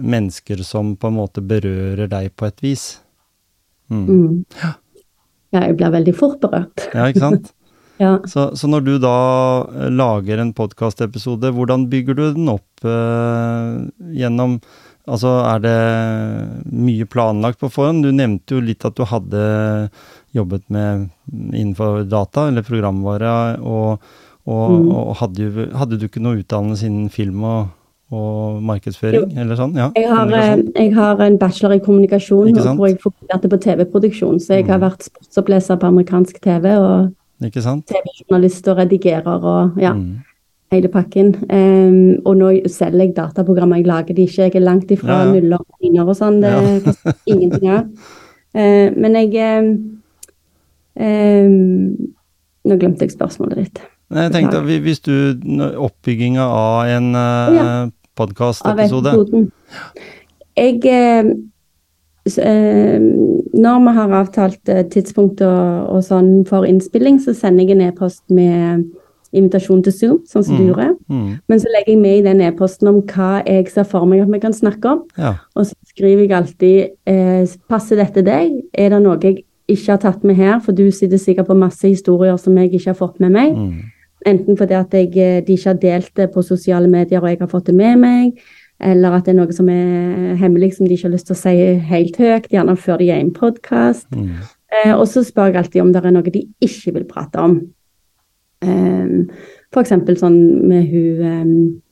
mennesker 0.00 0.62
som 0.64 0.94
på 0.96 1.08
en 1.10 1.16
måte 1.18 1.42
berører 1.44 2.08
deg 2.10 2.30
på 2.36 2.46
et 2.48 2.60
vis. 2.64 2.84
Mm. 3.90 4.06
Mm. 4.06 4.44
Ja, 5.50 5.64
jeg 5.66 5.76
blir 5.80 5.90
veldig 5.96 6.14
fort 6.14 6.38
berørt. 6.42 6.88
Ja, 6.94 7.08
ikke 7.10 7.26
sant? 7.28 7.50
Ja. 8.00 8.14
Så, 8.24 8.46
så 8.56 8.64
når 8.64 8.80
du 8.86 8.94
da 8.96 9.10
eh, 9.76 9.90
lager 9.92 10.40
en 10.40 10.54
podkastepisode, 10.56 11.50
hvordan 11.52 11.82
bygger 11.92 12.16
du 12.16 12.22
den 12.32 12.46
opp 12.48 12.86
eh, 12.88 13.74
gjennom 14.16 14.54
Altså, 15.10 15.30
er 15.50 15.58
det 15.64 15.76
mye 16.70 17.06
planlagt 17.10 17.58
på 17.60 17.70
forhånd? 17.72 18.04
Du 18.06 18.12
nevnte 18.14 18.54
jo 18.56 18.60
litt 18.62 18.84
at 18.86 18.94
du 18.94 19.04
hadde 19.10 19.42
jobbet 20.36 20.62
med 20.70 21.08
innenfor 21.32 22.04
data, 22.08 22.46
eller 22.48 22.62
programvare, 22.66 23.58
og, 23.60 23.98
og, 24.46 24.70
Mm. 24.70 24.88
og 24.94 25.16
hadde, 25.20 25.38
jo, 25.46 25.66
hadde 25.76 25.98
du 25.98 26.06
ikke 26.08 26.22
noe 26.22 26.38
utdannelse 26.40 26.86
innen 26.86 27.10
film 27.10 27.42
og, 27.44 27.68
og 28.10 28.62
markedsføring, 28.66 29.36
eller 29.38 29.54
sånn? 29.58 29.74
Ja, 29.78 29.90
Jeg 29.94 30.08
har, 30.10 30.32
eh, 30.32 30.62
jeg 30.74 30.94
har 30.94 31.20
en 31.20 31.38
bachelor 31.38 31.74
i 31.76 31.78
kommunikasjon, 31.84 32.54
hvor 32.76 32.88
jeg 32.88 32.98
fokuserte 33.02 33.50
på 33.52 33.60
TV-produksjon. 33.66 34.40
Så 34.40 34.56
jeg 34.58 34.66
har 34.66 34.78
Mm. 34.78 34.88
vært 34.90 35.06
sportsoppleser 35.10 35.76
på 35.78 35.86
amerikansk 35.90 36.40
TV, 36.40 36.66
og 36.76 37.14
TV-journalist 37.40 38.66
og 38.68 38.76
redigerer 38.78 39.44
og 39.44 39.78
ja, 39.80 39.92
Mm. 39.94 40.22
Hele 40.70 40.88
pakken. 40.88 41.34
Um, 41.50 42.20
og 42.24 42.36
nå 42.38 42.50
selger 42.70 43.04
jeg 43.04 43.14
dataprogrammer. 43.16 43.76
Jeg 43.80 43.86
lager 43.86 44.14
de 44.14 44.22
ikke. 44.26 44.42
Jeg 44.42 44.54
er 44.54 44.66
langt 44.66 44.90
ifra 44.90 45.12
Ja, 45.12 45.24
ja. 45.24 45.32
nuller 45.34 45.58
og 45.58 45.78
linjer 45.82 46.08
og 46.08 46.16
sånn. 46.16 46.40
Det 46.42 46.50
Ja. 46.50 46.80
koster 46.84 47.14
ingenting 47.26 47.68
av. 47.68 47.84
Uh, 48.54 48.88
men 48.96 49.14
jeg 49.14 49.30
um, 51.00 52.08
Nå 52.64 52.76
glemte 52.76 53.06
jeg 53.06 53.14
spørsmålet 53.14 53.56
ditt. 53.56 53.78
Jeg 54.10 54.32
tenkte 54.32 54.58
at 54.58 54.64
hvis 54.84 55.00
du 55.00 55.38
Oppbygginga 55.78 56.42
av 56.42 56.88
en 56.90 57.14
uh, 57.14 57.54
Ja. 57.54 57.88
Podkastepisode. 58.20 59.50
Jeg 60.56 60.80
eh, 60.84 61.24
så, 62.26 62.40
eh, 62.42 63.00
Når 63.54 63.78
vi 63.84 63.94
har 63.96 64.14
avtalt 64.20 64.68
eh, 64.68 64.84
tidspunkt 64.92 65.40
og, 65.40 65.86
og 65.94 66.02
sånn 66.04 66.44
for 66.48 66.66
innspilling, 66.68 67.20
så 67.22 67.34
sender 67.34 67.64
jeg 67.64 67.78
en 67.78 67.86
e-post 67.88 68.22
med 68.28 68.84
invitasjon 69.32 69.82
til 69.84 69.92
Zoom, 69.92 70.18
sånn 70.26 70.44
som 70.44 70.56
du 70.56 70.62
Mm. 70.62 70.68
gjorde. 70.70 70.96
mm, 71.08 71.38
Men 71.48 71.58
så 71.60 71.66
legger 71.70 71.92
jeg 71.94 71.98
med 71.98 72.18
i 72.18 72.22
den 72.22 72.40
e-posten 72.40 72.88
om 72.88 73.02
hva 73.02 73.42
jeg 73.46 73.68
ser 73.68 73.84
for 73.84 74.04
meg 74.06 74.20
at 74.22 74.28
vi 74.32 74.38
kan 74.40 74.52
snakke 74.52 74.84
om. 74.90 75.02
Ja. 75.18 75.34
Og 75.56 75.66
så 75.66 75.74
skriver 75.86 76.26
jeg 76.26 76.30
alltid 76.30 76.90
eh, 77.06 77.46
passer 77.68 77.96
dette 77.96 78.24
deg? 78.24 78.62
Er 78.74 78.88
det 78.90 79.02
noe 79.02 79.18
jeg 79.22 79.44
ikke 79.68 79.86
har 79.92 79.98
tatt 79.98 80.24
med 80.24 80.36
her? 80.36 80.58
For 80.60 80.72
du 80.72 80.90
sitter 80.90 81.16
sikkert 81.18 81.46
på 81.46 81.56
masse 81.56 81.82
historier 81.86 82.36
som 82.38 82.56
jeg 82.56 82.72
ikke 82.72 82.86
har 82.86 82.94
fått 82.94 83.20
med 83.20 83.30
meg. 83.32 83.54
Mm. 83.54 83.74
Enten 84.26 84.56
fordi 84.58 84.74
at 84.74 84.90
jeg, 84.90 85.16
eh, 85.16 85.40
de 85.40 85.52
ikke 85.56 85.64
har 85.70 85.74
delt 85.80 86.14
det 86.14 86.32
på 86.32 86.42
sosiale 86.44 86.88
medier 86.90 87.22
og 87.22 87.28
jeg 87.28 87.38
har 87.38 87.46
fått 87.48 87.66
det 87.66 87.74
med 87.74 87.98
meg, 87.98 88.32
eller 88.80 89.12
at 89.12 89.24
det 89.24 89.34
er 89.34 89.44
noe 89.44 89.52
som 89.52 89.68
er 89.68 90.36
hemmelig 90.36 90.74
som 90.74 90.86
de 90.86 90.94
ikke 90.96 91.08
har 91.08 91.12
lyst 91.16 91.26
til 91.26 91.36
å 91.36 91.38
si 91.38 91.74
helt 91.80 92.16
høyt, 92.16 92.48
gjerne 92.50 92.76
før 92.76 92.98
de 92.98 93.10
er 93.10 93.16
i 93.16 93.20
en 93.20 93.30
podkast. 93.30 94.06
Mm. 94.10 94.30
Eh, 94.84 94.92
og 94.94 95.06
så 95.06 95.24
spør 95.24 95.52
jeg 95.52 95.56
alltid 95.56 95.80
om 95.82 95.92
det 95.92 96.04
er 96.04 96.10
noe 96.10 96.22
de 96.22 96.46
ikke 96.62 96.92
vil 96.94 97.04
prate 97.04 97.36
om. 97.38 97.60
Um, 98.62 99.30
for 99.72 99.80
eksempel 99.82 100.16
sånn 100.20 100.36
med 100.68 100.88
hun 100.90 101.20
um, 101.24 101.82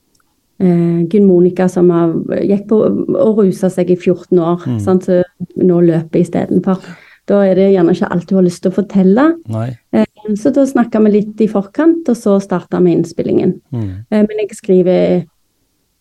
eh, 0.59 1.05
Gunn 1.09 1.25
Monica 1.25 1.67
som 1.71 1.89
har, 1.89 2.11
gikk 2.45 2.67
på 2.69 2.79
og 3.15 3.39
rusa 3.41 3.69
seg 3.73 3.89
i 3.89 3.95
14 3.95 4.37
år, 4.37 4.65
Mm. 4.67 4.79
sant, 4.83 5.03
så 5.07 5.23
nå 5.57 5.79
løper 5.81 6.19
istedenfor. 6.19 6.83
Da 7.29 7.41
er 7.45 7.55
det 7.55 7.73
gjerne 7.73 7.93
ikke 7.93 8.11
alt 8.11 8.27
du 8.27 8.35
har 8.35 8.43
lyst 8.43 8.61
til 8.63 8.71
å 8.71 8.75
fortelle. 8.75 9.27
Nei. 9.47 9.69
Eh, 9.93 10.05
Så 10.35 10.51
da 10.53 10.61
snakka 10.65 10.99
vi 11.05 11.09
litt 11.11 11.41
i 11.41 11.47
forkant, 11.47 12.07
og 12.09 12.15
så 12.15 12.39
starta 12.39 12.79
vi 12.83 12.91
innspillingen. 12.93 13.61
Mm. 13.73 14.05
Eh, 14.11 14.21
Men 14.27 14.37
jeg 14.37 14.49
skriver 14.51 15.25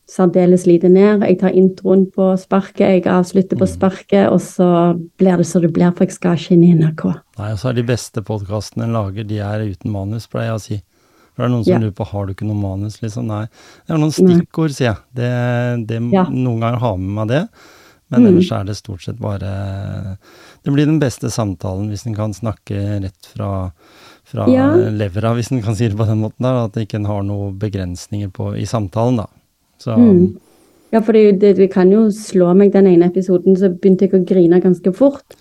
særdeles 0.08 0.64
lite 0.66 0.88
ned. 0.88 1.20
Jeg 1.26 1.38
tar 1.42 1.54
introen 1.56 2.06
på 2.12 2.30
sparket, 2.40 2.80
jeg 2.88 3.06
avslutter 3.12 3.58
på 3.60 3.68
sparket, 3.68 4.28
og 4.32 4.40
så 4.40 4.68
blir 5.20 5.36
det 5.40 5.46
så 5.46 5.60
det 5.60 5.72
blir, 5.76 5.92
for 5.96 6.06
jeg 6.06 6.16
skal 6.16 6.38
ikke 6.38 6.56
inn 6.56 6.64
i 6.64 6.74
NRK. 6.78 7.04
Nei, 7.38 7.50
og 7.52 7.58
så 7.60 7.70
er 7.70 7.78
de 7.78 7.84
beste 7.90 8.22
podkastene 8.24 8.88
en 8.88 8.96
lager, 8.96 9.26
de 9.28 9.38
er 9.44 9.66
uten 9.68 9.92
manus, 9.92 10.26
pleier 10.30 10.52
jeg 10.54 10.56
å 10.56 10.64
si. 10.64 10.78
For 11.34 11.44
det 11.44 11.50
er 11.50 11.54
noen 11.54 11.64
som 11.64 11.72
Ja. 11.74 11.78
lurer 11.78 11.94
på 11.94 12.06
har 12.10 12.26
du 12.26 12.32
ikke 12.34 12.46
noe 12.48 12.58
manus, 12.58 13.00
liksom. 13.02 13.26
Nei. 13.26 13.44
Det 13.86 13.94
er 13.94 13.98
noen 13.98 14.10
stikkord, 14.16 14.72
sier 14.74 14.88
jeg. 14.90 14.96
Det, 15.14 15.86
det, 15.86 16.00
Ja. 16.12 16.24
Noen 16.24 16.60
ganger 16.60 16.78
har 16.80 16.96
med 16.96 17.14
meg 17.14 17.28
det, 17.28 17.48
men 18.10 18.22
Mm. 18.22 18.26
ellers 18.32 18.50
er 18.52 18.64
det 18.64 18.76
stort 18.76 19.02
sett 19.04 19.18
bare 19.20 20.16
Det 20.64 20.72
blir 20.72 20.86
den 20.86 20.98
beste 20.98 21.30
samtalen 21.30 21.88
hvis 21.90 22.06
en 22.06 22.14
kan 22.14 22.32
snakke 22.32 23.00
rett 23.02 23.26
fra, 23.36 23.70
fra 24.24 24.46
Ja. 24.48 24.74
levra, 24.74 25.34
hvis 25.36 25.52
en 25.52 25.62
kan 25.62 25.76
si 25.76 25.86
det 25.88 25.96
på 25.96 26.06
den 26.06 26.20
måten 26.20 26.40
der. 26.40 26.64
At 26.64 26.72
ikke 26.72 26.98
ikke 26.98 27.06
har 27.06 27.22
noen 27.22 27.58
begrensninger 27.58 28.30
på, 28.32 28.56
i 28.58 28.64
samtalen, 28.64 29.18
da. 29.18 29.26
Så 29.78 29.96
Mm. 29.96 30.36
Ja, 30.92 31.00
for 31.04 31.12
det, 31.12 31.70
kan 31.70 31.90
jo 31.92 32.06
slå 32.10 32.54
meg 32.56 32.72
den 32.72 32.86
ene 32.86 33.10
episoden, 33.10 33.56
så 33.56 33.68
begynte 33.68 34.06
jeg 34.06 34.14
å 34.16 34.24
grine 34.24 34.60
ganske 34.60 34.92
fort. 34.96 35.36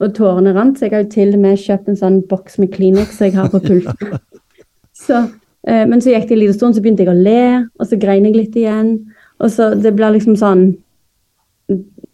Og 0.00 0.14
tårene 0.16 0.52
rant, 0.52 0.76
så 0.78 0.86
jeg 0.86 0.92
har 0.92 1.04
jo 1.04 1.12
til 1.14 1.34
og 1.34 1.40
med 1.40 1.60
kjøpt 1.60 1.88
en 1.88 1.96
sånn 1.96 2.18
boks 2.28 2.58
med 2.60 2.72
Kleenex 2.74 3.20
jeg 3.20 3.32
har 3.36 3.48
på 3.52 3.62
pulten. 3.64 4.18
så, 5.06 5.22
eh, 5.68 5.86
men 5.88 6.00
så 6.00 6.12
gikk 6.12 6.28
det 6.28 6.36
en 6.36 6.42
liten 6.42 6.58
stund, 6.58 6.76
så 6.76 6.84
begynte 6.84 7.04
jeg 7.04 7.12
å 7.12 7.16
le, 7.16 7.66
og 7.80 7.88
så 7.88 7.98
grein 8.00 8.28
jeg 8.28 8.36
litt 8.36 8.60
igjen. 8.60 8.94
Og 9.40 9.52
så 9.52 9.72
det 9.74 9.94
blir 9.96 10.12
liksom 10.16 10.36
sånn 10.36 10.70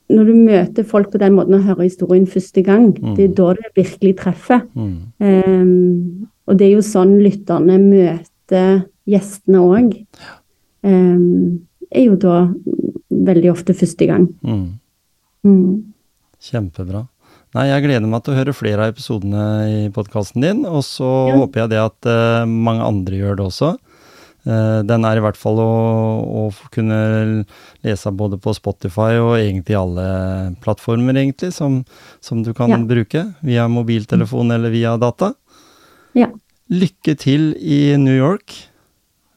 Når 0.06 0.28
du 0.28 0.34
møter 0.38 0.84
folk 0.86 1.08
på 1.10 1.18
den 1.18 1.34
måten 1.34 1.56
og 1.56 1.64
hører 1.66 1.88
historien 1.88 2.26
første 2.30 2.62
gang, 2.62 2.92
det 3.16 3.24
er 3.24 3.32
da 3.34 3.48
det 3.58 3.72
virkelig 3.74 4.12
treffer. 4.20 4.60
mm. 4.74 4.98
Um, 5.18 6.28
og 6.46 6.58
det 6.58 6.68
er 6.68 6.76
jo 6.76 6.84
sånn 6.86 7.16
lytterne 7.18 7.80
møter 7.82 8.84
gjestene 9.10 9.62
òg. 9.66 9.96
Er 11.94 12.04
jo 12.08 12.16
da 12.20 12.36
veldig 13.10 13.50
ofte 13.52 13.74
første 13.76 14.06
gang. 14.08 14.26
Mm. 14.44 14.78
Mm. 15.46 15.92
Kjempebra. 16.42 17.06
Nei, 17.56 17.68
jeg 17.70 17.84
gleder 17.86 18.10
meg 18.10 18.22
til 18.26 18.34
å 18.34 18.36
høre 18.40 18.52
flere 18.56 18.84
av 18.84 18.92
episodene 18.92 19.42
i 19.70 19.76
podkasten 19.94 20.42
din, 20.44 20.64
og 20.68 20.82
så 20.84 21.08
Ja. 21.30 21.36
håper 21.40 21.62
jeg 21.62 21.70
det 21.72 21.78
at 21.80 22.08
uh, 22.10 22.44
mange 22.46 22.84
andre 22.84 23.16
gjør 23.16 23.36
det 23.38 23.46
også. 23.46 23.70
Uh, 24.46 24.82
den 24.86 25.04
er 25.08 25.16
i 25.18 25.22
hvert 25.24 25.38
fall 25.40 25.58
å, 25.58 25.70
å 26.22 26.42
kunne 26.74 27.46
lese 27.82 28.12
både 28.14 28.38
på 28.38 28.52
Spotify 28.54 29.16
og 29.18 29.38
egentlig 29.40 29.74
alle 29.78 30.04
plattformer, 30.62 31.16
egentlig, 31.16 31.52
som, 31.56 31.80
som 32.20 32.42
du 32.46 32.52
kan 32.54 32.70
Ja. 32.70 32.78
bruke 32.78 33.24
via 33.42 33.66
mobiltelefon 33.72 34.52
eller 34.54 34.70
via 34.70 34.96
data. 35.00 35.32
Ja. 36.14 36.28
Lykke 36.70 37.16
til 37.18 37.54
i 37.58 37.96
New 37.96 38.14
York. 38.14 38.52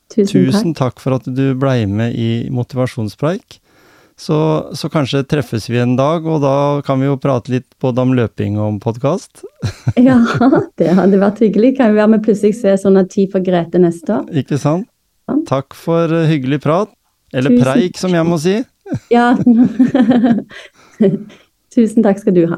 Tusen, 0.09 0.29
Tusen 0.31 0.73
takk. 0.73 0.95
takk 0.95 1.03
for 1.03 1.19
at 1.19 1.27
du 1.29 1.53
blei 1.59 1.83
med 1.87 2.15
i 2.17 2.49
Motivasjonspreik. 2.53 3.59
Så, 4.19 4.35
så 4.75 4.89
kanskje 4.91 5.21
treffes 5.23 5.69
vi 5.69 5.77
en 5.79 5.93
dag, 5.95 6.25
og 6.27 6.41
da 6.43 6.55
kan 6.83 6.99
vi 6.99 7.07
jo 7.07 7.15
prate 7.21 7.53
litt 7.53 7.67
både 7.79 8.03
om 8.03 8.11
løping 8.17 8.57
og 8.59 8.65
om 8.73 8.79
podkast. 8.83 9.45
Ja, 9.99 10.17
det 10.79 10.93
hadde 10.95 11.19
vært 11.19 11.39
hyggelig. 11.43 11.73
Kan 11.77 11.93
vi 11.93 11.99
være 11.99 12.11
med 12.17 12.23
plutselig 12.25 12.57
se 12.59 12.73
sånn 12.79 12.99
at 12.99 13.09
tid 13.13 13.31
for 13.31 13.43
Grete 13.43 13.79
neste 13.79 14.17
år? 14.19 14.27
Ikke 14.43 14.59
sant? 14.59 14.87
Takk 15.47 15.75
for 15.77 16.11
eh, 16.15 16.27
hyggelig 16.29 16.61
prat. 16.65 16.91
Eller 17.33 17.53
Tusen 17.53 17.63
preik, 17.63 17.99
som 18.01 18.15
jeg 18.15 18.27
må 18.27 18.39
si. 18.41 18.57
Ja. 19.13 19.35
Tusen 21.75 22.01
takk 22.01 22.17
skal 22.23 22.33
du 22.33 22.47
ha. 22.49 22.57